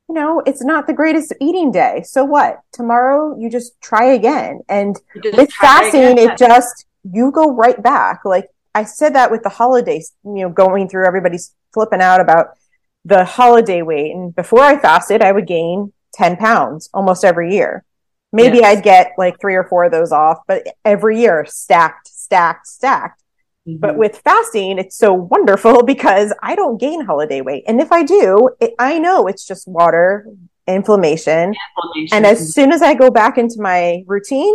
you 0.08 0.14
know, 0.14 0.42
it's 0.46 0.62
not 0.62 0.86
the 0.86 0.92
greatest 0.92 1.32
eating 1.40 1.72
day. 1.72 2.02
So 2.04 2.24
what? 2.24 2.60
Tomorrow 2.72 3.38
you 3.38 3.50
just 3.50 3.80
try 3.80 4.12
again. 4.12 4.60
And 4.68 4.96
with 5.14 5.52
fasting, 5.52 6.18
it 6.18 6.36
just, 6.38 6.86
you 7.02 7.30
go 7.32 7.52
right 7.52 7.82
back. 7.82 8.24
Like 8.24 8.48
I 8.74 8.84
said 8.84 9.14
that 9.14 9.30
with 9.30 9.42
the 9.42 9.48
holidays, 9.48 10.12
you 10.24 10.42
know, 10.42 10.48
going 10.48 10.88
through 10.88 11.06
everybody's 11.06 11.54
flipping 11.72 12.00
out 12.00 12.20
about 12.20 12.56
the 13.04 13.24
holiday 13.24 13.82
weight. 13.82 14.14
And 14.14 14.34
before 14.34 14.60
I 14.60 14.78
fasted, 14.78 15.22
I 15.22 15.32
would 15.32 15.46
gain 15.46 15.92
10 16.14 16.36
pounds 16.36 16.88
almost 16.94 17.24
every 17.24 17.54
year. 17.54 17.84
Maybe 18.32 18.58
yes. 18.58 18.78
I'd 18.78 18.84
get 18.84 19.12
like 19.16 19.40
three 19.40 19.54
or 19.54 19.64
four 19.64 19.84
of 19.84 19.92
those 19.92 20.12
off, 20.12 20.40
but 20.46 20.66
every 20.84 21.20
year 21.20 21.46
stacked, 21.48 22.08
stacked, 22.08 22.66
stacked. 22.66 23.22
Mm-hmm. 23.66 23.78
But 23.78 23.96
with 23.96 24.18
fasting, 24.18 24.78
it's 24.78 24.96
so 24.96 25.12
wonderful 25.12 25.82
because 25.84 26.32
I 26.42 26.54
don't 26.54 26.80
gain 26.80 27.04
holiday 27.04 27.40
weight. 27.40 27.64
And 27.66 27.80
if 27.80 27.92
I 27.92 28.02
do, 28.02 28.50
it, 28.60 28.74
I 28.78 28.98
know 28.98 29.26
it's 29.26 29.46
just 29.46 29.66
water, 29.66 30.26
inflammation. 30.66 31.54
inflammation. 31.54 32.16
And 32.16 32.26
as 32.26 32.54
soon 32.54 32.72
as 32.72 32.82
I 32.82 32.94
go 32.94 33.10
back 33.10 33.38
into 33.38 33.60
my 33.60 34.04
routine, 34.06 34.54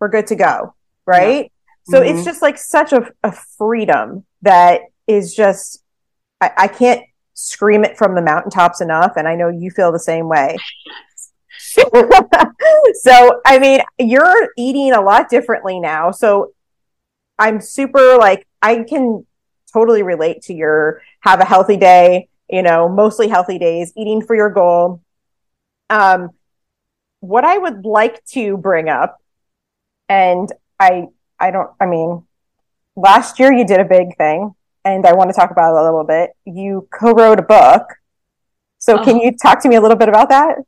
we're 0.00 0.08
good 0.08 0.26
to 0.28 0.36
go. 0.36 0.74
Right. 1.06 1.44
Yeah. 1.44 1.92
So 1.92 2.00
mm-hmm. 2.00 2.16
it's 2.16 2.24
just 2.24 2.42
like 2.42 2.58
such 2.58 2.92
a, 2.92 3.10
a 3.22 3.32
freedom 3.32 4.24
that 4.42 4.82
is 5.06 5.34
just, 5.34 5.82
I, 6.40 6.50
I 6.56 6.68
can't 6.68 7.02
scream 7.34 7.84
it 7.84 7.96
from 7.96 8.14
the 8.14 8.22
mountaintops 8.22 8.80
enough. 8.80 9.12
And 9.16 9.28
I 9.28 9.36
know 9.36 9.48
you 9.48 9.70
feel 9.70 9.92
the 9.92 9.98
same 9.98 10.28
way. 10.28 10.56
so, 12.94 13.40
I 13.44 13.58
mean, 13.58 13.80
you're 13.98 14.48
eating 14.56 14.92
a 14.92 15.00
lot 15.00 15.28
differently 15.28 15.78
now. 15.78 16.10
So 16.10 16.52
I'm 17.38 17.60
super 17.60 18.16
like 18.16 18.46
I 18.62 18.82
can 18.82 19.26
totally 19.72 20.02
relate 20.02 20.42
to 20.42 20.54
your 20.54 21.02
have 21.20 21.40
a 21.40 21.44
healthy 21.44 21.76
day, 21.76 22.28
you 22.48 22.62
know, 22.62 22.88
mostly 22.88 23.28
healthy 23.28 23.58
days, 23.58 23.92
eating 23.96 24.22
for 24.22 24.34
your 24.34 24.50
goal. 24.50 25.02
Um 25.90 26.30
what 27.20 27.44
I 27.44 27.58
would 27.58 27.84
like 27.84 28.24
to 28.26 28.56
bring 28.56 28.88
up 28.88 29.20
and 30.08 30.50
I 30.78 31.08
I 31.38 31.50
don't 31.50 31.70
I 31.80 31.86
mean 31.86 32.24
last 32.94 33.38
year 33.38 33.52
you 33.52 33.66
did 33.66 33.80
a 33.80 33.84
big 33.84 34.16
thing 34.16 34.54
and 34.84 35.06
I 35.06 35.12
want 35.14 35.30
to 35.30 35.34
talk 35.34 35.50
about 35.50 35.74
it 35.74 35.80
a 35.80 35.82
little 35.82 36.04
bit. 36.04 36.30
You 36.44 36.88
co-wrote 36.92 37.40
a 37.40 37.42
book. 37.42 37.88
So 38.78 38.98
can 38.98 39.16
uh-huh. 39.16 39.24
you 39.24 39.36
talk 39.36 39.60
to 39.62 39.68
me 39.68 39.74
a 39.74 39.80
little 39.80 39.96
bit 39.96 40.08
about 40.08 40.28
that? 40.28 40.58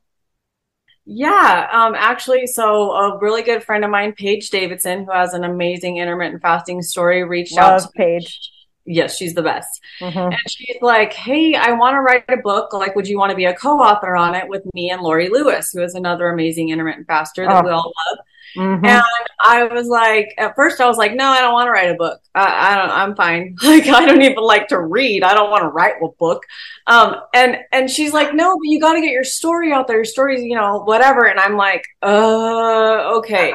Yeah, 1.11 1.67
um, 1.71 1.95
actually, 1.97 2.45
so 2.45 2.91
a 2.91 3.17
really 3.17 3.41
good 3.41 3.63
friend 3.63 3.83
of 3.83 3.89
mine, 3.89 4.13
Paige 4.13 4.51
Davidson, 4.51 5.05
who 5.05 5.11
has 5.11 5.33
an 5.33 5.43
amazing 5.43 5.97
intermittent 5.97 6.39
fasting 6.43 6.83
story, 6.83 7.23
reached 7.23 7.55
Love 7.55 7.71
out 7.71 7.81
to 7.81 7.89
Paige. 7.95 8.51
Yes, 8.85 9.17
she's 9.17 9.33
the 9.33 9.41
best. 9.41 9.81
Mm-hmm. 10.01 10.19
And 10.19 10.37
she's 10.47 10.77
like, 10.83 11.13
Hey, 11.13 11.55
I 11.55 11.71
want 11.71 11.95
to 11.95 12.01
write 12.01 12.25
a 12.29 12.37
book. 12.37 12.73
Like, 12.73 12.95
would 12.95 13.07
you 13.07 13.17
want 13.17 13.31
to 13.31 13.35
be 13.35 13.45
a 13.45 13.55
co 13.55 13.79
author 13.79 14.15
on 14.15 14.35
it 14.35 14.47
with 14.47 14.63
me 14.75 14.91
and 14.91 15.01
Lori 15.01 15.29
Lewis, 15.29 15.71
who 15.71 15.81
is 15.81 15.95
another 15.95 16.29
amazing 16.29 16.69
intermittent 16.69 17.07
faster 17.07 17.43
that 17.43 17.63
oh. 17.63 17.67
we 17.67 17.71
all 17.71 17.91
love? 18.11 18.19
Mm-hmm. 18.57 18.85
And 18.85 19.03
I 19.39 19.65
was 19.65 19.87
like, 19.87 20.33
at 20.37 20.55
first 20.55 20.81
I 20.81 20.87
was 20.87 20.97
like, 20.97 21.13
no, 21.13 21.25
I 21.25 21.41
don't 21.41 21.53
want 21.53 21.67
to 21.67 21.71
write 21.71 21.91
a 21.91 21.95
book. 21.95 22.21
I, 22.33 22.73
I, 22.73 22.75
don't, 22.77 22.89
I'm 22.89 23.15
fine. 23.15 23.55
Like, 23.63 23.87
I 23.87 24.05
don't 24.05 24.21
even 24.21 24.43
like 24.43 24.67
to 24.69 24.79
read. 24.79 25.23
I 25.23 25.33
don't 25.33 25.51
want 25.51 25.63
to 25.63 25.69
write 25.69 25.95
a 26.01 26.07
book. 26.17 26.43
Um, 26.87 27.15
and, 27.33 27.57
and 27.71 27.89
she's 27.89 28.13
like, 28.13 28.33
no, 28.33 28.57
but 28.57 28.63
you 28.63 28.79
got 28.79 28.93
to 28.93 29.01
get 29.01 29.11
your 29.11 29.23
story 29.23 29.71
out 29.71 29.87
there. 29.87 29.97
Your 29.97 30.05
stories, 30.05 30.41
you 30.41 30.55
know, 30.55 30.83
whatever. 30.83 31.25
And 31.25 31.39
I'm 31.39 31.55
like, 31.55 31.83
uh, 32.01 33.17
okay. 33.17 33.53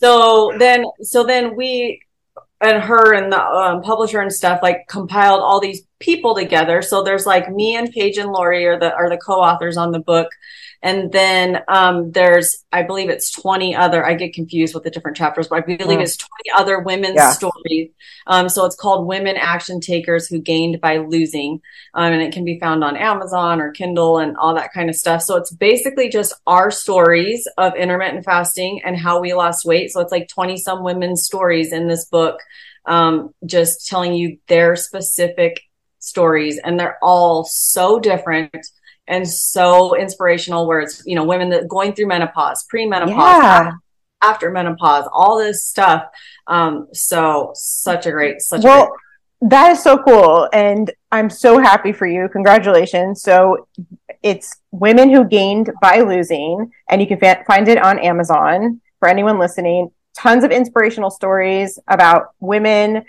So 0.00 0.52
then, 0.58 0.84
so 1.02 1.24
then 1.24 1.56
we, 1.56 2.00
and 2.60 2.82
her 2.82 3.14
and 3.14 3.32
the 3.32 3.42
um, 3.42 3.82
publisher 3.82 4.20
and 4.20 4.32
stuff 4.32 4.60
like 4.62 4.86
compiled 4.88 5.40
all 5.40 5.60
these 5.60 5.85
people 5.98 6.34
together. 6.34 6.82
So 6.82 7.02
there's 7.02 7.26
like 7.26 7.50
me 7.50 7.74
and 7.74 7.90
Paige 7.90 8.18
and 8.18 8.30
Lori 8.30 8.66
are 8.66 8.78
the, 8.78 8.94
are 8.94 9.08
the 9.08 9.16
co-authors 9.16 9.76
on 9.76 9.92
the 9.92 9.98
book. 10.00 10.28
And 10.82 11.10
then 11.10 11.62
um, 11.68 12.12
there's, 12.12 12.64
I 12.70 12.82
believe 12.82 13.08
it's 13.08 13.32
20 13.32 13.74
other, 13.74 14.04
I 14.04 14.14
get 14.14 14.34
confused 14.34 14.74
with 14.74 14.84
the 14.84 14.90
different 14.90 15.16
chapters, 15.16 15.48
but 15.48 15.56
I 15.56 15.60
believe 15.62 15.98
mm. 15.98 16.02
it's 16.02 16.16
20 16.16 16.30
other 16.54 16.80
women's 16.80 17.16
yeah. 17.16 17.30
stories. 17.30 17.90
Um, 18.26 18.48
so 18.48 18.66
it's 18.66 18.76
called 18.76 19.06
Women 19.06 19.36
Action 19.36 19.80
Takers 19.80 20.28
Who 20.28 20.38
Gained 20.38 20.80
by 20.80 20.98
Losing. 20.98 21.60
Um, 21.94 22.12
and 22.12 22.22
it 22.22 22.32
can 22.32 22.44
be 22.44 22.60
found 22.60 22.84
on 22.84 22.96
Amazon 22.96 23.60
or 23.60 23.72
Kindle 23.72 24.18
and 24.18 24.36
all 24.36 24.54
that 24.54 24.72
kind 24.72 24.90
of 24.90 24.96
stuff. 24.96 25.22
So 25.22 25.36
it's 25.36 25.52
basically 25.52 26.10
just 26.10 26.34
our 26.46 26.70
stories 26.70 27.48
of 27.56 27.74
intermittent 27.74 28.24
fasting 28.24 28.82
and 28.84 28.98
how 28.98 29.20
we 29.20 29.32
lost 29.32 29.64
weight. 29.64 29.90
So 29.90 30.00
it's 30.00 30.12
like 30.12 30.28
20 30.28 30.58
some 30.58 30.84
women's 30.84 31.24
stories 31.24 31.72
in 31.72 31.88
this 31.88 32.04
book, 32.04 32.38
um, 32.84 33.34
just 33.46 33.88
telling 33.88 34.12
you 34.14 34.38
their 34.46 34.76
specific 34.76 35.62
stories. 36.06 36.58
And 36.62 36.78
they're 36.78 36.98
all 37.02 37.44
so 37.44 37.98
different 37.98 38.54
and 39.08 39.28
so 39.28 39.96
inspirational 39.96 40.66
where 40.66 40.80
it's 40.80 41.02
you 41.06 41.14
know 41.14 41.24
women 41.24 41.48
that 41.50 41.68
going 41.68 41.92
through 41.92 42.06
menopause 42.06 42.64
pre-menopause 42.64 43.16
yeah. 43.16 43.72
after 44.22 44.50
menopause 44.50 45.08
all 45.12 45.38
this 45.38 45.64
stuff 45.64 46.04
um 46.46 46.88
so 46.92 47.50
such 47.54 48.06
a 48.06 48.10
great 48.10 48.40
such 48.40 48.62
well, 48.62 48.84
a 48.84 48.88
great 48.88 49.50
that 49.50 49.70
is 49.70 49.82
so 49.82 49.98
cool 49.98 50.48
and 50.52 50.90
i'm 51.12 51.28
so 51.30 51.58
happy 51.58 51.92
for 51.92 52.06
you 52.06 52.28
congratulations 52.28 53.22
so 53.22 53.68
it's 54.22 54.56
women 54.70 55.10
who 55.10 55.24
gained 55.24 55.70
by 55.80 56.00
losing 56.00 56.70
and 56.88 57.00
you 57.00 57.06
can 57.06 57.18
fa- 57.18 57.44
find 57.46 57.68
it 57.68 57.78
on 57.78 57.98
amazon 57.98 58.80
for 58.98 59.08
anyone 59.08 59.38
listening 59.38 59.90
tons 60.16 60.42
of 60.42 60.50
inspirational 60.50 61.10
stories 61.10 61.78
about 61.88 62.28
women 62.40 63.04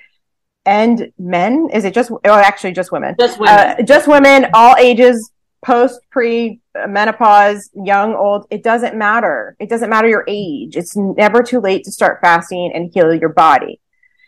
and 0.68 1.12
men 1.18 1.68
is 1.74 1.84
it 1.84 1.94
just 1.94 2.12
oh 2.12 2.20
actually 2.26 2.72
just 2.72 2.92
women 2.92 3.16
just 3.20 3.40
women 3.40 3.56
uh, 3.56 3.82
just 3.82 4.08
women 4.08 4.46
all 4.54 4.76
ages 4.78 5.32
post, 5.64 6.00
pre, 6.10 6.62
menopause, 6.88 7.70
young, 7.74 8.16
old, 8.16 8.46
it 8.50 8.64
doesn't 8.64 8.96
matter. 8.96 9.56
It 9.60 9.70
doesn't 9.70 9.90
matter 9.90 10.08
your 10.08 10.24
age. 10.28 10.78
It's 10.78 10.96
never 10.96 11.42
too 11.44 11.60
late 11.60 11.84
to 11.86 11.92
start 11.92 12.22
fasting 12.22 12.72
and 12.74 12.92
heal 12.94 13.14
your 13.14 13.30
body. 13.30 13.80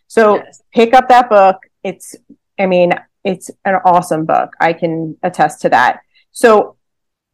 So 0.07 0.35
yes. 0.35 0.61
pick 0.73 0.93
up 0.93 1.07
that 1.09 1.29
book. 1.29 1.57
It's, 1.83 2.15
I 2.59 2.65
mean, 2.65 2.93
it's 3.23 3.51
an 3.63 3.75
awesome 3.85 4.25
book. 4.25 4.53
I 4.59 4.73
can 4.73 5.17
attest 5.23 5.61
to 5.61 5.69
that. 5.69 6.01
So 6.31 6.77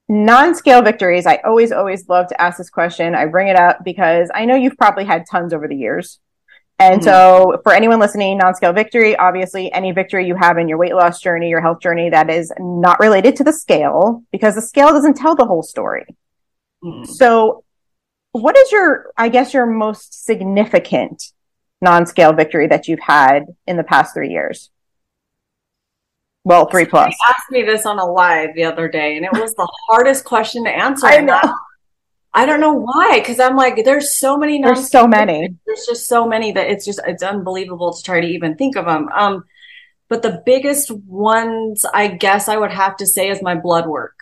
non-scale 0.08 0.82
victories, 0.82 1.26
I 1.26 1.38
always, 1.38 1.72
always 1.72 2.08
love 2.08 2.28
to 2.28 2.40
ask 2.40 2.58
this 2.58 2.70
question. 2.70 3.16
I 3.16 3.26
bring 3.26 3.48
it 3.48 3.56
up 3.56 3.84
because 3.84 4.30
I 4.36 4.46
know 4.46 4.56
you've 4.56 4.78
probably 4.78 5.06
had 5.06 5.24
tons 5.30 5.54
over 5.54 5.68
the 5.68 5.76
years. 5.76 6.20
And 6.78 7.02
mm-hmm. 7.02 7.06
so, 7.06 7.62
for 7.64 7.74
anyone 7.74 8.00
listening, 8.00 8.38
non 8.38 8.54
scale 8.54 8.74
victory, 8.74 9.16
obviously, 9.16 9.72
any 9.72 9.92
victory 9.92 10.28
you 10.28 10.36
have 10.36 10.58
in 10.58 10.68
your 10.68 10.78
weight 10.78 10.94
loss 10.94 11.22
journey, 11.22 11.50
your 11.50 11.62
health 11.62 11.80
journey 11.80 12.10
that 12.10 12.30
is 12.30 12.52
not 12.60 13.00
related 13.00 13.36
to 13.38 13.44
the 13.44 13.54
scale, 13.54 14.24
because 14.32 14.56
the 14.56 14.62
scale 14.62 14.90
doesn't 14.90 15.16
tell 15.16 15.36
the 15.36 15.46
whole 15.46 15.64
story. 15.64 16.06
Mm-hmm. 16.84 17.06
So, 17.06 17.64
what 18.34 18.58
is 18.58 18.72
your, 18.72 19.12
I 19.18 19.30
guess, 19.30 19.54
your 19.54 19.66
most 19.66 20.26
significant 20.26 21.32
non 21.82 22.06
scale 22.06 22.34
victory 22.34 22.68
that 22.68 22.88
you've 22.90 23.00
had 23.00 23.46
in 23.66 23.78
the 23.78 23.84
past 23.84 24.14
three 24.14 24.30
years? 24.30 24.70
Well, 26.44 26.68
three 26.70 26.86
plus. 26.86 27.16
Somebody 27.18 27.18
asked 27.30 27.52
me 27.52 27.64
this 27.64 27.86
on 27.86 28.00
a 28.00 28.06
live 28.06 28.54
the 28.54 28.66
other 28.66 28.88
day, 28.90 29.16
and 29.16 29.26
it 29.26 29.32
was 29.34 29.56
the 29.56 29.68
hardest 29.88 30.26
question 30.26 30.66
to 30.66 30.70
answer. 30.70 31.08
I 31.08 31.22
know. 31.22 31.42
I 32.36 32.46
don't 32.46 32.60
know 32.60 32.74
why, 32.74 33.20
because 33.20 33.40
I'm 33.40 33.56
like, 33.56 33.86
there's 33.86 34.18
so 34.18 34.38
many. 34.38 34.62
There's 34.62 34.90
so 34.90 35.08
many. 35.08 35.56
There's 35.66 35.86
just 35.86 36.08
so 36.08 36.28
many 36.28 36.52
that 36.52 36.70
it's 36.70 36.84
just 36.84 37.00
it's 37.08 37.24
unbelievable 37.24 37.94
to 37.94 38.04
try 38.04 38.20
to 38.20 38.28
even 38.28 38.58
think 38.58 38.76
of 38.76 38.86
them. 38.86 39.08
Um, 39.16 39.46
but 40.10 40.22
the 40.22 40.44
biggest 40.46 40.92
ones, 40.92 41.86
I 41.94 42.10
guess, 42.10 42.50
I 42.50 42.58
would 42.58 42.74
have 42.74 42.98
to 42.98 43.06
say 43.06 43.30
is 43.30 43.42
my 43.42 43.56
blood 43.56 43.88
work. 43.88 44.20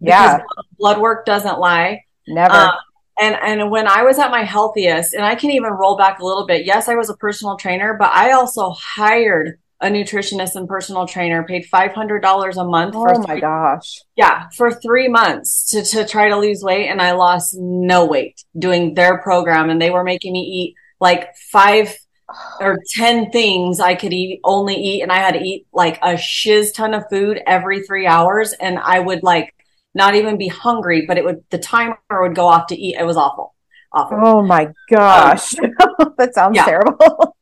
Yeah, 0.00 0.40
blood 0.76 1.00
work 1.00 1.24
doesn't 1.24 1.60
lie. 1.60 2.02
Never. 2.26 2.52
Um, 2.52 2.72
and 3.20 3.36
and 3.40 3.70
when 3.70 3.86
I 3.86 4.02
was 4.02 4.18
at 4.18 4.32
my 4.32 4.42
healthiest, 4.42 5.14
and 5.14 5.24
I 5.24 5.36
can 5.36 5.52
even 5.52 5.70
roll 5.70 5.96
back 5.96 6.18
a 6.18 6.24
little 6.24 6.46
bit. 6.46 6.66
Yes, 6.66 6.88
I 6.88 6.96
was 6.96 7.10
a 7.10 7.16
personal 7.16 7.56
trainer, 7.56 7.94
but 7.96 8.10
I 8.10 8.32
also 8.32 8.70
hired 8.70 9.58
a 9.82 9.88
nutritionist 9.88 10.54
and 10.54 10.68
personal 10.68 11.06
trainer, 11.06 11.42
paid 11.44 11.66
$500 11.70 12.56
a 12.56 12.64
month 12.64 12.94
Oh 12.94 13.04
for 13.04 13.18
my 13.18 13.26
three, 13.26 13.40
gosh. 13.40 14.00
yeah, 14.16 14.48
for 14.56 14.70
three 14.70 15.08
months 15.08 15.70
to, 15.70 15.82
to 15.82 16.06
try 16.06 16.28
to 16.28 16.38
lose 16.38 16.62
weight. 16.62 16.88
And 16.88 17.02
I 17.02 17.12
lost 17.12 17.54
no 17.58 18.06
weight 18.06 18.42
doing 18.58 18.94
their 18.94 19.18
program. 19.18 19.68
And 19.70 19.82
they 19.82 19.90
were 19.90 20.04
making 20.04 20.32
me 20.32 20.40
eat 20.40 20.74
like 21.00 21.36
five 21.50 21.94
or 22.60 22.78
10 22.94 23.30
things 23.30 23.80
I 23.80 23.94
could 23.94 24.12
eat, 24.12 24.40
only 24.44 24.76
eat. 24.76 25.02
And 25.02 25.10
I 25.10 25.18
had 25.18 25.34
to 25.34 25.40
eat 25.40 25.66
like 25.72 25.98
a 26.02 26.16
shiz 26.16 26.72
ton 26.72 26.94
of 26.94 27.04
food 27.10 27.40
every 27.46 27.82
three 27.82 28.06
hours. 28.06 28.52
And 28.52 28.78
I 28.78 29.00
would 29.00 29.22
like 29.22 29.54
not 29.94 30.14
even 30.14 30.38
be 30.38 30.48
hungry, 30.48 31.04
but 31.06 31.18
it 31.18 31.24
would, 31.24 31.44
the 31.50 31.58
timer 31.58 31.98
would 32.10 32.34
go 32.34 32.46
off 32.46 32.68
to 32.68 32.76
eat. 32.76 32.96
It 32.96 33.04
was 33.04 33.16
awful. 33.16 33.54
Awful. 33.92 34.18
Oh 34.22 34.42
my 34.42 34.68
gosh. 34.88 35.58
Um, 35.58 36.14
that 36.18 36.34
sounds 36.34 36.56
yeah. 36.56 36.64
terrible. 36.64 37.36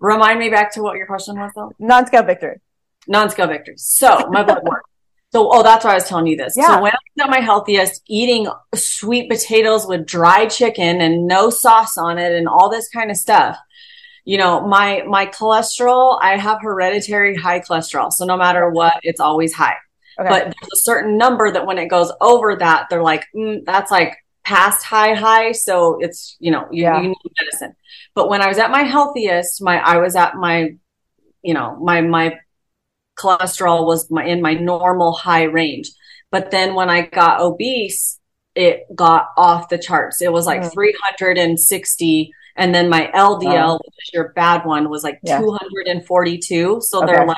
Remind 0.00 0.38
me 0.38 0.48
back 0.48 0.72
to 0.74 0.82
what 0.82 0.96
your 0.96 1.06
question 1.06 1.38
was 1.38 1.52
though. 1.54 1.72
Non-scale 1.78 2.24
victory. 2.24 2.60
non-scale 3.06 3.48
victories. 3.48 3.82
So 3.82 4.28
my 4.30 4.42
blood 4.42 4.62
work. 4.64 4.84
So, 5.32 5.48
oh, 5.52 5.62
that's 5.62 5.84
why 5.84 5.92
I 5.92 5.94
was 5.94 6.08
telling 6.08 6.26
you 6.26 6.36
this. 6.36 6.54
Yeah. 6.56 6.66
So 6.66 6.82
when 6.82 6.90
I 6.90 6.96
was 7.16 7.24
at 7.24 7.30
my 7.30 7.38
healthiest, 7.38 8.02
eating 8.08 8.48
sweet 8.74 9.30
potatoes 9.30 9.86
with 9.86 10.04
dry 10.04 10.46
chicken 10.46 11.00
and 11.00 11.28
no 11.28 11.50
sauce 11.50 11.96
on 11.96 12.18
it 12.18 12.32
and 12.32 12.48
all 12.48 12.68
this 12.68 12.88
kind 12.88 13.12
of 13.12 13.16
stuff, 13.16 13.56
you 14.24 14.38
know, 14.38 14.66
my, 14.66 15.02
my 15.06 15.26
cholesterol, 15.26 16.18
I 16.20 16.36
have 16.36 16.60
hereditary 16.60 17.36
high 17.36 17.60
cholesterol. 17.60 18.12
So 18.12 18.24
no 18.24 18.36
matter 18.36 18.70
what, 18.70 18.94
it's 19.04 19.20
always 19.20 19.52
high. 19.54 19.76
Okay. 20.18 20.28
But 20.28 20.42
there's 20.42 20.72
a 20.72 20.82
certain 20.82 21.16
number 21.16 21.50
that 21.50 21.64
when 21.64 21.78
it 21.78 21.86
goes 21.86 22.10
over 22.20 22.56
that, 22.56 22.88
they're 22.90 23.02
like, 23.02 23.24
mm, 23.34 23.64
that's 23.64 23.92
like 23.92 24.16
past 24.44 24.84
high 24.84 25.14
high. 25.14 25.52
So 25.52 25.98
it's, 26.00 26.36
you 26.40 26.50
know, 26.50 26.66
you, 26.70 26.84
Yeah. 26.84 26.96
you 27.00 27.08
need 27.08 27.16
medicine. 27.40 27.74
But 28.14 28.28
when 28.28 28.42
I 28.42 28.48
was 28.48 28.58
at 28.58 28.70
my 28.70 28.82
healthiest, 28.82 29.62
my, 29.62 29.78
I 29.78 29.98
was 29.98 30.16
at 30.16 30.34
my, 30.36 30.74
you 31.42 31.54
know, 31.54 31.76
my, 31.76 32.00
my 32.00 32.38
cholesterol 33.18 33.86
was 33.86 34.10
my, 34.10 34.24
in 34.24 34.40
my 34.42 34.54
normal 34.54 35.12
high 35.12 35.44
range. 35.44 35.90
But 36.30 36.50
then 36.50 36.74
when 36.74 36.88
I 36.90 37.02
got 37.02 37.40
obese, 37.40 38.18
it 38.54 38.84
got 38.94 39.28
off 39.36 39.68
the 39.68 39.78
charts. 39.78 40.22
It 40.22 40.32
was 40.32 40.46
like 40.46 40.62
Mm. 40.62 40.72
360. 40.72 42.32
And 42.56 42.74
then 42.74 42.88
my 42.88 43.10
LDL, 43.14 43.44
Wow. 43.44 43.80
which 43.84 43.94
is 44.08 44.10
your 44.12 44.32
bad 44.34 44.64
one, 44.64 44.88
was 44.90 45.04
like 45.04 45.20
Yeah. 45.22 45.38
242. 45.38 46.80
So 46.82 47.02
Okay. 47.02 47.12
they're 47.12 47.26
like, 47.26 47.36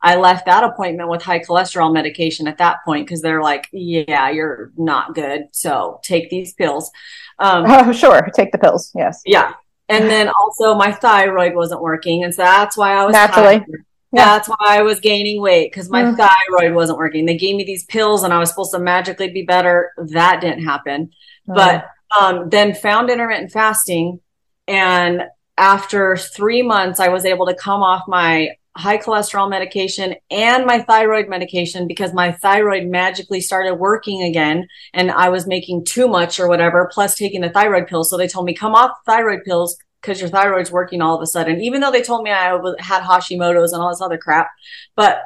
I 0.00 0.16
left 0.16 0.46
that 0.46 0.62
appointment 0.64 1.08
with 1.10 1.22
high 1.22 1.40
cholesterol 1.40 1.92
medication 1.92 2.46
at 2.46 2.58
that 2.58 2.78
point 2.84 3.06
because 3.06 3.20
they're 3.20 3.42
like, 3.42 3.68
yeah, 3.72 4.30
you're 4.30 4.70
not 4.76 5.14
good. 5.14 5.48
So 5.52 6.00
take 6.04 6.30
these 6.30 6.54
pills. 6.54 6.90
Um, 7.38 7.64
Oh, 7.68 7.92
sure. 7.92 8.28
Take 8.34 8.52
the 8.52 8.58
pills. 8.58 8.92
Yes. 8.94 9.20
yeah. 9.26 9.54
And 9.88 10.04
then 10.08 10.28
also 10.28 10.74
my 10.74 10.92
thyroid 10.92 11.54
wasn't 11.54 11.80
working. 11.80 12.22
And 12.22 12.34
so 12.34 12.42
that's 12.42 12.76
why 12.76 12.92
I 12.92 13.04
was 13.06 13.12
Naturally. 13.14 13.58
tired. 13.60 13.84
Yeah. 14.12 14.24
That's 14.24 14.48
why 14.48 14.56
I 14.60 14.82
was 14.82 15.00
gaining 15.00 15.40
weight 15.42 15.70
because 15.72 15.90
my 15.90 16.02
Mm. 16.04 16.16
thyroid 16.16 16.74
wasn't 16.74 16.98
working. 16.98 17.26
They 17.26 17.36
gave 17.36 17.56
me 17.56 17.64
these 17.64 17.84
pills 17.84 18.22
and 18.22 18.32
I 18.32 18.38
was 18.38 18.50
supposed 18.50 18.72
to 18.72 18.78
magically 18.78 19.30
be 19.30 19.42
better. 19.42 19.92
That 19.98 20.40
didn't 20.40 20.64
happen. 20.64 21.10
But 21.46 21.86
um, 22.20 22.48
then 22.50 22.74
found 22.74 23.10
intermittent 23.10 23.50
fasting. 23.50 24.20
And 24.66 25.24
after 25.56 26.16
three 26.16 26.62
months, 26.62 27.00
I 27.00 27.08
was 27.08 27.24
able 27.24 27.46
to 27.46 27.54
come 27.54 27.82
off 27.82 28.04
my 28.06 28.50
high 28.78 28.96
cholesterol 28.96 29.50
medication 29.50 30.14
and 30.30 30.64
my 30.64 30.80
thyroid 30.80 31.28
medication 31.28 31.88
because 31.88 32.14
my 32.14 32.30
thyroid 32.30 32.86
magically 32.86 33.40
started 33.40 33.74
working 33.74 34.22
again 34.22 34.68
and 34.94 35.10
I 35.10 35.30
was 35.30 35.48
making 35.48 35.84
too 35.84 36.06
much 36.06 36.38
or 36.38 36.48
whatever, 36.48 36.88
plus 36.92 37.16
taking 37.16 37.40
the 37.40 37.50
thyroid 37.50 37.88
pills. 37.88 38.08
So 38.08 38.16
they 38.16 38.28
told 38.28 38.46
me, 38.46 38.54
come 38.54 38.76
off 38.76 38.92
thyroid 39.04 39.42
pills 39.44 39.76
because 40.00 40.20
your 40.20 40.30
thyroid's 40.30 40.70
working 40.70 41.02
all 41.02 41.16
of 41.16 41.22
a 41.22 41.26
sudden, 41.26 41.60
even 41.60 41.80
though 41.80 41.90
they 41.90 42.02
told 42.02 42.22
me 42.22 42.30
I 42.30 42.56
had 42.78 43.02
Hashimoto's 43.02 43.72
and 43.72 43.82
all 43.82 43.90
this 43.90 44.00
other 44.00 44.16
crap. 44.16 44.48
But 44.94 45.22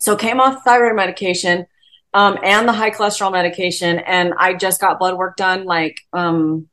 so 0.00 0.16
came 0.16 0.40
off 0.40 0.64
thyroid 0.64 0.96
medication 0.96 1.66
um, 2.12 2.36
and 2.42 2.66
the 2.66 2.72
high 2.72 2.90
cholesterol 2.90 3.30
medication. 3.30 4.00
And 4.00 4.34
I 4.36 4.54
just 4.54 4.80
got 4.80 4.98
blood 4.98 5.16
work 5.16 5.36
done 5.36 5.66
like 5.66 6.00
um, 6.12 6.68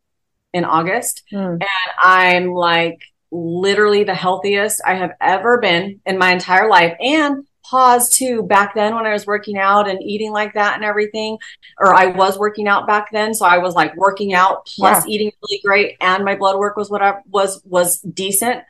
in 0.53 0.65
August. 0.65 1.21
Mm. 1.31 1.51
And 1.51 1.93
I'm 2.01 2.51
like 2.51 2.99
literally 3.31 4.03
the 4.03 4.15
healthiest 4.15 4.81
I 4.85 4.95
have 4.95 5.11
ever 5.21 5.59
been 5.59 6.01
in 6.05 6.17
my 6.17 6.31
entire 6.31 6.69
life. 6.69 6.95
And 6.99 7.45
pause 7.63 8.09
too, 8.09 8.43
back 8.43 8.73
then 8.73 8.95
when 8.95 9.05
I 9.05 9.13
was 9.13 9.27
working 9.27 9.57
out 9.57 9.87
and 9.87 10.01
eating 10.01 10.31
like 10.31 10.55
that 10.55 10.75
and 10.75 10.83
everything, 10.83 11.37
or 11.77 11.93
I 11.93 12.07
was 12.07 12.37
working 12.37 12.67
out 12.67 12.87
back 12.87 13.11
then. 13.11 13.33
So 13.33 13.45
I 13.45 13.59
was 13.59 13.75
like 13.75 13.95
working 13.95 14.33
out 14.33 14.65
plus 14.65 15.05
eating 15.05 15.31
really 15.43 15.61
great 15.63 15.97
and 16.01 16.25
my 16.25 16.35
blood 16.35 16.57
work 16.57 16.75
was 16.75 16.89
what 16.89 17.01
I 17.01 17.19
was, 17.29 17.61
was 17.63 17.99
decent. 17.99 18.63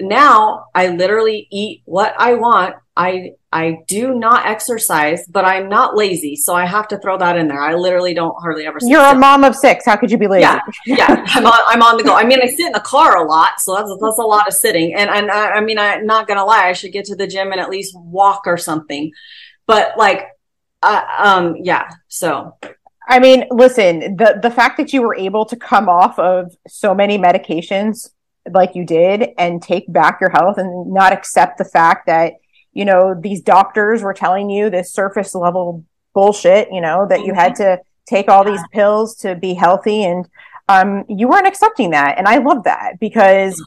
Now 0.00 0.66
I 0.74 0.88
literally 0.88 1.48
eat 1.50 1.82
what 1.84 2.14
I 2.16 2.34
want. 2.34 2.76
I, 3.00 3.32
I 3.50 3.78
do 3.88 4.14
not 4.14 4.46
exercise, 4.46 5.26
but 5.26 5.44
I'm 5.44 5.68
not 5.68 5.96
lazy. 5.96 6.36
So 6.36 6.54
I 6.54 6.66
have 6.66 6.86
to 6.88 6.98
throw 6.98 7.16
that 7.18 7.36
in 7.36 7.48
there. 7.48 7.60
I 7.60 7.74
literally 7.74 8.14
don't 8.14 8.34
hardly 8.40 8.66
ever 8.66 8.78
sit 8.78 8.90
You're 8.90 9.04
a 9.04 9.14
mom 9.14 9.42
of 9.44 9.56
six. 9.56 9.86
How 9.86 9.96
could 9.96 10.10
you 10.10 10.18
be 10.18 10.26
lazy? 10.26 10.42
Yeah, 10.42 10.60
yeah. 10.86 11.24
I'm 11.28 11.46
on, 11.46 11.58
I'm 11.66 11.82
on 11.82 11.96
the 11.96 12.04
go. 12.04 12.14
I 12.14 12.24
mean, 12.24 12.40
I 12.42 12.46
sit 12.46 12.66
in 12.66 12.72
the 12.72 12.80
car 12.80 13.16
a 13.16 13.26
lot, 13.26 13.52
so 13.58 13.74
that's 13.74 13.90
that's 14.00 14.18
a 14.18 14.22
lot 14.22 14.46
of 14.46 14.54
sitting. 14.54 14.94
And 14.94 15.08
and 15.08 15.30
I, 15.30 15.52
I 15.52 15.60
mean, 15.60 15.78
I'm 15.78 16.04
not 16.04 16.28
gonna 16.28 16.44
lie, 16.44 16.68
I 16.68 16.72
should 16.72 16.92
get 16.92 17.06
to 17.06 17.16
the 17.16 17.26
gym 17.26 17.52
and 17.52 17.60
at 17.60 17.70
least 17.70 17.98
walk 17.98 18.42
or 18.46 18.56
something. 18.56 19.10
But 19.66 19.96
like, 19.96 20.28
uh, 20.82 21.02
um, 21.18 21.56
yeah. 21.62 21.88
So 22.08 22.56
I 23.08 23.18
mean, 23.18 23.46
listen, 23.50 24.16
the 24.16 24.38
the 24.42 24.50
fact 24.50 24.76
that 24.76 24.92
you 24.92 25.02
were 25.02 25.16
able 25.16 25.44
to 25.46 25.56
come 25.56 25.88
off 25.88 26.18
of 26.18 26.54
so 26.68 26.94
many 26.94 27.18
medications 27.18 28.10
like 28.50 28.74
you 28.74 28.84
did 28.84 29.30
and 29.38 29.62
take 29.62 29.90
back 29.92 30.18
your 30.20 30.30
health 30.30 30.58
and 30.58 30.92
not 30.92 31.12
accept 31.12 31.58
the 31.58 31.64
fact 31.64 32.06
that, 32.06 32.34
you 32.72 32.84
know, 32.84 33.14
these 33.18 33.40
doctors 33.42 34.02
were 34.02 34.14
telling 34.14 34.50
you 34.50 34.70
this 34.70 34.92
surface 34.92 35.34
level 35.34 35.84
bullshit, 36.14 36.68
you 36.72 36.80
know, 36.80 37.06
that 37.08 37.24
you 37.24 37.34
had 37.34 37.54
to 37.56 37.78
take 38.06 38.28
all 38.28 38.44
these 38.44 38.62
pills 38.72 39.14
to 39.16 39.34
be 39.34 39.54
healthy 39.54 40.04
and 40.04 40.28
um 40.68 41.04
you 41.08 41.28
weren't 41.28 41.46
accepting 41.46 41.90
that. 41.90 42.18
And 42.18 42.26
I 42.26 42.38
love 42.38 42.64
that 42.64 42.98
because 43.00 43.62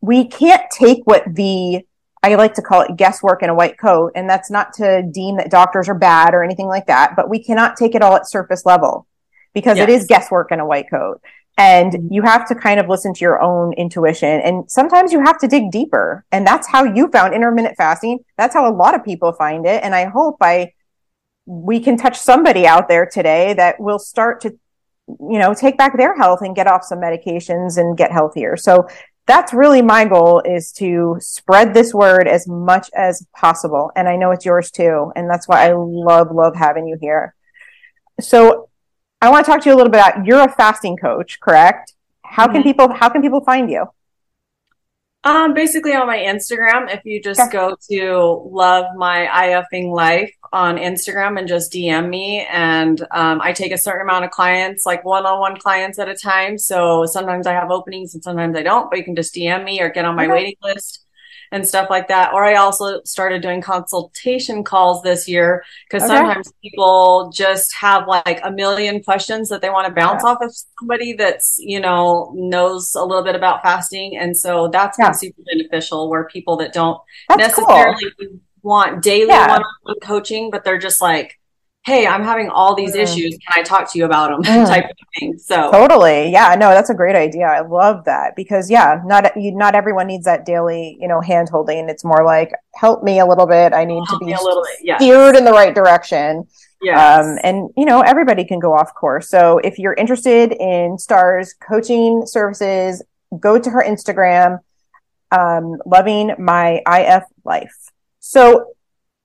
we 0.00 0.26
can't 0.26 0.62
take 0.70 1.00
what 1.04 1.24
the 1.34 1.84
I 2.22 2.34
like 2.34 2.54
to 2.54 2.62
call 2.62 2.82
it 2.82 2.96
guesswork 2.96 3.42
in 3.42 3.48
a 3.48 3.54
white 3.54 3.78
coat. 3.78 4.12
And 4.14 4.28
that's 4.28 4.50
not 4.50 4.74
to 4.74 5.02
deem 5.10 5.36
that 5.38 5.50
doctors 5.50 5.88
are 5.88 5.94
bad 5.94 6.34
or 6.34 6.44
anything 6.44 6.66
like 6.66 6.86
that, 6.86 7.16
but 7.16 7.30
we 7.30 7.42
cannot 7.42 7.76
take 7.76 7.94
it 7.94 8.02
all 8.02 8.14
at 8.14 8.28
surface 8.28 8.66
level 8.66 9.06
because 9.54 9.78
it 9.78 9.88
Yes. 9.88 10.02
is 10.02 10.06
guesswork 10.06 10.52
in 10.52 10.60
a 10.60 10.66
white 10.66 10.90
coat. 10.90 11.20
And 11.60 11.92
mm-hmm. 11.92 12.12
you 12.12 12.22
have 12.22 12.48
to 12.48 12.54
kind 12.54 12.80
of 12.80 12.88
listen 12.88 13.12
to 13.12 13.20
your 13.20 13.40
own 13.42 13.74
intuition. 13.74 14.40
And 14.40 14.68
sometimes 14.70 15.12
you 15.12 15.20
have 15.20 15.38
to 15.40 15.46
dig 15.46 15.70
deeper. 15.70 16.24
And 16.32 16.46
that's 16.46 16.66
how 16.66 16.84
you 16.84 17.08
found 17.08 17.34
intermittent 17.34 17.76
fasting. 17.76 18.20
That's 18.38 18.54
how 18.54 18.66
a 18.66 18.72
lot 18.74 18.94
of 18.94 19.04
people 19.04 19.32
find 19.34 19.66
it. 19.66 19.84
And 19.84 19.94
I 19.94 20.06
hope 20.06 20.38
I, 20.40 20.72
we 21.44 21.78
can 21.78 21.98
touch 21.98 22.18
somebody 22.18 22.66
out 22.66 22.88
there 22.88 23.04
today 23.04 23.52
that 23.54 23.78
will 23.78 23.98
start 23.98 24.40
to, 24.40 24.58
you 25.06 25.38
know, 25.38 25.52
take 25.52 25.76
back 25.76 25.98
their 25.98 26.16
health 26.16 26.40
and 26.40 26.56
get 26.56 26.66
off 26.66 26.82
some 26.82 26.98
medications 26.98 27.76
and 27.76 27.94
get 27.94 28.10
healthier. 28.10 28.56
So 28.56 28.88
that's 29.26 29.52
really 29.52 29.82
my 29.82 30.06
goal 30.06 30.40
is 30.40 30.72
to 30.72 31.18
spread 31.20 31.74
this 31.74 31.92
word 31.92 32.26
as 32.26 32.48
much 32.48 32.88
as 32.96 33.26
possible. 33.36 33.92
And 33.94 34.08
I 34.08 34.16
know 34.16 34.30
it's 34.30 34.46
yours 34.46 34.70
too. 34.70 35.12
And 35.14 35.28
that's 35.28 35.46
why 35.46 35.68
I 35.68 35.74
love, 35.74 36.28
love 36.32 36.56
having 36.56 36.86
you 36.86 36.96
here. 36.98 37.34
So 38.18 38.69
I 39.22 39.30
want 39.30 39.44
to 39.44 39.50
talk 39.52 39.62
to 39.62 39.68
you 39.68 39.74
a 39.74 39.78
little 39.78 39.90
bit 39.90 40.00
about 40.00 40.26
you're 40.26 40.40
a 40.42 40.50
fasting 40.52 40.96
coach, 40.96 41.40
correct? 41.40 41.94
How 42.24 42.48
can 42.48 42.62
Mhm. 42.62 42.62
people 42.62 42.92
how 42.92 43.08
can 43.08 43.22
people 43.22 43.40
find 43.42 43.70
you? 43.70 43.86
um, 45.24 45.52
basically 45.52 45.92
on 45.94 46.06
my 46.06 46.16
Instagram, 46.16 46.90
if 46.92 47.04
you 47.04 47.20
just 47.20 47.50
Okay. 47.50 47.50
go 47.50 47.76
to 47.90 48.48
love 48.50 48.86
my 48.96 49.26
IFing 49.26 49.92
life 49.94 50.32
on 50.50 50.78
Instagram 50.78 51.38
and 51.38 51.46
just 51.46 51.70
DM 51.70 52.08
me, 52.08 52.46
and 52.50 53.02
um, 53.10 53.38
I 53.42 53.52
take 53.52 53.70
a 53.72 53.76
certain 53.78 54.00
amount 54.00 54.24
of 54.24 54.30
clients, 54.30 54.86
like 54.86 55.04
one-on-one 55.04 55.58
clients 55.58 55.98
at 55.98 56.08
a 56.08 56.14
time. 56.14 56.56
So 56.56 57.04
sometimes 57.04 57.46
I 57.46 57.52
have 57.52 57.70
openings 57.70 58.14
and 58.14 58.24
sometimes 58.24 58.56
I 58.56 58.62
don't, 58.62 58.88
but 58.90 58.98
you 58.98 59.04
can 59.04 59.14
just 59.14 59.34
DM 59.34 59.62
me 59.64 59.82
or 59.82 59.90
get 59.90 60.06
on 60.06 60.16
my 60.16 60.26
Okay. 60.26 60.28
waiting 60.28 60.54
list 60.62 61.04
and 61.52 61.66
stuff 61.66 61.88
like 61.90 62.08
that. 62.08 62.32
Or 62.32 62.44
I 62.44 62.54
also 62.54 63.00
started 63.04 63.42
doing 63.42 63.60
consultation 63.60 64.62
calls 64.62 65.02
this 65.02 65.28
year 65.28 65.64
because 65.88 66.04
Okay. 66.04 66.16
sometimes 66.16 66.52
people 66.62 67.32
just 67.34 67.74
have 67.74 68.06
like 68.06 68.40
a 68.44 68.50
million 68.50 69.02
questions 69.02 69.48
that 69.48 69.60
they 69.60 69.70
want 69.70 69.88
to 69.88 69.92
bounce 69.92 70.22
off 70.24 70.38
of 70.42 70.54
somebody 70.78 71.12
that's, 71.14 71.56
you 71.58 71.80
know, 71.80 72.32
knows 72.34 72.94
a 72.94 73.04
little 73.04 73.24
bit 73.24 73.34
about 73.34 73.62
fasting. 73.62 74.16
And 74.16 74.36
so 74.36 74.68
that's 74.68 74.96
Yeah. 74.98 75.06
been 75.08 75.14
super 75.14 75.42
beneficial 75.52 76.08
where 76.08 76.24
people 76.24 76.56
that 76.58 76.72
don't 76.72 77.00
That's 77.28 77.54
cool. 77.54 77.66
necessarily 77.66 78.12
want 78.62 79.02
daily 79.02 79.28
Yeah. 79.28 79.48
one-on-one 79.48 80.00
coaching, 80.02 80.50
but 80.50 80.64
they're 80.64 80.78
just 80.78 81.00
like, 81.00 81.39
Hey, 81.90 82.06
I'm 82.06 82.22
having 82.22 82.48
all 82.50 82.74
these 82.74 82.94
Mm. 82.94 83.02
issues. 83.02 83.32
Can 83.44 83.58
I 83.58 83.62
talk 83.62 83.90
to 83.92 83.98
you 83.98 84.04
about 84.04 84.30
them? 84.30 84.42
Mm. 84.64 84.66
type 84.68 84.84
of 84.84 84.96
thing. 85.18 85.38
So 85.38 85.70
Totally. 85.72 86.30
Yeah, 86.30 86.54
no, 86.54 86.68
that's 86.70 86.90
a 86.90 86.94
great 86.94 87.16
idea. 87.16 87.46
I 87.46 87.60
love 87.60 88.04
that 88.04 88.36
because 88.36 88.70
yeah, 88.70 89.00
not 89.04 89.22
you, 89.36 89.50
not 89.52 89.74
everyone 89.74 90.06
needs 90.06 90.24
that 90.24 90.46
daily, 90.46 90.96
you 91.00 91.08
know, 91.08 91.20
hand 91.20 91.48
holding. 91.48 91.88
It's 91.88 92.04
more 92.04 92.24
like 92.24 92.52
help 92.74 93.02
me 93.02 93.18
a 93.18 93.26
little 93.26 93.46
bit. 93.46 93.72
I 93.72 93.84
need 93.84 94.02
help 94.08 94.20
to 94.20 94.26
be 94.26 94.32
a 94.32 94.40
little 94.40 94.62
bit. 94.62 94.76
Yeah. 94.82 94.96
steered 94.98 95.34
in 95.36 95.44
the 95.44 95.52
right 95.52 95.74
direction. 95.74 96.46
Yeah, 96.82 97.16
Um, 97.16 97.38
and 97.42 97.68
you 97.76 97.84
know, 97.84 98.00
everybody 98.00 98.44
can 98.44 98.58
go 98.58 98.72
off 98.72 98.94
course. 98.94 99.28
So 99.28 99.58
if 99.58 99.78
you're 99.78 99.92
interested 99.94 100.52
in 100.52 100.96
Stars 100.96 101.54
coaching 101.68 102.22
services, 102.24 103.02
go 103.38 103.58
to 103.58 103.68
her 103.70 103.84
Instagram. 103.86 104.60
um, 105.32 105.76
loving 105.86 106.32
my 106.38 106.80
IF 106.86 107.22
life. 107.44 107.76
So, 108.18 108.64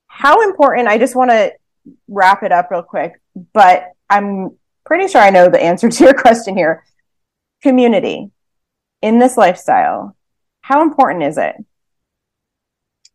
how 0.06 0.40
important? 0.48 0.86
I 0.86 0.98
just 0.98 1.16
want 1.16 1.30
to 1.32 1.50
wrap 2.08 2.42
it 2.42 2.52
up 2.52 2.70
real 2.70 2.82
quick, 2.82 3.20
but 3.52 3.92
I'm 4.08 4.56
pretty 4.84 5.08
sure 5.08 5.20
I 5.20 5.30
know 5.30 5.48
the 5.48 5.62
answer 5.62 5.88
to 5.90 6.04
your 6.04 6.14
question 6.14 6.56
here. 6.56 6.84
Community 7.62 8.30
in 9.02 9.18
this 9.18 9.36
lifestyle, 9.36 10.16
how 10.60 10.82
important 10.82 11.24
is 11.24 11.38
it? 11.38 11.54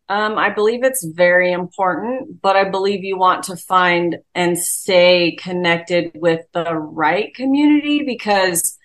Um, 0.09 0.37
I 0.37 0.49
believe 0.49 0.83
it's 0.83 1.05
very 1.05 1.53
important, 1.53 2.41
but 2.41 2.57
I 2.57 2.69
believe 2.69 3.03
you 3.03 3.17
want 3.17 3.43
to 3.43 3.55
find 3.55 4.17
and 4.35 4.57
stay 4.57 5.37
connected 5.39 6.11
with 6.15 6.41
the 6.53 6.75
right 6.75 7.33
community 7.33 8.03
because 8.03 8.77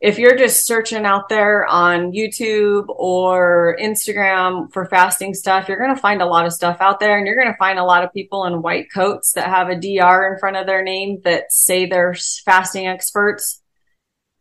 if 0.00 0.18
you're 0.18 0.36
just 0.36 0.66
searching 0.66 1.04
out 1.04 1.28
there 1.28 1.66
on 1.66 2.12
YouTube 2.12 2.86
or 2.88 3.76
Instagram 3.78 4.72
for 4.72 4.86
fasting 4.86 5.34
stuff, 5.34 5.68
you're 5.68 5.78
going 5.78 5.94
to 5.94 6.00
find 6.00 6.22
a 6.22 6.26
lot 6.26 6.46
of 6.46 6.54
stuff 6.54 6.78
out 6.80 7.00
there 7.00 7.18
and 7.18 7.26
you're 7.26 7.36
going 7.36 7.52
to 7.52 7.58
find 7.58 7.78
a 7.78 7.84
lot 7.84 8.02
of 8.02 8.12
people 8.14 8.46
in 8.46 8.62
white 8.62 8.90
coats 8.90 9.32
that 9.32 9.48
have 9.48 9.68
a 9.68 9.76
DR 9.76 10.32
in 10.32 10.38
front 10.38 10.56
of 10.56 10.66
their 10.66 10.82
name 10.82 11.20
that 11.24 11.52
say 11.52 11.84
they're 11.84 12.14
fasting 12.46 12.86
experts 12.86 13.60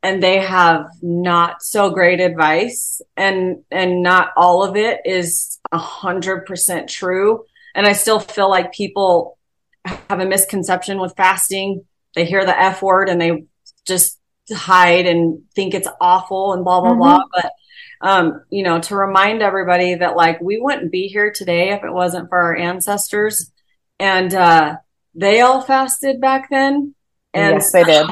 and 0.02 0.24
they 0.24 0.40
have 0.40 0.86
not 1.02 1.62
so 1.62 1.90
great 1.90 2.22
advice 2.22 3.02
and 3.18 3.58
and 3.70 4.02
not 4.02 4.30
all 4.38 4.64
of 4.64 4.78
it 4.78 5.02
is 5.04 5.60
a 5.74 5.78
hundred 5.78 6.46
percent 6.46 6.90
true. 6.90 7.44
And 7.76 7.86
I 7.86 7.92
still 7.92 8.22
feel 8.22 8.50
like 8.50 8.72
people 8.72 9.38
have 9.84 10.22
a 10.22 10.26
misconception 10.26 11.02
with 11.02 11.18
fasting. 11.18 11.86
They 12.16 12.24
hear 12.24 12.46
the 12.46 12.58
F 12.58 12.82
word 12.82 13.10
and 13.10 13.20
they 13.20 13.44
just 13.86 14.19
hide 14.56 15.06
and 15.06 15.44
think 15.56 15.74
it's 15.74 15.88
awful 16.00 16.54
and 16.54 16.64
blah 16.64 16.82
blah 16.82 16.92
mm-hmm. 16.92 17.00
blah 17.00 17.24
but 17.34 17.52
um 18.02 18.42
you 18.50 18.64
know 18.64 18.80
to 18.80 18.96
remind 18.96 19.42
everybody 19.42 19.96
that 19.96 20.16
like 20.16 20.40
we 20.42 20.60
wouldn't 20.60 20.92
be 20.92 21.08
here 21.08 21.32
today 21.32 21.72
if 21.72 21.84
it 21.84 21.92
wasn't 21.92 22.30
for 22.30 22.40
our 22.40 22.56
ancestors. 22.56 23.52
And 24.00 24.34
uh 24.34 24.78
they 25.16 25.42
all 25.42 25.62
fasted 25.62 26.22
back 26.22 26.50
then. 26.50 26.96
And 27.34 27.56
yes 27.56 27.72
they 27.72 27.84
did 27.84 28.08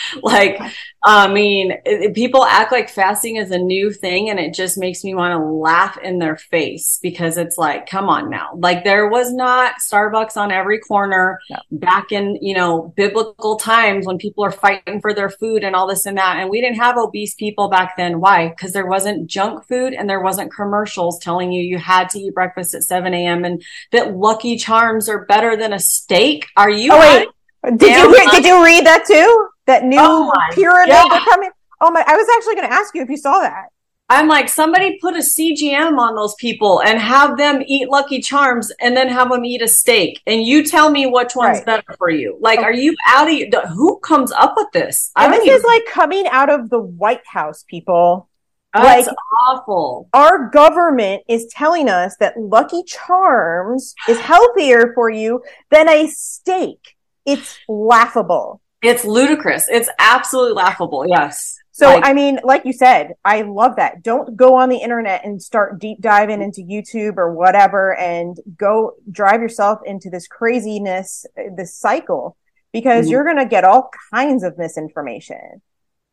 like 0.22 0.60
I 1.02 1.28
mean, 1.28 1.74
it, 1.84 2.14
people 2.14 2.44
act 2.44 2.72
like 2.72 2.90
fasting 2.90 3.36
is 3.36 3.52
a 3.52 3.58
new 3.58 3.92
thing 3.92 4.30
and 4.30 4.38
it 4.40 4.52
just 4.52 4.76
makes 4.76 5.04
me 5.04 5.14
want 5.14 5.32
to 5.32 5.38
laugh 5.38 5.96
in 5.98 6.18
their 6.18 6.36
face 6.36 6.98
because 7.00 7.38
it's 7.38 7.56
like, 7.56 7.88
come 7.88 8.08
on 8.08 8.28
now. 8.28 8.50
Like 8.56 8.82
there 8.82 9.08
was 9.08 9.32
not 9.32 9.76
Starbucks 9.80 10.36
on 10.36 10.50
every 10.50 10.80
corner 10.80 11.38
no. 11.50 11.58
back 11.70 12.10
in, 12.10 12.36
you 12.42 12.52
know, 12.52 12.92
biblical 12.96 13.56
times 13.56 14.06
when 14.06 14.18
people 14.18 14.44
are 14.44 14.50
fighting 14.50 15.00
for 15.00 15.14
their 15.14 15.30
food 15.30 15.62
and 15.62 15.76
all 15.76 15.86
this 15.86 16.04
and 16.04 16.18
that. 16.18 16.38
And 16.40 16.50
we 16.50 16.60
didn't 16.60 16.78
have 16.78 16.98
obese 16.98 17.34
people 17.34 17.68
back 17.68 17.96
then. 17.96 18.20
Why? 18.20 18.48
Because 18.48 18.72
there 18.72 18.86
wasn't 18.86 19.28
junk 19.28 19.66
food 19.68 19.94
and 19.94 20.10
there 20.10 20.20
wasn't 20.20 20.52
commercials 20.52 21.20
telling 21.20 21.52
you 21.52 21.62
you 21.62 21.78
had 21.78 22.08
to 22.10 22.18
eat 22.18 22.34
breakfast 22.34 22.74
at 22.74 22.82
7 22.82 23.14
a.m. 23.14 23.44
and 23.44 23.62
that 23.92 24.16
Lucky 24.16 24.56
Charms 24.56 25.08
are 25.08 25.24
better 25.26 25.56
than 25.56 25.72
a 25.72 25.78
steak. 25.78 26.46
Are 26.56 26.70
you? 26.70 26.90
Oh, 26.92 26.98
wait. 26.98 27.28
Did 27.76 27.96
you, 27.96 28.30
did 28.30 28.44
you 28.44 28.64
read 28.64 28.86
that 28.86 29.04
too? 29.04 29.48
That 29.68 29.84
new 29.84 29.98
oh 30.00 30.32
pyramid 30.52 30.88
they're 30.90 31.20
coming. 31.20 31.50
Oh 31.80 31.92
my! 31.92 32.02
I 32.04 32.16
was 32.16 32.26
actually 32.36 32.56
going 32.56 32.68
to 32.68 32.74
ask 32.74 32.94
you 32.94 33.02
if 33.02 33.08
you 33.08 33.16
saw 33.16 33.38
that. 33.38 33.66
I'm 34.10 34.26
like, 34.26 34.48
somebody 34.48 34.98
put 35.00 35.14
a 35.14 35.18
CGM 35.18 35.98
on 35.98 36.16
those 36.16 36.34
people 36.36 36.80
and 36.80 36.98
have 36.98 37.36
them 37.36 37.62
eat 37.66 37.90
Lucky 37.90 38.20
Charms 38.22 38.72
and 38.80 38.96
then 38.96 39.08
have 39.08 39.30
them 39.30 39.44
eat 39.44 39.60
a 39.60 39.68
steak. 39.68 40.22
And 40.26 40.42
you 40.42 40.64
tell 40.64 40.90
me 40.90 41.06
which 41.06 41.36
one's 41.36 41.58
right. 41.58 41.66
better 41.66 41.94
for 41.98 42.08
you. 42.08 42.38
Like, 42.40 42.58
okay. 42.58 42.66
are 42.68 42.72
oh. 42.72 42.76
you 42.76 42.96
out 43.06 43.28
of 43.28 43.34
your, 43.34 43.66
who 43.68 43.98
comes 43.98 44.32
up 44.32 44.54
with 44.56 44.68
this? 44.72 45.12
And 45.14 45.34
this 45.34 45.44
even, 45.44 45.56
is 45.56 45.62
like 45.62 45.84
coming 45.90 46.26
out 46.28 46.48
of 46.48 46.70
the 46.70 46.80
White 46.80 47.26
House, 47.26 47.64
people. 47.68 48.30
That's 48.72 49.08
like, 49.08 49.16
awful. 49.46 50.08
Our 50.14 50.48
government 50.48 51.22
is 51.28 51.46
telling 51.50 51.90
us 51.90 52.16
that 52.18 52.38
Lucky 52.38 52.84
Charms 52.84 53.94
is 54.08 54.18
healthier 54.20 54.92
for 54.94 55.10
you 55.10 55.42
than 55.70 55.86
a 55.86 56.06
steak. 56.08 56.96
It's 57.26 57.58
laughable. 57.68 58.62
It's 58.82 59.04
ludicrous. 59.04 59.66
It's 59.68 59.88
absolutely 59.98 60.54
laughable. 60.54 61.04
Yes. 61.06 61.56
So, 61.72 61.86
like, 61.86 62.06
I 62.06 62.12
mean, 62.12 62.40
like 62.42 62.64
you 62.64 62.72
said, 62.72 63.12
I 63.24 63.42
love 63.42 63.76
that. 63.76 64.02
Don't 64.02 64.36
go 64.36 64.56
on 64.56 64.68
the 64.68 64.78
internet 64.78 65.24
and 65.24 65.40
start 65.40 65.78
deep 65.78 66.00
diving 66.00 66.42
into 66.42 66.60
YouTube 66.60 67.18
or 67.18 67.32
whatever 67.32 67.96
and 67.96 68.36
go 68.56 68.94
drive 69.10 69.40
yourself 69.40 69.78
into 69.84 70.10
this 70.10 70.26
craziness, 70.26 71.24
this 71.56 71.76
cycle, 71.76 72.36
because 72.72 73.04
mm-hmm. 73.04 73.12
you're 73.12 73.24
going 73.24 73.38
to 73.38 73.46
get 73.46 73.64
all 73.64 73.90
kinds 74.12 74.42
of 74.42 74.58
misinformation. 74.58 75.62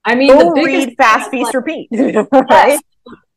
I 0.03 0.13
mean, 0.13 0.29
go 0.29 0.51
read 0.51 0.95
Fast 0.97 1.31
Feast 1.31 1.45
like, 1.45 1.55
Repeat, 1.55 1.89
right? 2.31 2.69
Yes 2.69 2.81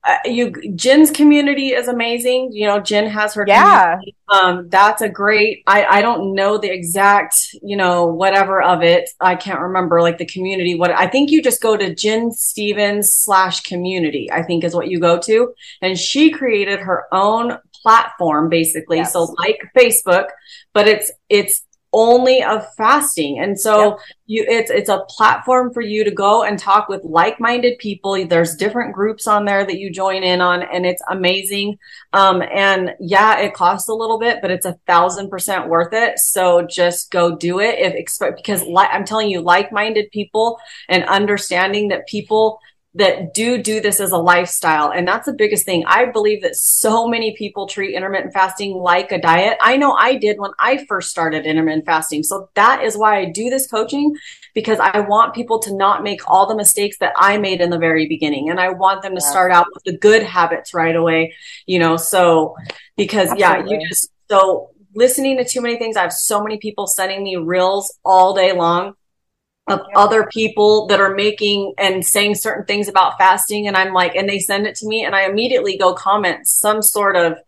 uh, 0.04 0.16
you 0.24 0.52
Gin's 0.74 1.10
community 1.10 1.68
is 1.68 1.88
amazing. 1.88 2.50
You 2.52 2.66
know, 2.66 2.80
Jen 2.80 3.08
has 3.08 3.34
her 3.34 3.44
yeah. 3.46 3.96
Community. 3.96 4.16
Um, 4.28 4.68
that's 4.68 5.02
a 5.02 5.08
great. 5.08 5.62
I 5.66 5.84
I 5.84 6.02
don't 6.02 6.34
know 6.34 6.56
the 6.56 6.70
exact 6.70 7.38
you 7.62 7.76
know 7.76 8.06
whatever 8.06 8.62
of 8.62 8.82
it. 8.82 9.10
I 9.20 9.34
can't 9.34 9.60
remember 9.60 10.00
like 10.00 10.18
the 10.18 10.26
community. 10.26 10.76
What 10.76 10.92
I 10.92 11.08
think 11.08 11.30
you 11.30 11.42
just 11.42 11.60
go 11.60 11.76
to 11.76 11.94
Gin 11.94 12.32
Stephens 12.32 13.12
slash 13.12 13.62
community. 13.62 14.30
I 14.30 14.42
think 14.42 14.64
is 14.64 14.74
what 14.74 14.88
you 14.88 15.00
go 15.00 15.18
to, 15.18 15.52
and 15.82 15.98
she 15.98 16.30
created 16.30 16.80
her 16.80 17.06
own 17.12 17.58
platform 17.82 18.48
basically. 18.48 18.98
Yes. 18.98 19.12
So 19.12 19.34
like 19.38 19.60
Facebook, 19.76 20.28
but 20.72 20.86
it's 20.86 21.10
it's 21.28 21.62
only 21.92 22.42
of 22.42 22.66
fasting. 22.74 23.38
And 23.38 23.58
so 23.58 23.90
yep. 23.90 23.98
you 24.26 24.44
it's 24.46 24.70
it's 24.70 24.88
a 24.90 25.04
platform 25.08 25.72
for 25.72 25.80
you 25.80 26.04
to 26.04 26.10
go 26.10 26.42
and 26.42 26.58
talk 26.58 26.88
with 26.88 27.02
like-minded 27.02 27.78
people. 27.78 28.26
There's 28.26 28.56
different 28.56 28.94
groups 28.94 29.26
on 29.26 29.46
there 29.46 29.64
that 29.64 29.78
you 29.78 29.90
join 29.90 30.22
in 30.22 30.40
on 30.40 30.62
and 30.62 30.84
it's 30.84 31.02
amazing. 31.10 31.78
Um 32.12 32.42
and 32.42 32.94
yeah, 33.00 33.38
it 33.40 33.54
costs 33.54 33.88
a 33.88 33.94
little 33.94 34.18
bit, 34.18 34.40
but 34.42 34.50
it's 34.50 34.66
a 34.66 34.78
thousand 34.86 35.30
percent 35.30 35.68
worth 35.68 35.92
it. 35.92 36.18
So 36.18 36.66
just 36.66 37.10
go 37.10 37.36
do 37.36 37.60
it 37.60 37.78
if 37.78 37.94
expect 37.94 38.36
because 38.36 38.62
like 38.64 38.90
I'm 38.92 39.04
telling 39.04 39.30
you, 39.30 39.40
like-minded 39.40 40.10
people 40.10 40.58
and 40.88 41.04
understanding 41.04 41.88
that 41.88 42.06
people 42.06 42.60
that 42.98 43.32
do 43.32 43.62
do 43.62 43.80
this 43.80 44.00
as 44.00 44.10
a 44.10 44.18
lifestyle. 44.18 44.90
And 44.90 45.06
that's 45.06 45.26
the 45.26 45.32
biggest 45.32 45.64
thing. 45.64 45.84
I 45.86 46.06
believe 46.06 46.42
that 46.42 46.56
so 46.56 47.06
many 47.06 47.36
people 47.36 47.68
treat 47.68 47.94
intermittent 47.94 48.32
fasting 48.32 48.74
like 48.74 49.12
a 49.12 49.20
diet. 49.20 49.56
I 49.60 49.76
know 49.76 49.92
I 49.92 50.16
did 50.16 50.38
when 50.38 50.50
I 50.58 50.84
first 50.86 51.08
started 51.08 51.46
intermittent 51.46 51.86
fasting. 51.86 52.24
So 52.24 52.50
that 52.54 52.82
is 52.82 52.98
why 52.98 53.18
I 53.20 53.26
do 53.26 53.50
this 53.50 53.68
coaching 53.68 54.16
because 54.52 54.80
I 54.80 54.98
want 54.98 55.32
people 55.32 55.60
to 55.60 55.76
not 55.76 56.02
make 56.02 56.28
all 56.28 56.48
the 56.48 56.56
mistakes 56.56 56.98
that 56.98 57.12
I 57.16 57.38
made 57.38 57.60
in 57.60 57.70
the 57.70 57.78
very 57.78 58.08
beginning. 58.08 58.50
And 58.50 58.58
I 58.58 58.70
want 58.70 59.02
them 59.02 59.14
to 59.14 59.20
start 59.20 59.52
out 59.52 59.68
with 59.72 59.84
the 59.84 59.96
good 59.96 60.24
habits 60.24 60.74
right 60.74 60.96
away, 60.96 61.34
you 61.66 61.78
know, 61.78 61.96
so 61.96 62.56
because 62.96 63.30
Absolutely. 63.30 63.74
yeah, 63.74 63.80
you 63.80 63.88
just, 63.88 64.10
so 64.28 64.70
listening 64.96 65.36
to 65.36 65.44
too 65.44 65.60
many 65.60 65.78
things. 65.78 65.96
I 65.96 66.02
have 66.02 66.12
so 66.12 66.42
many 66.42 66.58
people 66.58 66.88
sending 66.88 67.22
me 67.22 67.36
reels 67.36 67.96
all 68.04 68.34
day 68.34 68.52
long 68.52 68.94
of 69.68 69.80
other 69.94 70.26
people 70.32 70.86
that 70.86 71.00
are 71.00 71.14
making 71.14 71.74
and 71.78 72.04
saying 72.04 72.34
certain 72.34 72.64
things 72.64 72.88
about 72.88 73.18
fasting 73.18 73.66
and 73.66 73.76
I'm 73.76 73.92
like 73.92 74.14
and 74.14 74.28
they 74.28 74.38
send 74.38 74.66
it 74.66 74.74
to 74.76 74.86
me 74.86 75.04
and 75.04 75.14
I 75.14 75.28
immediately 75.28 75.76
go 75.76 75.94
comment 75.94 76.46
some 76.46 76.82
sort 76.82 77.16
of 77.16 77.38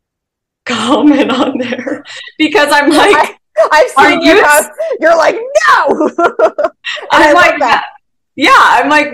comment 0.66 1.30
on 1.30 1.58
there 1.58 2.04
because 2.38 2.68
I'm 2.72 2.90
like 2.90 3.38
I, 3.72 3.88
have 3.96 4.06
seen 4.10 4.20
you 4.20 4.44
have, 4.44 4.70
you're 5.00 5.16
like 5.16 5.34
no. 5.34 6.10
I'm 7.10 7.34
like 7.34 7.58
that. 7.60 7.86
Yeah, 8.38 8.52
I'm 8.54 8.90
like, 8.90 9.08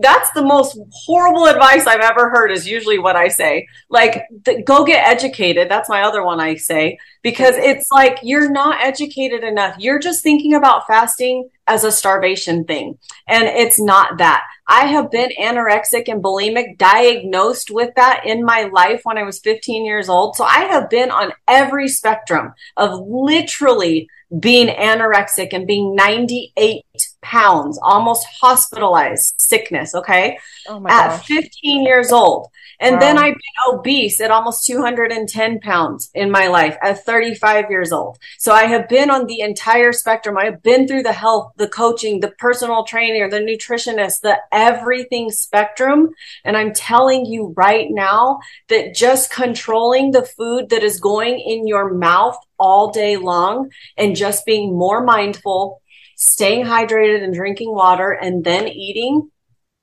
that's 0.00 0.30
the 0.32 0.44
most 0.44 0.78
horrible 0.92 1.46
advice 1.46 1.84
I've 1.88 2.00
ever 2.00 2.30
heard, 2.30 2.52
is 2.52 2.64
usually 2.66 2.96
what 2.96 3.16
I 3.16 3.26
say. 3.26 3.66
Like, 3.90 4.22
th- 4.44 4.64
go 4.64 4.84
get 4.84 5.04
educated. 5.06 5.68
That's 5.68 5.88
my 5.88 6.02
other 6.02 6.22
one 6.22 6.38
I 6.38 6.54
say, 6.54 6.98
because 7.22 7.56
it's 7.56 7.90
like, 7.90 8.20
you're 8.22 8.52
not 8.52 8.80
educated 8.80 9.42
enough. 9.42 9.74
You're 9.80 9.98
just 9.98 10.22
thinking 10.22 10.54
about 10.54 10.86
fasting 10.86 11.50
as 11.66 11.82
a 11.82 11.90
starvation 11.90 12.64
thing. 12.64 12.98
And 13.26 13.44
it's 13.44 13.80
not 13.80 14.18
that. 14.18 14.44
I 14.68 14.86
have 14.86 15.10
been 15.10 15.30
anorexic 15.40 16.04
and 16.06 16.22
bulimic, 16.22 16.78
diagnosed 16.78 17.68
with 17.70 17.94
that 17.96 18.24
in 18.24 18.44
my 18.44 18.70
life 18.72 19.00
when 19.02 19.18
I 19.18 19.24
was 19.24 19.40
15 19.40 19.84
years 19.84 20.08
old. 20.08 20.36
So 20.36 20.44
I 20.44 20.60
have 20.66 20.88
been 20.88 21.10
on 21.10 21.32
every 21.48 21.88
spectrum 21.88 22.54
of 22.76 23.00
literally 23.08 24.08
being 24.38 24.68
anorexic 24.68 25.48
and 25.52 25.66
being 25.66 25.94
98 25.94 26.84
pounds, 27.20 27.78
almost 27.82 28.26
hospitalized 28.40 29.34
sickness. 29.38 29.94
Okay. 29.94 30.38
Oh 30.68 30.84
at 30.86 31.08
gosh. 31.08 31.26
15 31.26 31.84
years 31.84 32.12
old. 32.12 32.48
And 32.80 32.94
wow. 32.94 33.00
then 33.00 33.18
I've 33.18 33.34
been 33.34 33.74
obese 33.74 34.20
at 34.20 34.32
almost 34.32 34.66
210 34.66 35.60
pounds 35.60 36.10
in 36.14 36.32
my 36.32 36.48
life 36.48 36.76
at 36.82 37.04
35 37.04 37.70
years 37.70 37.92
old. 37.92 38.18
So 38.38 38.52
I 38.52 38.64
have 38.64 38.88
been 38.88 39.08
on 39.08 39.26
the 39.26 39.40
entire 39.40 39.92
spectrum. 39.92 40.36
I 40.36 40.46
have 40.46 40.62
been 40.64 40.88
through 40.88 41.04
the 41.04 41.12
health, 41.12 41.52
the 41.56 41.68
coaching, 41.68 42.18
the 42.18 42.32
personal 42.32 42.82
trainer, 42.82 43.30
the 43.30 43.38
nutritionist, 43.38 44.22
the 44.22 44.36
everything 44.50 45.30
spectrum. 45.30 46.10
And 46.44 46.56
I'm 46.56 46.72
telling 46.72 47.24
you 47.24 47.54
right 47.56 47.86
now 47.88 48.40
that 48.68 48.96
just 48.96 49.30
controlling 49.30 50.10
the 50.10 50.24
food 50.24 50.70
that 50.70 50.82
is 50.82 50.98
going 50.98 51.38
in 51.38 51.68
your 51.68 51.94
mouth 51.94 52.36
all 52.62 52.92
day 52.92 53.16
long 53.16 53.70
and 53.98 54.14
just 54.14 54.46
being 54.46 54.78
more 54.78 55.02
mindful, 55.02 55.82
staying 56.16 56.64
hydrated 56.64 57.24
and 57.24 57.34
drinking 57.34 57.74
water 57.74 58.12
and 58.12 58.44
then 58.44 58.68
eating 58.68 59.28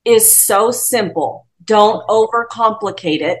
is 0.06 0.34
so 0.34 0.70
simple 0.70 1.46
Don't 1.62 2.06
overcomplicate 2.08 3.20
it. 3.20 3.40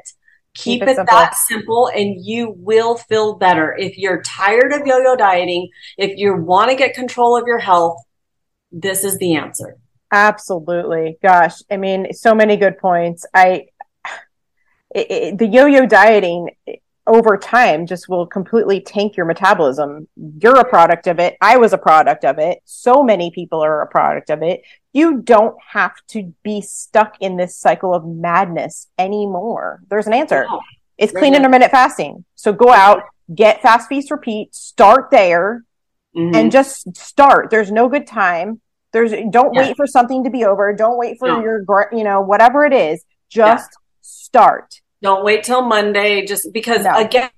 Keep, 0.52 0.80
Keep 0.80 0.88
it 0.88 0.98
it, 0.98 1.06
that 1.08 1.34
simple 1.36 1.88
and 1.88 2.22
you 2.22 2.54
will 2.58 2.96
feel 2.96 3.36
better. 3.36 3.74
If 3.78 3.96
you're 3.96 4.20
tired 4.22 4.72
of 4.72 4.86
yo-yo 4.86 5.16
dieting, 5.16 5.70
if 5.96 6.18
you 6.18 6.36
want 6.36 6.70
to 6.70 6.76
get 6.76 6.92
control 6.92 7.36
of 7.36 7.44
your 7.46 7.60
health, 7.60 8.02
this 8.70 9.04
is 9.04 9.16
the 9.18 9.36
answer. 9.36 9.78
Absolutely. 10.12 11.18
Gosh, 11.22 11.62
I 11.70 11.76
mean, 11.76 12.12
so 12.12 12.34
many 12.34 12.56
good 12.56 12.78
points. 12.78 13.24
I, 13.32 13.68
it, 14.94 15.10
it, 15.10 15.38
the 15.38 15.46
yo-yo 15.46 15.86
dieting 15.86 16.50
over 17.06 17.36
time 17.36 17.86
just 17.86 18.08
will 18.08 18.26
completely 18.26 18.80
tank 18.80 19.16
your 19.16 19.26
metabolism. 19.26 20.06
You're 20.16 20.58
a 20.60 20.68
product 20.68 21.06
of 21.06 21.18
it. 21.18 21.36
I 21.40 21.56
was 21.56 21.72
a 21.72 21.78
product 21.78 22.24
of 22.24 22.38
it. 22.38 22.60
So 22.64 23.02
many 23.02 23.30
people 23.30 23.64
are 23.64 23.82
a 23.82 23.86
product 23.86 24.30
of 24.30 24.42
it. 24.42 24.62
You 24.92 25.20
don't 25.22 25.56
have 25.70 25.94
to 26.08 26.34
be 26.42 26.60
stuck 26.60 27.16
in 27.20 27.36
this 27.36 27.56
cycle 27.56 27.94
of 27.94 28.06
madness 28.06 28.88
anymore. 28.98 29.80
There's 29.88 30.06
an 30.06 30.12
answer. 30.12 30.46
It's 30.98 31.12
clean 31.12 31.34
intermittent 31.34 31.70
fasting. 31.70 32.24
So 32.34 32.52
go 32.52 32.70
out, 32.70 33.04
get 33.34 33.62
fast 33.62 33.88
feast 33.88 34.10
repeat, 34.10 34.54
start 34.54 35.10
there 35.10 35.64
Mhm. 36.16 36.34
and 36.36 36.52
just 36.52 36.96
start. 36.96 37.50
There's 37.50 37.70
no 37.72 37.88
good 37.88 38.06
time. 38.06 38.60
There's 38.92 39.12
don't 39.30 39.54
Yeah. 39.54 39.68
wait 39.68 39.76
for 39.76 39.86
something 39.86 40.24
to 40.24 40.30
be 40.30 40.44
over. 40.44 40.72
Don't 40.72 40.98
wait 40.98 41.18
for 41.18 41.28
No. 41.28 41.40
your 41.40 41.64
you 41.92 42.04
know 42.04 42.20
whatever 42.20 42.64
it 42.64 42.72
is. 42.72 43.04
Just 43.28 43.70
start. 44.00 44.80
Don't 45.02 45.24
wait 45.24 45.44
till 45.44 45.62
Monday 45.62 46.26
just 46.26 46.52
because 46.52 46.84
No. 46.84 46.96
again, 46.96 47.30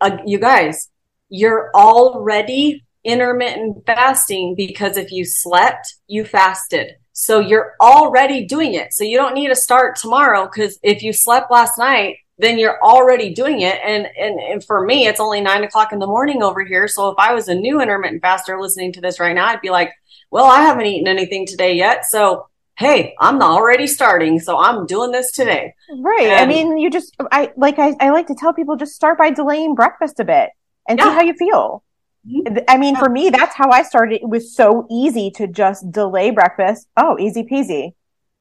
uh, 0.00 0.16
you 0.24 0.38
guys, 0.38 0.88
you're 1.28 1.70
already 1.74 2.84
intermittent 3.04 3.84
fasting 3.86 4.54
because 4.56 4.96
if 4.96 5.10
you 5.12 5.24
slept, 5.24 5.94
you 6.06 6.24
fasted. 6.24 6.96
So 7.12 7.38
you're 7.40 7.74
already 7.80 8.46
doing 8.46 8.74
it. 8.74 8.92
So 8.92 9.04
you 9.04 9.16
don't 9.18 9.34
need 9.34 9.48
to 9.48 9.54
start 9.56 9.96
tomorrow 9.96 10.44
because 10.46 10.78
if 10.82 11.02
you 11.02 11.12
slept 11.12 11.50
last 11.50 11.78
night, 11.78 12.16
then 12.38 12.58
you're 12.58 12.82
already 12.82 13.34
doing 13.34 13.60
it. 13.60 13.78
And, 13.84 14.06
and 14.18 14.40
and 14.40 14.64
for 14.64 14.84
me, 14.86 15.06
it's 15.06 15.20
only 15.20 15.42
nine 15.42 15.62
o'clock 15.64 15.92
in 15.92 15.98
the 15.98 16.06
morning 16.06 16.42
over 16.42 16.64
here. 16.64 16.88
So 16.88 17.10
if 17.10 17.16
I 17.18 17.34
was 17.34 17.48
a 17.48 17.54
new 17.54 17.80
intermittent 17.82 18.22
faster 18.22 18.58
listening 18.58 18.92
to 18.94 19.00
this 19.02 19.20
right 19.20 19.34
now, 19.34 19.46
I'd 19.46 19.60
be 19.60 19.70
like, 19.70 19.92
well, 20.30 20.46
I 20.46 20.62
haven't 20.62 20.86
eaten 20.86 21.08
anything 21.08 21.46
today 21.46 21.74
yet. 21.74 22.06
So 22.06 22.46
hey, 22.80 23.14
I'm 23.20 23.40
already 23.42 23.86
starting. 23.86 24.40
So 24.40 24.58
I'm 24.58 24.86
doing 24.86 25.12
this 25.12 25.30
today. 25.32 25.74
Right. 25.98 26.30
I 26.32 26.46
mean, 26.46 26.78
you 26.78 26.90
just 26.90 27.14
I 27.30 27.52
like 27.56 27.78
I, 27.78 27.94
I 28.00 28.10
like 28.10 28.26
to 28.28 28.34
tell 28.34 28.52
people 28.54 28.76
just 28.76 28.94
start 28.94 29.18
by 29.18 29.30
delaying 29.30 29.74
breakfast 29.74 30.18
a 30.18 30.24
bit 30.24 30.48
and 30.88 30.98
see 30.98 31.06
how 31.06 31.20
you 31.20 31.34
feel. 31.34 31.84
Mhm. 32.26 32.64
I 32.68 32.76
mean, 32.78 32.96
for 32.96 33.08
me, 33.08 33.30
that's 33.30 33.54
how 33.54 33.70
I 33.70 33.82
started. 33.82 34.20
It 34.22 34.28
was 34.28 34.54
so 34.54 34.86
easy 34.90 35.30
to 35.32 35.46
just 35.46 35.92
delay 35.92 36.30
breakfast. 36.30 36.88
Oh, 36.96 37.18
easy 37.18 37.44
peasy. 37.44 37.92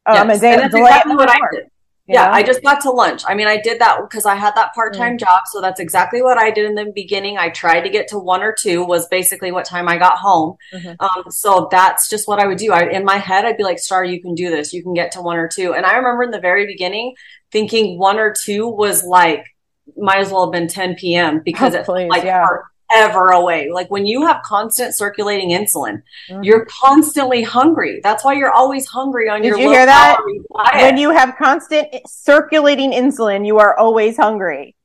Oh, 0.06 0.14
I'm 0.14 0.30
a 0.30 0.40
day 0.40 0.54
And 0.54 0.62
that's 0.62 0.74
delay 0.74 0.90
exactly 0.90 1.16
what 1.16 1.30
I 1.30 1.38
more, 1.38 1.52
did. 1.52 1.64
Yeah, 2.14 2.26
know? 2.26 2.32
I 2.32 2.44
just 2.44 2.62
got 2.64 2.82
to 2.82 2.92
lunch. 2.92 3.24
I 3.28 3.36
mean, 3.36 3.48
I 3.48 3.58
did 3.62 3.80
that 3.80 4.00
because 4.02 4.26
I 4.26 4.36
had 4.36 4.56
that 4.56 4.74
part-time 4.74 5.16
Mm. 5.16 5.20
job, 5.20 5.42
so 5.46 5.62
that's 5.62 5.80
exactly 5.80 6.22
what 6.22 6.38
I 6.38 6.50
did 6.52 6.66
in 6.66 6.76
the 6.76 6.92
beginning. 6.94 7.38
I 7.38 7.50
tried 7.50 7.82
to 7.82 7.90
get 7.90 8.08
to 8.10 8.18
one 8.20 8.42
or 8.42 8.54
two 8.60 8.84
was 8.84 9.08
basically 9.08 9.52
what 9.52 9.66
time 9.66 9.88
I 9.88 9.98
got 9.98 10.18
home. 10.18 10.56
Mhm. 10.74 10.96
Um, 11.00 11.30
so 11.30 11.68
that's 11.72 12.10
just 12.10 12.28
what 12.28 12.40
I 12.40 12.48
would 12.48 12.58
do. 12.58 12.72
I, 12.74 12.90
in 12.90 13.06
my 13.06 13.18
head, 13.18 13.46
I'd 13.46 13.58
be 13.58 13.64
like, 13.64 13.80
"Star, 13.80 14.04
you 14.04 14.22
can 14.22 14.34
do 14.36 14.50
this. 14.50 14.74
You 14.74 14.82
can 14.84 14.94
get 14.94 15.12
to 15.14 15.22
one 15.22 15.38
or 15.38 15.48
two. 15.48 15.74
And 15.74 15.86
I 15.86 15.96
remember 15.98 16.24
in 16.24 16.32
the 16.32 16.40
very 16.40 16.66
beginning 16.66 17.14
thinking 17.52 17.98
one 18.00 18.20
or 18.20 18.34
two 18.34 18.68
was 18.68 19.04
like 19.04 19.46
might 19.98 20.20
as 20.20 20.32
well 20.32 20.46
have 20.46 20.52
been 20.52 20.68
10 20.68 20.96
p.m. 20.96 21.42
because 21.44 21.74
Oh, 21.76 21.80
it 21.80 21.86
please, 21.86 22.10
like 22.10 22.24
yeah. 22.24 22.46
Forever 22.90 23.28
away. 23.30 23.70
Like 23.72 23.90
when 23.90 24.06
you 24.06 24.26
have 24.26 24.42
constant 24.44 24.96
circulating 24.96 25.50
insulin, 25.52 26.02
Mhm. 26.30 26.44
you're 26.44 26.66
constantly 26.66 27.44
hungry. 27.44 28.00
That's 28.04 28.24
why 28.24 28.34
you're 28.34 28.52
always 28.52 28.88
hungry 28.88 29.30
on 29.30 29.42
Did 29.42 29.50
your 29.50 29.60
you 29.60 29.66
low 29.68 29.74
hear 29.74 29.86
that? 29.86 30.18
diet. 30.56 30.82
when 30.82 30.98
you 30.98 31.12
have 31.12 31.36
constant 31.38 31.88
circulating 32.08 32.92
insulin, 32.92 33.46
you 33.46 33.60
are 33.60 33.78
always 33.78 34.18
hungry. 34.18 34.76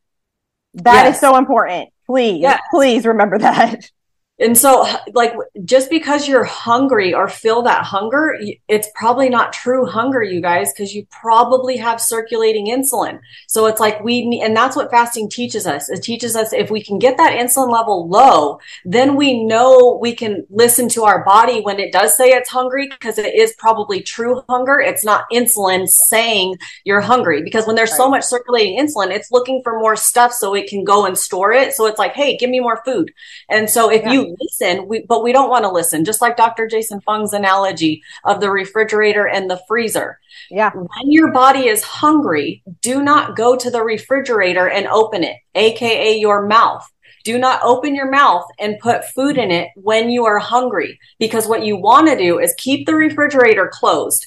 That 0.74 1.06
is 1.06 1.14
Yes. 1.14 1.20
so 1.20 1.36
important. 1.36 1.90
Please, 2.06 2.40
Yes. 2.40 2.60
please 2.70 3.06
remember 3.06 3.38
that. 3.38 3.90
And 4.40 4.58
so, 4.58 4.84
like, 5.12 5.32
just 5.64 5.88
because 5.90 6.26
you're 6.26 6.42
hungry 6.42 7.14
or 7.14 7.28
feel 7.28 7.62
that 7.62 7.84
hunger, 7.84 8.36
it's 8.66 8.88
probably 8.96 9.28
not 9.28 9.52
true 9.52 9.86
hunger, 9.86 10.24
you 10.24 10.40
guys, 10.40 10.72
because 10.72 10.92
you 10.92 11.06
probably 11.08 11.76
have 11.76 12.00
circulating 12.00 12.66
insulin. 12.66 13.20
So 13.46 13.66
it's 13.66 13.78
like 13.78 14.02
we 14.02 14.26
need, 14.26 14.42
and 14.42 14.56
that's 14.56 14.74
what 14.74 14.90
fasting 14.90 15.30
teaches 15.30 15.68
us. 15.68 15.88
It 15.88 16.02
teaches 16.02 16.34
us 16.34 16.52
if 16.52 16.68
we 16.68 16.82
can 16.82 16.98
get 16.98 17.16
that 17.16 17.38
insulin 17.38 17.70
level 17.72 18.08
low, 18.08 18.58
then 18.84 19.14
we 19.14 19.44
know 19.44 20.00
we 20.02 20.16
can 20.16 20.44
listen 20.50 20.88
to 20.90 21.04
our 21.04 21.24
body 21.24 21.60
when 21.60 21.78
it 21.78 21.92
does 21.92 22.16
say 22.16 22.30
it's 22.30 22.50
hungry, 22.50 22.88
because 22.88 23.18
it 23.18 23.36
is 23.36 23.54
probably 23.56 24.02
true 24.02 24.42
hunger. 24.48 24.80
It's 24.80 25.04
not 25.04 25.30
insulin 25.32 25.86
saying 25.86 26.56
you're 26.82 27.00
hungry, 27.00 27.40
because 27.44 27.68
when 27.68 27.76
there's 27.76 27.96
so 27.96 28.10
much 28.10 28.24
circulating 28.24 28.80
insulin, 28.80 29.12
it's 29.12 29.30
looking 29.30 29.62
for 29.62 29.78
more 29.78 29.94
stuff 29.94 30.32
so 30.32 30.56
it 30.56 30.68
can 30.68 30.82
go 30.82 31.06
and 31.06 31.16
store 31.16 31.52
it. 31.52 31.72
So 31.72 31.86
it's 31.86 32.00
like, 32.00 32.14
hey, 32.14 32.36
give 32.36 32.50
me 32.50 32.58
more 32.58 32.82
food. 32.84 33.12
And 33.48 33.70
so 33.70 33.92
if 33.92 34.02
Yeah. 34.02 34.10
you 34.10 34.23
listen, 34.40 34.86
we, 34.88 35.04
but 35.06 35.22
we 35.22 35.32
don't 35.32 35.50
want 35.50 35.64
to 35.64 35.70
listen, 35.70 36.04
just 36.04 36.20
like 36.20 36.36
Dr. 36.36 36.66
Jason 36.66 37.00
Fung's 37.00 37.32
analogy 37.32 38.02
of 38.24 38.40
the 38.40 38.50
refrigerator 38.50 39.26
and 39.26 39.50
the 39.50 39.60
freezer. 39.68 40.18
Yeah. 40.50 40.70
When 40.72 41.10
your 41.10 41.32
body 41.32 41.68
is 41.68 41.82
hungry, 41.82 42.62
do 42.80 43.02
not 43.02 43.36
go 43.36 43.56
to 43.56 43.70
the 43.70 43.82
refrigerator 43.82 44.68
and 44.68 44.86
open 44.86 45.24
it, 45.24 45.36
AKA 45.54 46.18
your 46.18 46.46
mouth. 46.46 46.88
Do 47.24 47.38
not 47.38 47.62
open 47.62 47.94
your 47.94 48.10
mouth 48.10 48.44
and 48.58 48.78
put 48.78 49.06
food 49.06 49.38
in 49.38 49.50
it 49.50 49.70
when 49.76 50.10
you 50.10 50.26
are 50.26 50.38
hungry, 50.38 50.98
because 51.18 51.46
what 51.46 51.64
you 51.64 51.76
want 51.76 52.08
to 52.08 52.18
do 52.18 52.38
is 52.38 52.54
keep 52.58 52.86
the 52.86 52.94
refrigerator 52.94 53.70
closed. 53.72 54.26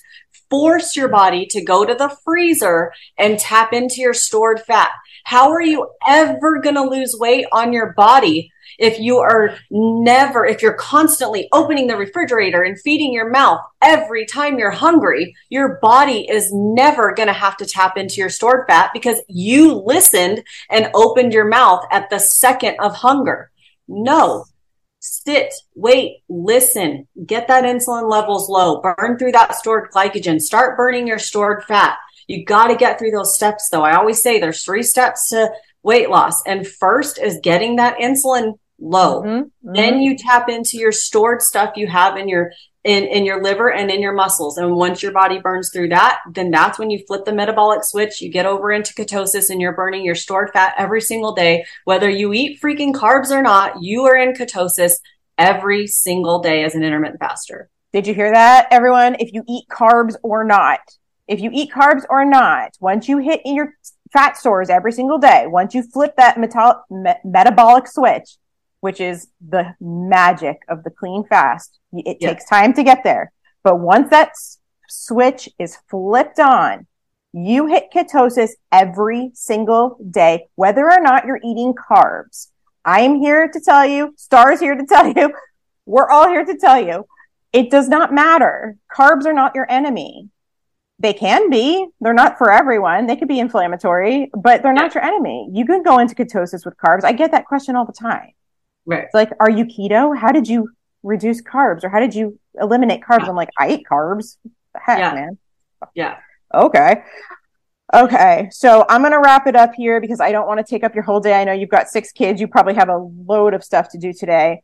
Force 0.50 0.96
your 0.96 1.10
body 1.10 1.46
to 1.48 1.62
go 1.62 1.86
to 1.86 1.94
the 1.94 2.16
freezer 2.24 2.94
and 3.18 3.38
tap 3.38 3.74
into 3.74 4.02
your 4.02 4.14
stored 4.14 4.62
fat. 4.62 4.92
How 5.26 5.52
are 5.52 5.62
you 5.62 5.90
ever 6.08 6.60
going 6.60 6.76
to 6.76 6.84
lose 6.84 7.16
weight 7.20 7.46
on 7.52 7.74
your 7.74 7.94
body 7.94 8.52
if 8.78 9.00
you 9.00 9.18
are 9.18 9.58
never, 9.72 10.46
if 10.46 10.62
you're 10.62 10.74
constantly 10.74 11.48
opening 11.52 11.88
the 11.88 11.98
refrigerator 11.98 12.64
and 12.64 12.80
feeding 12.80 13.14
your 13.14 13.30
mouth 13.30 13.60
every 13.82 14.26
time 14.26 14.60
you're 14.60 14.72
hungry, 14.72 15.36
your 15.50 15.80
body 15.82 16.30
is 16.30 16.52
never 16.54 17.14
going 17.14 17.28
to 17.28 17.34
have 17.34 17.58
to 17.58 17.66
tap 17.66 17.98
into 17.98 18.16
your 18.16 18.30
stored 18.30 18.66
fat 18.68 18.92
because 18.94 19.20
you 19.28 19.74
listened 19.74 20.44
and 20.70 20.92
opened 20.94 21.34
your 21.34 21.48
mouth 21.48 21.84
at 21.92 22.10
the 22.10 22.20
second 22.20 22.76
of 22.80 22.94
hunger. 22.94 23.52
No. 23.88 24.46
Sit, 25.00 25.54
wait, 25.76 26.24
listen, 26.28 27.08
get 27.26 27.48
that 27.48 27.64
insulin 27.64 28.10
levels 28.10 28.50
low, 28.50 28.82
burn 28.82 29.18
through 29.18 29.32
that 29.32 29.56
stored 29.56 29.90
glycogen, 29.92 30.42
start 30.42 30.76
burning 30.76 31.08
your 31.08 31.20
stored 31.20 31.64
fat. 31.64 31.98
You 32.28 32.44
got 32.44 32.68
to 32.68 32.76
get 32.76 33.00
through 33.00 33.12
those 33.12 33.36
steps 33.36 33.70
though. 33.70 33.84
I 33.84 33.96
always 33.96 34.22
say 34.22 34.40
there's 34.40 34.64
three 34.64 34.84
steps 34.84 35.30
to 35.30 35.52
weight 35.84 36.10
loss. 36.10 36.44
And 36.46 36.68
first 36.68 37.18
is 37.18 37.40
getting 37.42 37.78
that 37.78 37.98
insulin 38.00 38.60
low. 38.80 39.24
Mhm, 39.24 39.52
Then 39.62 39.96
mhm. 39.96 40.04
you 40.04 40.18
tap 40.18 40.50
into 40.50 40.78
your 40.78 40.92
stored 40.92 41.42
stuff 41.42 41.76
you 41.76 41.88
have 41.88 42.18
in 42.18 42.28
your 42.28 42.52
in, 42.84 43.04
in 43.04 43.26
your 43.26 43.44
liver 43.44 43.70
and 43.70 43.92
in 43.92 44.00
your 44.00 44.14
muscles. 44.14 44.58
And 44.58 44.74
once 44.76 45.04
your 45.04 45.12
body 45.12 45.40
burns 45.40 45.72
through 45.74 45.90
that, 45.90 46.20
then 46.32 46.52
that's 46.52 46.80
when 46.80 46.90
you 46.90 47.04
flip 47.06 47.26
the 47.26 47.34
metabolic 47.34 47.84
switch. 47.84 48.22
You 48.22 48.32
get 48.32 48.46
over 48.46 48.72
into 48.72 48.94
ketosis 48.94 49.50
and 49.50 49.60
you're 49.60 49.76
burning 49.76 50.06
your 50.06 50.16
stored 50.16 50.52
fat 50.54 50.74
every 50.78 51.02
single 51.02 51.34
day. 51.34 51.66
Whether 51.84 52.10
you 52.10 52.32
eat 52.32 52.62
freaking 52.62 52.94
carbs 52.94 53.30
or 53.30 53.42
not, 53.42 53.82
you 53.82 54.04
are 54.06 54.16
in 54.16 54.32
ketosis 54.32 54.94
every 55.38 55.86
single 55.88 56.40
day 56.40 56.64
as 56.64 56.76
an 56.76 56.84
intermittent 56.84 57.20
faster. 57.20 57.70
Did 57.92 58.08
you 58.08 58.14
hear 58.14 58.32
that, 58.32 58.68
everyone? 58.72 59.18
If 59.20 59.34
you 59.34 59.44
eat 59.50 59.66
carbs 59.70 60.16
or 60.24 60.46
not, 60.46 60.80
if 61.28 61.42
you 61.42 61.50
eat 61.54 61.72
carbs 61.72 62.04
or 62.10 62.24
not, 62.24 62.72
once 62.80 63.10
you 63.10 63.18
hit 63.18 63.42
your 63.44 63.74
fat 64.14 64.38
stores 64.38 64.70
every 64.70 64.94
single 64.94 65.18
day, 65.18 65.46
once 65.48 65.74
you 65.74 65.84
flip 65.84 66.16
that 66.16 66.38
metal- 66.38 66.84
me- 66.90 67.16
metabolic 67.26 67.88
switch, 67.88 68.38
which 68.82 69.00
is 69.02 69.28
the 69.48 69.76
magic 69.80 70.62
of 70.70 70.84
the 70.84 70.90
clean 70.90 71.24
fast, 71.26 71.80
it 71.94 72.18
Yeah. 72.20 72.30
takes 72.30 72.46
time 72.48 72.74
to 72.74 72.84
get 72.84 73.04
there. 73.04 73.32
But 73.64 73.80
once 73.80 74.10
that 74.10 74.30
s- 74.30 74.60
switch 74.88 75.50
is 75.60 75.78
flipped 75.90 76.40
on, 76.40 76.88
you 77.34 77.68
hit 77.68 77.92
ketosis 77.94 78.52
every 78.72 79.32
single 79.34 79.98
day, 80.10 80.48
whether 80.56 80.86
or 80.92 81.00
not 81.00 81.26
you're 81.26 81.40
eating 81.44 81.74
carbs. 81.74 82.48
I 82.86 83.02
am 83.02 83.16
here 83.20 83.48
to 83.50 83.60
tell 83.60 83.86
you, 83.86 84.14
Star's 84.18 84.60
here 84.60 84.76
to 84.76 84.86
tell 84.86 85.08
you, 85.08 85.34
we're 85.86 86.10
all 86.10 86.28
here 86.30 86.46
to 86.46 86.58
tell 86.58 86.80
you, 86.82 87.06
it 87.54 87.70
does 87.70 87.90
not 87.90 88.14
matter. 88.14 88.78
Carbs 88.94 89.26
are 89.26 89.34
not 89.34 89.56
your 89.56 89.70
enemy. 89.70 90.30
They 91.00 91.14
can 91.14 91.50
be. 91.50 91.88
They're 92.02 92.14
not 92.14 92.38
for 92.38 92.52
everyone. 92.52 93.06
They 93.06 93.16
could 93.16 93.28
be 93.28 93.40
inflammatory, 93.40 94.32
but 94.34 94.64
they're 94.64 94.74
not 94.74 94.96
your 94.96 95.04
enemy. 95.04 95.50
You 95.54 95.66
can 95.66 95.84
go 95.84 96.00
into 96.00 96.16
ketosis 96.16 96.66
with 96.66 96.76
carbs. 96.78 97.04
I 97.04 97.12
get 97.12 97.32
that 97.32 97.46
question 97.46 97.76
all 97.76 97.86
the 97.86 97.94
time. 97.94 98.32
Right. 98.88 99.04
It's 99.04 99.14
like, 99.14 99.30
are 99.40 99.50
you 99.50 99.66
keto? 99.66 100.18
How 100.18 100.32
did 100.32 100.48
you 100.48 100.70
reduce 101.04 101.42
carbs 101.44 101.84
or 101.84 101.90
how 101.90 102.00
did 102.00 102.16
you 102.16 102.40
eliminate 102.60 103.02
carbs? 103.08 103.28
I'm 103.30 103.36
like, 103.36 103.50
I 103.60 103.70
eat 103.70 103.86
carbs. 103.90 104.38
Heck, 104.76 104.98
Yeah. 104.98 105.14
man. 105.14 105.38
Yeah. 105.94 106.18
Okay. 106.54 107.04
Okay. 107.94 108.48
So 108.52 108.86
I'm 108.90 109.02
going 109.02 109.12
to 109.14 109.20
wrap 109.20 109.46
it 109.48 109.56
up 109.56 109.74
here 109.76 110.02
because 110.02 110.20
I 110.20 110.32
don't 110.32 110.48
want 110.48 110.60
to 110.60 110.64
take 110.70 110.84
up 110.84 110.96
your 110.96 111.04
whole 111.04 111.20
day. 111.20 111.34
I 111.40 111.44
know 111.44 111.52
you've 111.54 111.70
got 111.70 111.88
six 111.90 112.12
kids. 112.12 112.42
You 112.42 112.48
probably 112.48 112.74
have 112.76 112.90
a 112.90 112.98
load 112.98 113.54
of 113.54 113.64
stuff 113.64 113.90
to 113.90 113.98
do 113.98 114.12
today. 114.14 114.64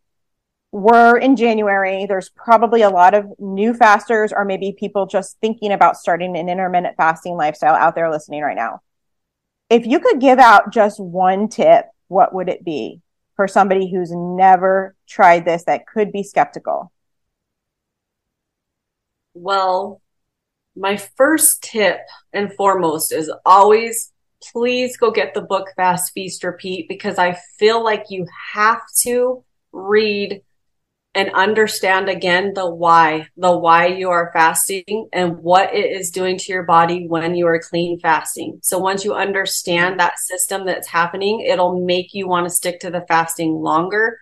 we're 0.71 1.17
in 1.19 1.35
January. 1.35 2.05
There's 2.07 2.29
probably 2.29 2.81
a 2.81 2.89
lot 2.89 3.13
of 3.13 3.27
new 3.37 3.75
fasters 3.75 4.33
or 4.33 4.43
maybe 4.43 4.75
people 4.77 5.05
just 5.05 5.37
thinking 5.39 5.71
about 5.71 5.97
starting 5.97 6.35
an 6.35 6.49
intermittent 6.49 6.97
fasting 6.97 7.35
lifestyle 7.37 7.75
out 7.75 7.93
there 7.93 8.09
listening 8.09 8.41
right 8.41 8.55
now. 8.55 8.81
If 9.69 9.85
you 9.85 9.99
could 9.99 10.19
give 10.19 10.39
out 10.39 10.73
just 10.73 10.99
one 10.99 11.47
tip, 11.47 11.85
what 12.07 12.33
would 12.33 12.49
it 12.49 12.65
be 12.65 13.01
for 13.35 13.47
somebody 13.47 13.91
who's 13.91 14.11
never 14.11 14.95
tried 15.07 15.45
this 15.45 15.63
that 15.65 15.87
could 15.87 16.11
be 16.11 16.23
skeptical? 16.23 16.91
Well, 19.33 20.01
my 20.75 20.97
first 20.97 21.61
tip 21.61 21.99
and 22.31 22.53
foremost 22.53 23.11
is 23.11 23.31
always 23.45 24.11
please 24.51 24.97
go 24.97 25.11
get 25.11 25.33
the 25.33 25.41
book 25.41 25.69
Fast 25.75 26.11
Feast 26.13 26.43
Repeat 26.43 26.87
because 26.89 27.17
I 27.17 27.37
feel 27.57 27.83
like 27.83 28.05
you 28.09 28.25
have 28.53 28.81
to 29.03 29.43
read 29.71 30.41
and 31.15 31.29
understand 31.33 32.09
again 32.09 32.53
the 32.55 32.67
why, 32.67 33.27
the 33.37 33.55
why 33.55 33.87
you 33.87 34.09
are 34.09 34.31
fasting 34.33 35.09
and 35.13 35.37
what 35.37 35.73
it 35.73 35.91
is 35.91 36.09
doing 36.09 36.37
to 36.37 36.51
your 36.51 36.63
body 36.63 37.07
when 37.07 37.35
you 37.35 37.45
are 37.47 37.59
clean 37.59 37.99
fasting. 37.99 38.59
So 38.63 38.79
once 38.79 39.05
you 39.05 39.13
understand 39.13 39.99
that 39.99 40.17
system 40.17 40.65
that's 40.65 40.87
happening, 40.87 41.41
it'll 41.41 41.85
make 41.85 42.13
you 42.13 42.27
want 42.27 42.47
to 42.47 42.55
stick 42.55 42.79
to 42.79 42.89
the 42.89 43.05
fasting 43.07 43.53
longer. 43.53 44.19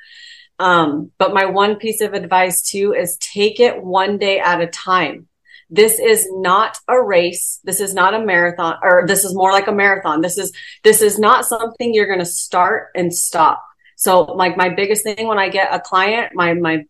Um, 0.60 1.12
but 1.18 1.34
my 1.34 1.46
one 1.46 1.78
piece 1.78 2.02
of 2.02 2.14
advice 2.14 2.62
too 2.62 2.94
is 2.94 3.18
take 3.18 3.60
it 3.60 3.82
one 3.82 4.18
day 4.18 4.40
at 4.40 4.62
a 4.62 4.68
time. 4.68 5.28
This 5.70 5.98
is 5.98 6.28
not 6.30 6.78
a 6.90 7.02
race. 7.02 7.62
This 7.64 7.80
is 7.80 7.94
not 7.94 8.14
a 8.14 8.26
marathon 8.26 8.76
or 8.84 9.06
this 9.08 9.24
is 9.24 9.34
more 9.34 9.54
like 9.54 9.68
a 9.68 9.72
marathon. 9.72 10.20
This 10.20 10.38
is, 10.38 10.52
this 10.84 11.02
is 11.02 11.18
not 11.18 11.46
something 11.46 11.94
you're 11.94 12.08
going 12.08 12.20
to 12.20 12.26
start 12.26 12.90
and 12.94 13.14
stop 13.14 13.64
so 14.02 14.24
like 14.24 14.58
my 14.58 14.70
biggest 14.70 15.04
thing 15.04 15.28
when 15.28 15.38
I 15.38 15.50
get 15.50 15.72
a 15.72 15.80
client, 15.80 16.34
my, 16.34 16.56
my 16.56 16.86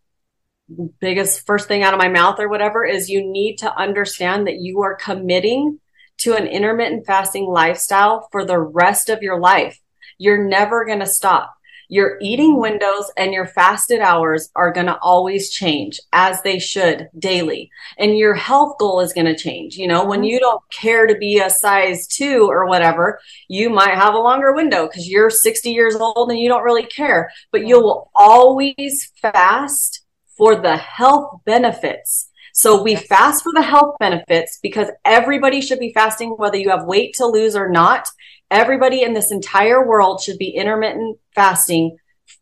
biggest 0.98 1.44
first 1.44 1.68
thing 1.68 1.82
out 1.82 1.92
of 1.92 1.98
my 1.98 2.08
mouth 2.08 2.40
or 2.40 2.48
whatever 2.48 2.86
is 2.86 3.10
you 3.10 3.22
need 3.22 3.56
to 3.56 3.76
understand 3.76 4.46
that 4.46 4.60
you 4.60 4.80
are 4.80 4.94
committing 4.94 5.78
to 6.16 6.34
an 6.34 6.46
intermittent 6.46 7.04
fasting 7.04 7.44
lifestyle 7.44 8.26
for 8.32 8.46
the 8.46 8.58
rest 8.58 9.10
of 9.10 9.22
your 9.22 9.38
life. 9.38 9.78
You're 10.16 10.42
never 10.42 10.86
going 10.86 11.00
to 11.00 11.06
stop. 11.06 11.52
Your 11.92 12.16
eating 12.22 12.58
windows 12.58 13.12
and 13.18 13.34
your 13.34 13.44
fasted 13.44 14.00
hours 14.00 14.48
are 14.56 14.72
going 14.72 14.86
to 14.86 14.98
always 15.00 15.50
change 15.50 16.00
as 16.10 16.40
they 16.40 16.58
should 16.58 17.10
daily. 17.18 17.70
And 17.98 18.16
your 18.16 18.32
health 18.32 18.78
goal 18.78 19.00
is 19.00 19.12
going 19.12 19.26
to 19.26 19.36
change. 19.36 19.76
You 19.76 19.88
know, 19.88 20.02
when 20.02 20.20
mm-hmm. 20.20 20.28
you 20.28 20.40
don't 20.40 20.62
care 20.70 21.06
to 21.06 21.14
be 21.14 21.38
a 21.38 21.50
size 21.50 22.06
two 22.06 22.48
or 22.50 22.66
whatever, 22.66 23.20
you 23.46 23.68
might 23.68 23.92
have 23.94 24.14
a 24.14 24.18
longer 24.18 24.54
window 24.54 24.86
because 24.86 25.06
you're 25.06 25.28
60 25.28 25.70
years 25.70 25.94
old 25.94 26.30
and 26.30 26.40
you 26.40 26.48
don't 26.48 26.64
really 26.64 26.86
care, 26.86 27.30
but 27.50 27.66
you 27.66 27.78
will 27.78 28.10
always 28.14 29.12
fast 29.20 30.06
for 30.38 30.56
the 30.56 30.78
health 30.78 31.42
benefits. 31.44 32.30
So 32.54 32.82
we 32.82 32.96
fast 32.96 33.42
for 33.42 33.52
the 33.54 33.62
health 33.62 33.96
benefits 33.98 34.58
because 34.62 34.88
everybody 35.04 35.60
should 35.60 35.78
be 35.78 35.92
fasting, 35.92 36.30
whether 36.38 36.56
you 36.56 36.70
have 36.70 36.86
weight 36.86 37.14
to 37.16 37.26
lose 37.26 37.54
or 37.54 37.68
not. 37.68 38.08
Everybody 38.52 39.02
in 39.02 39.14
this 39.14 39.32
entire 39.32 39.86
world 39.86 40.20
should 40.20 40.38
be 40.38 40.50
intermittent 40.50 41.18
fasting 41.34 41.96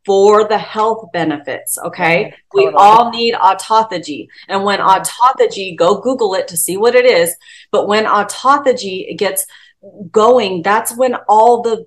for 0.04 0.48
the 0.48 0.58
health 0.58 1.10
benefits. 1.12 1.78
Okay. 1.78 2.34
totally. 2.52 2.70
We 2.70 2.74
all 2.76 3.10
need 3.10 3.34
autophagy. 3.34 4.26
And 4.48 4.64
when 4.64 4.80
autophagy, 4.80 5.76
go 5.76 6.00
Google 6.00 6.34
it 6.34 6.48
to 6.48 6.56
see 6.56 6.76
what 6.76 6.94
it 6.94 7.04
is. 7.04 7.34
But 7.70 7.86
when 7.86 8.06
autophagy 8.06 9.16
gets 9.16 9.46
going, 10.10 10.62
that's 10.62 10.96
when 10.96 11.14
all 11.28 11.62
the 11.62 11.86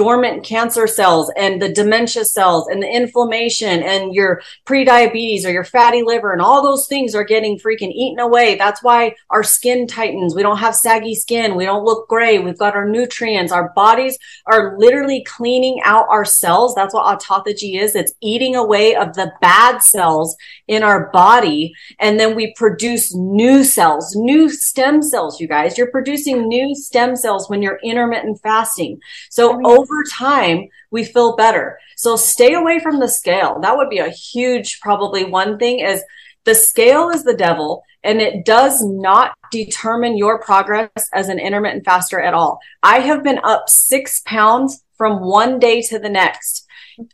dormant 0.00 0.42
cancer 0.42 0.86
cells 0.86 1.30
and 1.36 1.60
the 1.60 1.68
dementia 1.68 2.24
cells 2.24 2.66
and 2.68 2.82
the 2.82 2.90
inflammation 2.90 3.82
and 3.82 4.14
your 4.14 4.40
pre-diabetes 4.64 5.44
or 5.44 5.52
your 5.52 5.62
fatty 5.62 6.02
liver 6.02 6.32
and 6.32 6.40
all 6.40 6.62
those 6.62 6.86
things 6.86 7.14
are 7.14 7.22
getting 7.22 7.58
freaking 7.58 7.92
eaten 7.92 8.18
away. 8.18 8.54
That's 8.54 8.82
why 8.82 9.14
our 9.28 9.42
skin 9.42 9.86
tightens. 9.86 10.34
We 10.34 10.42
don't 10.42 10.56
have 10.56 10.74
saggy 10.74 11.14
skin. 11.14 11.54
We 11.54 11.66
don't 11.66 11.84
look 11.84 12.08
gray. 12.08 12.38
We've 12.38 12.56
got 12.56 12.74
our 12.74 12.88
nutrients. 12.88 13.52
Our 13.52 13.74
bodies 13.74 14.16
are 14.46 14.78
literally 14.78 15.22
cleaning 15.24 15.82
out 15.84 16.06
our 16.08 16.24
cells. 16.24 16.74
That's 16.74 16.94
what 16.94 17.04
autophagy 17.04 17.78
is. 17.78 17.94
It's 17.94 18.14
eating 18.22 18.56
away 18.56 18.94
of 18.94 19.12
the 19.12 19.30
bad 19.42 19.82
cells 19.82 20.34
in 20.66 20.82
our 20.82 21.10
body. 21.10 21.74
And 21.98 22.18
then 22.18 22.34
we 22.34 22.54
produce 22.54 23.14
new 23.14 23.64
cells, 23.64 24.16
new 24.16 24.48
stem 24.48 25.02
cells, 25.02 25.42
you 25.42 25.46
guys. 25.46 25.76
You're 25.76 25.90
producing 25.90 26.48
new 26.48 26.74
stem 26.74 27.16
cells 27.16 27.50
when 27.50 27.60
you're 27.60 27.80
intermittent 27.84 28.40
fasting. 28.40 28.98
So 29.28 29.60
over 29.66 29.89
time, 30.10 30.68
we 30.90 31.04
feel 31.04 31.36
better. 31.36 31.78
So 31.96 32.16
stay 32.16 32.54
away 32.54 32.78
from 32.78 33.00
the 33.00 33.08
scale. 33.08 33.60
That 33.60 33.76
would 33.76 33.90
be 33.90 33.98
a 33.98 34.10
huge, 34.10 34.80
probably 34.80 35.24
one 35.24 35.58
thing 35.58 35.80
is 35.80 36.02
the 36.44 36.54
scale 36.54 37.10
is 37.10 37.24
the 37.24 37.34
devil 37.34 37.82
and 38.02 38.20
it 38.20 38.44
does 38.44 38.82
not 38.82 39.32
determine 39.50 40.16
your 40.16 40.40
progress 40.40 40.90
as 41.12 41.28
an 41.28 41.38
intermittent 41.38 41.84
faster 41.84 42.20
at 42.20 42.34
all. 42.34 42.58
I 42.82 43.00
have 43.00 43.22
been 43.22 43.40
up 43.44 43.68
six 43.68 44.22
pounds 44.24 44.82
from 44.96 45.20
one 45.20 45.58
day 45.58 45.82
to 45.82 45.98
the 45.98 46.08
next 46.08 46.66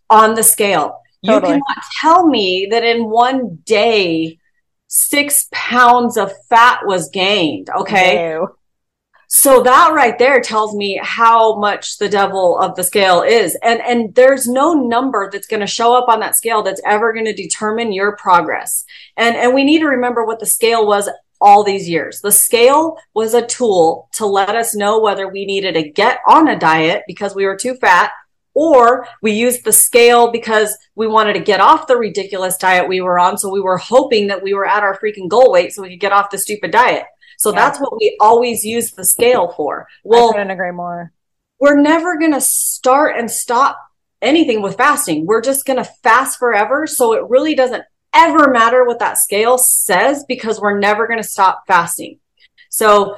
on 0.09 0.35
the 0.35 0.43
scale. 0.43 1.01
Totally. 1.25 1.55
You 1.55 1.63
cannot 1.67 1.85
tell 2.01 2.27
me 2.27 2.69
that 2.71 2.85
in 2.85 3.11
one 3.11 3.57
day, 3.65 4.39
six 4.87 5.49
pounds 5.53 6.17
of 6.17 6.33
fat 6.49 6.87
was 6.87 7.11
gained. 7.11 7.69
Okay. 7.71 8.17
No. 8.17 8.55
So 9.29 9.63
that 9.63 9.93
right 9.93 10.19
there 10.19 10.41
tells 10.41 10.75
me 10.75 11.01
how 11.03 11.59
much 11.59 11.99
the 11.99 12.09
devil 12.09 12.59
of 12.59 12.77
the 12.77 12.85
scale 12.85 13.23
is. 13.23 13.57
And, 13.63 13.81
and 13.81 14.15
there's 14.15 14.47
no 14.47 14.75
number 14.75 15.29
that's 15.31 15.49
going 15.49 15.61
to 15.61 15.67
show 15.67 15.95
up 15.95 16.09
on 16.09 16.21
that 16.21 16.37
scale 16.37 16.63
that's 16.63 16.81
ever 16.85 17.13
going 17.13 17.27
to 17.27 17.35
determine 17.35 17.93
your 17.93 18.17
progress. 18.17 18.85
And, 19.17 19.35
and 19.37 19.53
we 19.53 19.65
need 19.65 19.81
to 19.81 19.89
remember 19.89 20.25
what 20.25 20.39
the 20.39 20.47
scale 20.47 20.87
was 20.87 21.09
all 21.41 21.65
these 21.65 21.89
years. 21.89 22.21
The 22.21 22.33
scale 22.33 22.97
was 23.15 23.35
a 23.35 23.47
tool 23.47 24.09
to 24.13 24.27
let 24.27 24.55
us 24.55 24.75
know 24.75 25.01
whether 25.01 25.29
we 25.29 25.45
needed 25.45 25.75
to 25.75 25.91
get 25.91 26.21
on 26.27 26.49
a 26.49 26.59
diet 26.59 27.03
because 27.07 27.35
we 27.35 27.47
were 27.47 27.57
too 27.57 27.75
fat 27.75 28.13
or 28.55 29.07
we 29.21 29.33
used 29.33 29.65
the 29.65 29.73
scale 29.73 30.33
because 30.33 30.79
we 30.95 31.07
wanted 31.07 31.35
to 31.35 31.41
get 31.41 31.61
off 31.61 31.87
the 31.87 31.97
ridiculous 31.97 32.57
diet 32.57 32.89
we 32.89 33.03
were 33.03 33.19
on. 33.19 33.37
So 33.37 33.51
we 33.51 33.61
were 33.61 33.77
hoping 33.77 34.29
that 34.29 34.43
we 34.43 34.55
were 34.55 34.67
at 34.67 34.83
our 34.83 34.99
freaking 34.99 35.29
goal 35.29 35.53
weight 35.53 35.75
so 35.75 35.83
we 35.83 35.91
could 35.91 36.01
get 36.01 36.13
off 36.13 36.31
the 36.31 36.39
stupid 36.39 36.71
diet. 36.71 37.05
So 37.37 37.51
yeah. 37.53 37.57
that's 37.57 37.79
what 37.79 37.97
we 37.97 38.17
always 38.21 38.65
use 38.65 38.93
the 38.93 39.05
scale 39.05 39.53
for. 39.57 39.87
Well, 40.05 40.31
I 40.31 40.33
couldn't 40.33 40.51
agree 40.51 40.73
more. 40.73 41.13
We're 41.59 41.81
never 41.81 42.19
going 42.19 42.33
to 42.33 42.41
start 42.41 43.17
and 43.17 43.31
stop 43.31 43.79
anything 44.21 44.63
with 44.63 44.77
fasting. 44.77 45.27
We're 45.27 45.43
just 45.43 45.65
going 45.65 45.79
to 45.79 45.91
fast 46.03 46.39
forever. 46.39 46.87
So 46.87 47.15
it 47.15 47.29
really 47.29 47.55
doesn't 47.55 47.85
ever 48.15 48.51
matter 48.51 48.85
what 48.85 48.99
that 48.99 49.19
scale 49.19 49.59
says 49.59 50.25
because 50.27 50.61
we're 50.61 50.79
never 50.79 51.07
going 51.07 51.23
to 51.23 51.29
stop 51.29 51.65
fasting. 51.67 52.19
So 52.71 53.17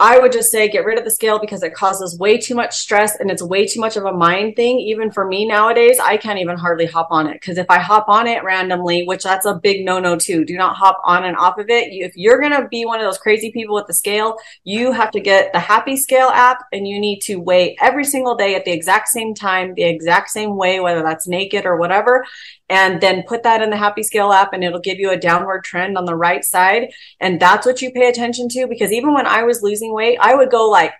I 0.00 0.18
would 0.18 0.32
just 0.32 0.50
say 0.50 0.68
get 0.68 0.84
rid 0.84 0.98
of 0.98 1.04
the 1.04 1.10
scale 1.12 1.38
because 1.38 1.62
it 1.62 1.72
causes 1.72 2.18
way 2.18 2.36
too 2.36 2.56
much 2.56 2.74
stress 2.74 3.14
and 3.20 3.30
it's 3.30 3.40
way 3.40 3.64
too 3.64 3.78
much 3.78 3.96
of 3.96 4.04
a 4.04 4.12
mind 4.12 4.56
thing. 4.56 4.80
Even 4.80 5.12
for 5.12 5.24
me 5.24 5.46
nowadays, 5.46 6.00
I 6.02 6.16
can't 6.16 6.40
even 6.40 6.58
hardly 6.58 6.86
hop 6.86 7.08
on 7.12 7.28
it 7.28 7.34
because 7.34 7.58
if 7.58 7.66
I 7.70 7.78
hop 7.78 8.08
on 8.08 8.26
it 8.26 8.42
randomly, 8.42 9.04
which 9.06 9.22
that's 9.22 9.46
a 9.46 9.54
big 9.54 9.84
no 9.84 10.00
no 10.00 10.16
too, 10.16 10.44
do 10.44 10.56
not 10.56 10.74
hop 10.74 11.00
on 11.04 11.24
and 11.24 11.36
off 11.36 11.58
of 11.58 11.70
it. 11.70 11.92
If 11.92 12.16
you're 12.16 12.40
going 12.40 12.60
to 12.60 12.66
be 12.66 12.84
one 12.84 12.98
of 12.98 13.06
those 13.06 13.18
crazy 13.18 13.52
people 13.52 13.76
with 13.76 13.86
the 13.86 13.94
scale, 13.94 14.36
you 14.64 14.90
have 14.90 15.12
to 15.12 15.20
get 15.20 15.52
the 15.52 15.60
Happy 15.60 15.96
Scale 15.96 16.28
app 16.28 16.64
and 16.72 16.88
you 16.88 16.98
need 16.98 17.20
to 17.20 17.36
weigh 17.36 17.76
every 17.80 18.04
single 18.04 18.34
day 18.34 18.56
at 18.56 18.64
the 18.64 18.72
exact 18.72 19.06
same 19.08 19.32
time, 19.32 19.74
the 19.74 19.84
exact 19.84 20.30
same 20.30 20.56
way, 20.56 20.80
whether 20.80 21.04
that's 21.04 21.28
naked 21.28 21.66
or 21.66 21.76
whatever 21.76 22.24
and 22.68 23.00
then 23.00 23.22
put 23.24 23.42
that 23.42 23.62
in 23.62 23.70
the 23.70 23.76
happy 23.76 24.02
scale 24.02 24.32
app 24.32 24.52
and 24.52 24.64
it'll 24.64 24.80
give 24.80 24.98
you 24.98 25.10
a 25.10 25.18
downward 25.18 25.64
trend 25.64 25.98
on 25.98 26.06
the 26.06 26.16
right 26.16 26.44
side 26.44 26.90
and 27.20 27.38
that's 27.38 27.66
what 27.66 27.82
you 27.82 27.90
pay 27.90 28.08
attention 28.08 28.48
to 28.48 28.66
because 28.66 28.90
even 28.90 29.12
when 29.12 29.26
i 29.26 29.42
was 29.42 29.62
losing 29.62 29.83
weight 29.92 30.18
i 30.20 30.34
would 30.34 30.50
go 30.50 30.68
like 30.68 30.92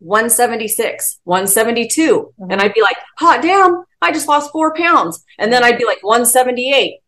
176 0.00 1.20
172 1.24 2.32
mm-hmm. 2.40 2.50
and 2.50 2.60
i'd 2.60 2.74
be 2.74 2.82
like 2.82 2.96
hot 3.18 3.42
damn 3.42 3.84
i 4.00 4.12
just 4.12 4.28
lost 4.28 4.52
four 4.52 4.74
pounds 4.74 5.24
and 5.38 5.52
then 5.52 5.64
i'd 5.64 5.78
be 5.78 5.84
like 5.84 6.02
178 6.02 7.00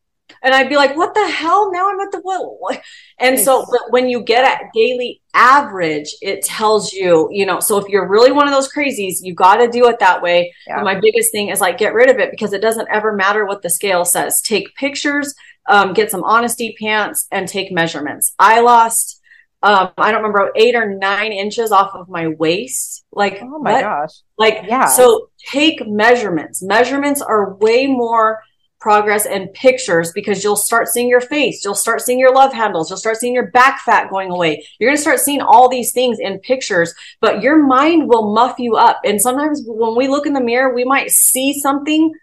and 0.42 0.55
I'd 0.55 0.68
be 0.68 0.76
like, 0.76 0.96
what 0.96 1.14
the 1.14 1.28
hell? 1.28 1.72
Now 1.72 1.90
I'm 1.90 2.01
at 2.01 2.12
the 2.12 2.20
what? 2.20 2.82
And 3.22 3.38
so, 3.38 3.66
but 3.70 3.90
when 3.90 4.09
you 4.09 4.22
get 4.22 4.46
at 4.46 4.72
daily 4.72 5.20
average, 5.34 6.09
it 6.22 6.42
tells 6.42 6.90
you, 6.90 7.28
you 7.30 7.44
know, 7.44 7.61
so 7.61 7.76
if 7.76 7.86
you're 7.86 8.09
really 8.09 8.32
one 8.32 8.48
of 8.48 8.55
those 8.55 8.72
crazies, 8.72 9.16
you 9.20 9.34
got 9.34 9.57
to 9.57 9.68
do 9.68 9.86
it 9.88 9.98
that 9.98 10.22
way. 10.22 10.55
Yeah. 10.66 10.80
my 10.82 10.98
biggest 10.98 11.30
thing 11.30 11.51
is 11.51 11.61
like, 11.61 11.76
get 11.76 11.92
rid 11.92 12.09
of 12.09 12.18
it 12.18 12.30
because 12.30 12.55
it 12.55 12.62
doesn't 12.62 12.88
ever 12.90 13.12
matter 13.12 13.44
what 13.44 13.61
the 13.61 13.68
scale 13.68 14.07
says. 14.07 14.40
Take 14.40 14.74
pictures, 14.74 15.34
um, 15.68 15.92
get 15.92 16.11
some 16.11 16.24
honesty 16.24 16.74
pants 16.80 17.26
and 17.30 17.46
take 17.46 17.70
measurements. 17.70 18.32
I 18.38 18.61
lost, 18.61 19.20
um, 19.63 19.91
I 19.99 20.11
don't 20.11 20.23
remember 20.23 20.53
eight 20.57 20.75
or 20.75 20.95
nine 20.95 21.33
inches 21.33 21.71
off 21.71 21.95
of 21.95 22.09
my 22.09 22.29
waist. 22.29 23.05
Like, 23.13 23.41
oh 23.43 23.59
my 23.59 23.73
what? 23.73 23.81
gosh. 23.83 24.11
Like, 24.39 24.65
yeah. 24.67 24.87
So 24.87 25.31
take 25.51 25.87
measurements. 25.87 26.63
Measurements 26.63 27.21
are 27.21 27.55
way 27.57 27.87
more 27.87 28.43
progress 28.81 29.27
and 29.27 29.53
pictures 29.53 30.11
because 30.15 30.43
you'll 30.43 30.57
start 30.57 30.89
seeing 30.89 31.09
your 31.09 31.21
face. 31.21 31.63
You'll 31.63 31.75
start 31.75 32.01
seeing 32.01 32.19
your 32.19 32.35
love 32.35 32.55
handles. 32.55 32.89
You'll 32.89 32.97
start 32.97 33.19
seeing 33.19 33.35
your 33.35 33.51
back 33.51 33.81
fat 33.81 34.09
going 34.09 34.31
away. 34.31 34.67
You're 34.79 34.89
going 34.89 34.97
to 34.97 35.03
start 35.03 35.21
seeing 35.21 35.43
all 35.43 35.69
these 35.69 35.93
things 35.93 36.19
in 36.19 36.39
pictures, 36.39 36.95
but 37.21 37.43
your 37.43 37.63
mind 37.63 38.09
will 38.09 38.33
muff 38.33 38.59
you 38.59 38.77
up. 38.77 39.01
And 39.05 39.21
sometimes 39.21 39.63
when 39.67 39.95
we 39.95 40.09
look 40.09 40.25
in 40.25 40.33
the 40.33 40.41
mirror, 40.41 40.75
we 40.75 40.85
might 40.85 41.11
see 41.11 41.61
something 41.61 42.15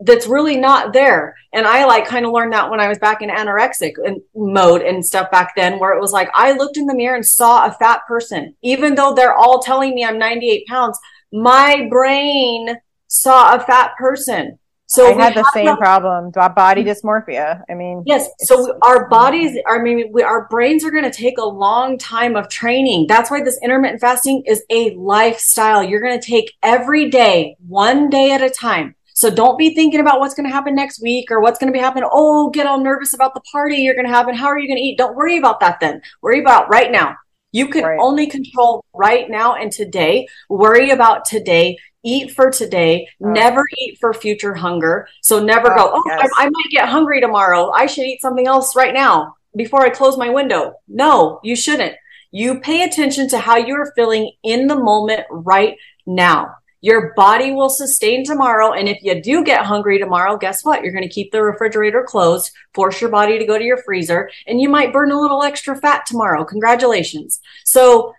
that's 0.00 0.26
really 0.26 0.56
not 0.56 0.92
there. 0.92 1.36
And 1.52 1.66
I 1.66 1.84
like 1.84 2.06
kind 2.06 2.26
of 2.26 2.32
learned 2.32 2.52
that 2.52 2.70
when 2.70 2.80
I 2.80 2.88
was 2.88 2.98
back 2.98 3.22
in 3.22 3.30
anorexic 3.30 3.94
mode 4.34 4.82
and 4.82 5.04
stuff 5.04 5.30
back 5.30 5.54
then, 5.56 5.78
where 5.78 5.96
it 5.96 6.00
was 6.00 6.12
like 6.12 6.28
I 6.34 6.52
looked 6.52 6.76
in 6.76 6.86
the 6.86 6.94
mirror 6.94 7.14
and 7.14 7.24
saw 7.24 7.66
a 7.66 7.72
fat 7.72 8.00
person, 8.06 8.56
even 8.62 8.94
though 8.94 9.14
they're 9.14 9.34
all 9.34 9.60
telling 9.60 9.94
me 9.94 10.04
I'm 10.04 10.18
98 10.18 10.66
pounds. 10.66 10.98
My 11.32 11.86
brain 11.90 12.76
saw 13.08 13.54
a 13.54 13.60
fat 13.60 13.92
person. 13.96 14.58
So 14.86 15.08
I 15.08 15.22
had 15.24 15.34
the 15.34 15.50
same 15.54 15.66
to, 15.66 15.76
problem, 15.76 16.30
body 16.30 16.84
dysmorphia. 16.84 17.62
I 17.68 17.74
mean, 17.74 18.02
yes. 18.06 18.28
So 18.40 18.78
our 18.82 19.08
bodies, 19.08 19.58
I 19.66 19.78
mean, 19.78 20.10
we, 20.12 20.22
our 20.22 20.46
brains 20.48 20.84
are 20.84 20.90
going 20.90 21.04
to 21.04 21.10
take 21.10 21.38
a 21.38 21.44
long 21.44 21.98
time 21.98 22.36
of 22.36 22.48
training. 22.48 23.06
That's 23.08 23.30
why 23.30 23.42
this 23.42 23.58
intermittent 23.62 24.00
fasting 24.00 24.44
is 24.46 24.62
a 24.70 24.90
lifestyle. 24.94 25.82
You're 25.82 26.02
going 26.02 26.20
to 26.20 26.24
take 26.24 26.52
every 26.62 27.08
day, 27.08 27.56
one 27.66 28.10
day 28.10 28.32
at 28.32 28.42
a 28.42 28.50
time. 28.50 28.94
So 29.24 29.30
don't 29.30 29.56
be 29.56 29.74
thinking 29.74 30.00
about 30.00 30.20
what's 30.20 30.34
going 30.34 30.46
to 30.46 30.52
happen 30.52 30.74
next 30.74 31.00
week 31.00 31.30
or 31.30 31.40
what's 31.40 31.58
going 31.58 31.72
to 31.72 31.74
be 31.74 31.82
happening. 31.82 32.06
Oh, 32.12 32.50
get 32.50 32.66
all 32.66 32.78
nervous 32.78 33.14
about 33.14 33.32
the 33.32 33.40
party 33.50 33.76
you're 33.76 33.94
going 33.94 34.04
to 34.04 34.12
have 34.12 34.28
and 34.28 34.36
how 34.36 34.48
are 34.48 34.58
you 34.58 34.68
going 34.68 34.76
to 34.76 34.82
eat? 34.82 34.98
Don't 34.98 35.16
worry 35.16 35.38
about 35.38 35.60
that 35.60 35.80
then. 35.80 36.02
Worry 36.20 36.40
about 36.40 36.68
right 36.68 36.92
now. 36.92 37.16
You 37.50 37.68
can 37.68 37.84
right. 37.84 37.98
only 37.98 38.26
control 38.26 38.84
right 38.92 39.30
now 39.30 39.54
and 39.54 39.72
today. 39.72 40.26
Worry 40.50 40.90
about 40.90 41.24
today 41.24 41.78
eat 42.02 42.32
for 42.32 42.50
today, 42.50 43.08
oh. 43.24 43.30
never 43.30 43.62
eat 43.78 43.96
for 43.98 44.12
future 44.12 44.52
hunger. 44.52 45.08
So 45.22 45.42
never 45.42 45.72
oh, 45.72 45.74
go, 45.74 45.92
oh, 45.94 46.02
yes. 46.06 46.28
I, 46.36 46.44
I 46.44 46.50
might 46.50 46.70
get 46.70 46.90
hungry 46.90 47.22
tomorrow. 47.22 47.70
I 47.70 47.86
should 47.86 48.04
eat 48.04 48.20
something 48.20 48.46
else 48.46 48.76
right 48.76 48.92
now 48.92 49.36
before 49.56 49.80
I 49.80 49.88
close 49.88 50.18
my 50.18 50.28
window. 50.28 50.74
No, 50.86 51.40
you 51.42 51.56
shouldn't. 51.56 51.94
You 52.30 52.60
pay 52.60 52.82
attention 52.82 53.30
to 53.30 53.38
how 53.38 53.56
you're 53.56 53.90
feeling 53.96 54.32
in 54.42 54.66
the 54.66 54.76
moment 54.76 55.22
right 55.30 55.78
now. 56.06 56.56
Your 56.84 57.14
body 57.14 57.50
will 57.50 57.70
sustain 57.70 58.26
tomorrow. 58.26 58.74
And 58.74 58.90
if 58.90 59.02
you 59.02 59.22
do 59.22 59.42
get 59.42 59.64
hungry 59.64 59.98
tomorrow, 59.98 60.36
guess 60.36 60.62
what? 60.62 60.82
You're 60.82 60.92
going 60.92 61.08
to 61.08 61.08
keep 61.08 61.32
the 61.32 61.42
refrigerator 61.42 62.02
closed, 62.02 62.52
force 62.74 63.00
your 63.00 63.08
body 63.08 63.38
to 63.38 63.46
go 63.46 63.56
to 63.56 63.64
your 63.64 63.78
freezer, 63.78 64.28
and 64.46 64.60
you 64.60 64.68
might 64.68 64.92
burn 64.92 65.10
a 65.10 65.18
little 65.18 65.42
extra 65.42 65.74
fat 65.80 66.04
tomorrow. 66.04 66.44
Congratulations. 66.44 67.40
So 67.64 68.12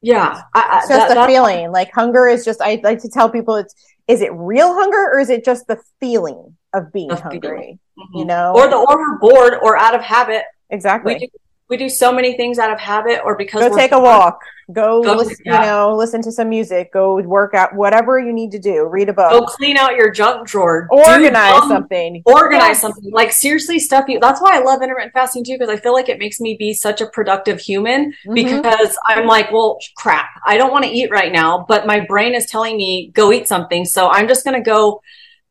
yeah 0.00 0.42
I, 0.54 0.78
it's 0.78 0.88
just 0.88 1.08
that, 1.08 1.24
a 1.24 1.26
feeling 1.26 1.72
like 1.72 1.90
hunger 1.92 2.28
is 2.28 2.44
just 2.44 2.60
i 2.60 2.80
like 2.84 3.00
to 3.00 3.08
tell 3.08 3.28
people 3.28 3.56
it's 3.56 3.74
is 4.06 4.20
it 4.20 4.32
real 4.32 4.72
hunger 4.72 5.10
or 5.12 5.18
is 5.18 5.28
it 5.28 5.44
just 5.44 5.66
the 5.66 5.80
feeling 5.98 6.56
of 6.72 6.92
being 6.92 7.10
hungry 7.10 7.80
mm-hmm. 7.98 8.18
you 8.18 8.24
know 8.24 8.52
or 8.54 8.68
the 8.68 8.76
or 8.76 8.96
we're 8.96 9.18
bored 9.18 9.54
or 9.60 9.76
out 9.76 9.96
of 9.96 10.00
habit 10.00 10.44
exactly 10.70 11.14
we 11.14 11.18
do, 11.18 11.26
we 11.68 11.76
do 11.76 11.88
so 11.88 12.12
many 12.12 12.36
things 12.36 12.58
out 12.58 12.72
of 12.72 12.80
habit 12.80 13.20
or 13.24 13.36
because 13.36 13.68
go 13.68 13.76
take 13.76 13.92
a 13.92 14.00
walk. 14.00 14.40
Go, 14.70 15.02
go 15.02 15.14
listen, 15.14 15.36
yeah. 15.46 15.60
you 15.60 15.66
know 15.66 15.96
listen 15.96 16.20
to 16.22 16.32
some 16.32 16.50
music. 16.50 16.92
Go 16.92 17.20
work 17.22 17.54
out. 17.54 17.74
Whatever 17.74 18.18
you 18.18 18.32
need 18.32 18.50
to 18.52 18.58
do. 18.58 18.84
Read 18.84 19.08
a 19.08 19.14
book. 19.14 19.30
Go 19.30 19.46
clean 19.46 19.78
out 19.78 19.96
your 19.96 20.10
junk 20.10 20.46
drawer. 20.46 20.86
Organize 20.90 21.68
something. 21.68 22.22
Organize 22.26 22.68
yes. 22.68 22.80
something. 22.80 23.10
Like 23.10 23.32
seriously 23.32 23.78
stuff 23.78 24.06
you 24.08 24.18
that's 24.20 24.40
why 24.40 24.56
i 24.56 24.62
love 24.62 24.82
intermittent 24.82 25.12
fasting 25.12 25.44
too 25.44 25.54
because 25.54 25.68
i 25.68 25.76
feel 25.76 25.92
like 25.92 26.08
it 26.08 26.18
makes 26.18 26.40
me 26.40 26.56
be 26.58 26.72
such 26.72 27.00
a 27.00 27.06
productive 27.06 27.60
human 27.60 28.12
mm-hmm. 28.12 28.34
because 28.34 28.98
i'm 29.06 29.26
like 29.26 29.50
well 29.52 29.78
crap. 29.96 30.28
I 30.44 30.56
don't 30.56 30.72
want 30.72 30.84
to 30.84 30.90
eat 30.90 31.10
right 31.10 31.32
now 31.32 31.64
but 31.68 31.86
my 31.86 32.00
brain 32.00 32.34
is 32.34 32.46
telling 32.46 32.76
me 32.76 33.10
go 33.14 33.32
eat 33.32 33.48
something. 33.48 33.84
So 33.84 34.08
i'm 34.08 34.28
just 34.28 34.44
going 34.44 34.56
to 34.56 34.62
go 34.62 35.00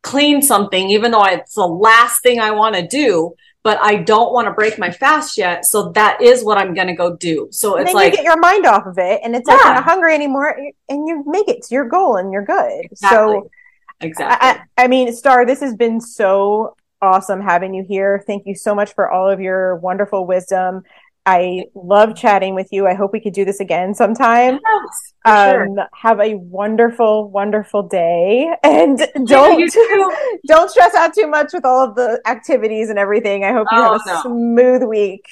clean 0.04 0.42
something 0.42 0.90
even 0.90 1.12
though 1.12 1.26
it's 1.26 1.56
the 1.56 1.68
last 1.68 2.22
thing 2.22 2.40
i 2.40 2.52
want 2.52 2.76
to 2.76 2.86
do 2.86 3.34
but 3.68 3.78
I 3.82 3.98
don't 3.98 4.32
want 4.32 4.48
to 4.48 4.54
break 4.54 4.80
my 4.80 4.90
fast 4.90 5.38
yet. 5.38 5.66
So 5.66 5.90
that 5.90 6.22
is 6.22 6.42
what 6.42 6.58
I'm 6.58 6.74
going 6.74 6.88
to 6.88 6.94
go 6.94 7.18
do. 7.18 7.50
So 7.52 7.76
it's 7.76 7.92
like 7.92 8.14
you 8.14 8.16
get 8.20 8.24
your 8.24 8.40
mind 8.40 8.66
off 8.66 8.86
of 8.86 8.98
it 8.98 9.20
and 9.26 9.36
it's 9.36 9.46
yeah. 9.46 9.56
not 9.56 9.64
kind 9.64 9.78
of 9.78 9.84
hungry 9.84 10.16
anymore 10.16 10.58
and 10.88 11.06
you 11.06 11.22
make 11.28 11.50
it 11.50 11.64
to 11.64 11.76
your 11.76 11.84
goal 11.84 12.16
and 12.16 12.32
you're 12.32 12.46
good. 12.46 12.86
Exactly. 12.86 13.18
So 13.18 13.52
exactly. 14.00 14.64
I, 14.78 14.86
I 14.86 14.88
mean, 14.88 15.12
Star, 15.12 15.46
this 15.46 15.60
has 15.60 15.76
been 15.76 16.00
so 16.00 16.78
awesome 17.02 17.42
having 17.42 17.74
you 17.74 17.84
here. 17.84 18.24
Thank 18.26 18.46
you 18.46 18.56
so 18.56 18.74
much 18.74 18.94
for 18.94 19.12
all 19.12 19.30
of 19.30 19.42
your 19.42 19.76
wonderful 19.76 20.26
wisdom. 20.26 20.84
I 21.28 21.66
love 21.76 22.16
chatting 22.16 22.56
with 22.56 22.70
you. 22.72 22.88
I 22.88 22.94
hope 22.94 23.12
we 23.12 23.20
could 23.20 23.34
do 23.34 23.44
this 23.44 23.60
again 23.60 23.94
sometime. 23.94 24.60
Yes, 24.64 25.14
um, 25.26 25.76
sure. 25.76 25.88
Have 25.94 26.22
a 26.22 26.36
wonderful, 26.36 27.30
wonderful 27.30 27.84
day, 27.84 28.50
and 28.64 28.98
don't 29.26 29.60
yeah, 29.60 30.10
don't 30.48 30.72
stress 30.72 30.96
out 30.96 31.14
too 31.14 31.28
much 31.28 31.52
with 31.52 31.66
all 31.66 31.86
of 31.86 31.96
the 31.96 32.22
activities 32.26 32.90
and 32.90 32.98
everything. 32.98 33.44
I 33.44 33.52
hope 33.52 33.68
you 33.74 33.78
oh, 33.78 33.92
have 33.92 34.02
a 34.06 34.10
no. 34.10 34.22
smooth 34.22 34.84
week. 34.84 35.26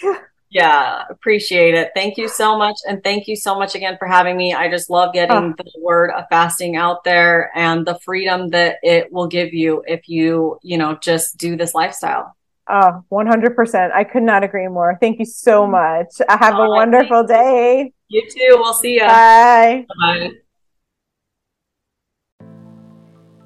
Yeah, 0.49 1.03
appreciate 1.09 1.75
it. 1.75 1.91
Thank 1.95 2.17
you 2.17 2.27
so 2.27 2.57
much, 2.57 2.75
and 2.85 3.01
thank 3.01 3.29
you 3.29 3.37
so 3.37 3.57
much 3.57 3.73
again 3.73 3.95
for 3.97 4.05
having 4.05 4.35
me. 4.35 4.53
I 4.53 4.69
just 4.69 4.89
love 4.89 5.13
getting 5.13 5.37
oh. 5.37 5.53
the 5.57 5.71
word 5.81 6.11
of 6.11 6.25
fasting 6.29 6.75
out 6.75 7.05
there 7.05 7.51
and 7.55 7.87
the 7.87 7.97
freedom 7.99 8.49
that 8.49 8.79
it 8.83 9.13
will 9.13 9.27
give 9.27 9.53
you 9.53 9.81
if 9.87 10.09
you, 10.09 10.59
you 10.61 10.77
know, 10.77 10.97
just 11.01 11.37
do 11.37 11.55
this 11.55 11.73
lifestyle. 11.73 12.35
Oh, 12.67 13.03
100%. 13.11 13.91
I 13.91 14.03
could 14.03 14.23
not 14.23 14.43
agree 14.43 14.67
more. 14.67 14.97
Thank 14.99 15.19
you 15.19 15.25
so 15.25 15.61
mm-hmm. 15.61 15.71
much. 15.73 16.27
Have 16.27 16.55
All 16.55 16.63
a 16.63 16.69
wonderful 16.69 17.23
day. 17.23 17.93
You 18.07 18.27
too. 18.29 18.55
We'll 18.57 18.73
see 18.73 18.95
you. 18.95 19.01
Bye. 19.01 19.85
Bye. 19.99 20.29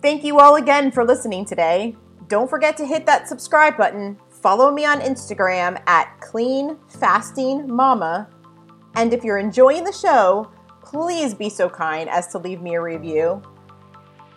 Thank 0.02 0.24
you 0.24 0.40
all 0.40 0.56
again 0.56 0.92
for 0.92 1.04
listening 1.04 1.46
today. 1.46 1.96
Don't 2.28 2.50
forget 2.50 2.78
to 2.78 2.86
hit 2.86 3.06
that 3.06 3.28
subscribe 3.28 3.76
button. 3.76 4.18
Follow 4.30 4.72
me 4.72 4.86
on 4.86 5.02
Instagram 5.02 5.82
at 5.88 6.18
Clean 6.22 6.78
Fasting 6.88 7.68
Mama. 7.68 8.30
And 8.96 9.14
if 9.14 9.26
you're 9.26 9.38
enjoying 9.38 9.84
the 9.84 9.92
show, 9.92 10.50
please 10.82 11.34
be 11.34 11.50
so 11.50 11.70
kind 11.70 12.10
as 12.10 12.28
to 12.28 12.38
leave 12.38 12.62
me 12.62 12.76
a 12.76 12.82
review. 12.82 13.42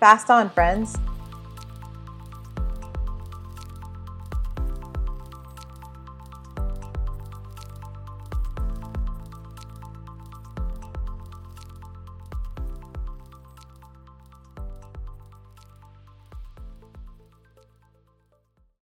Fast 0.01 0.31
on, 0.31 0.51
friends. 0.51 0.97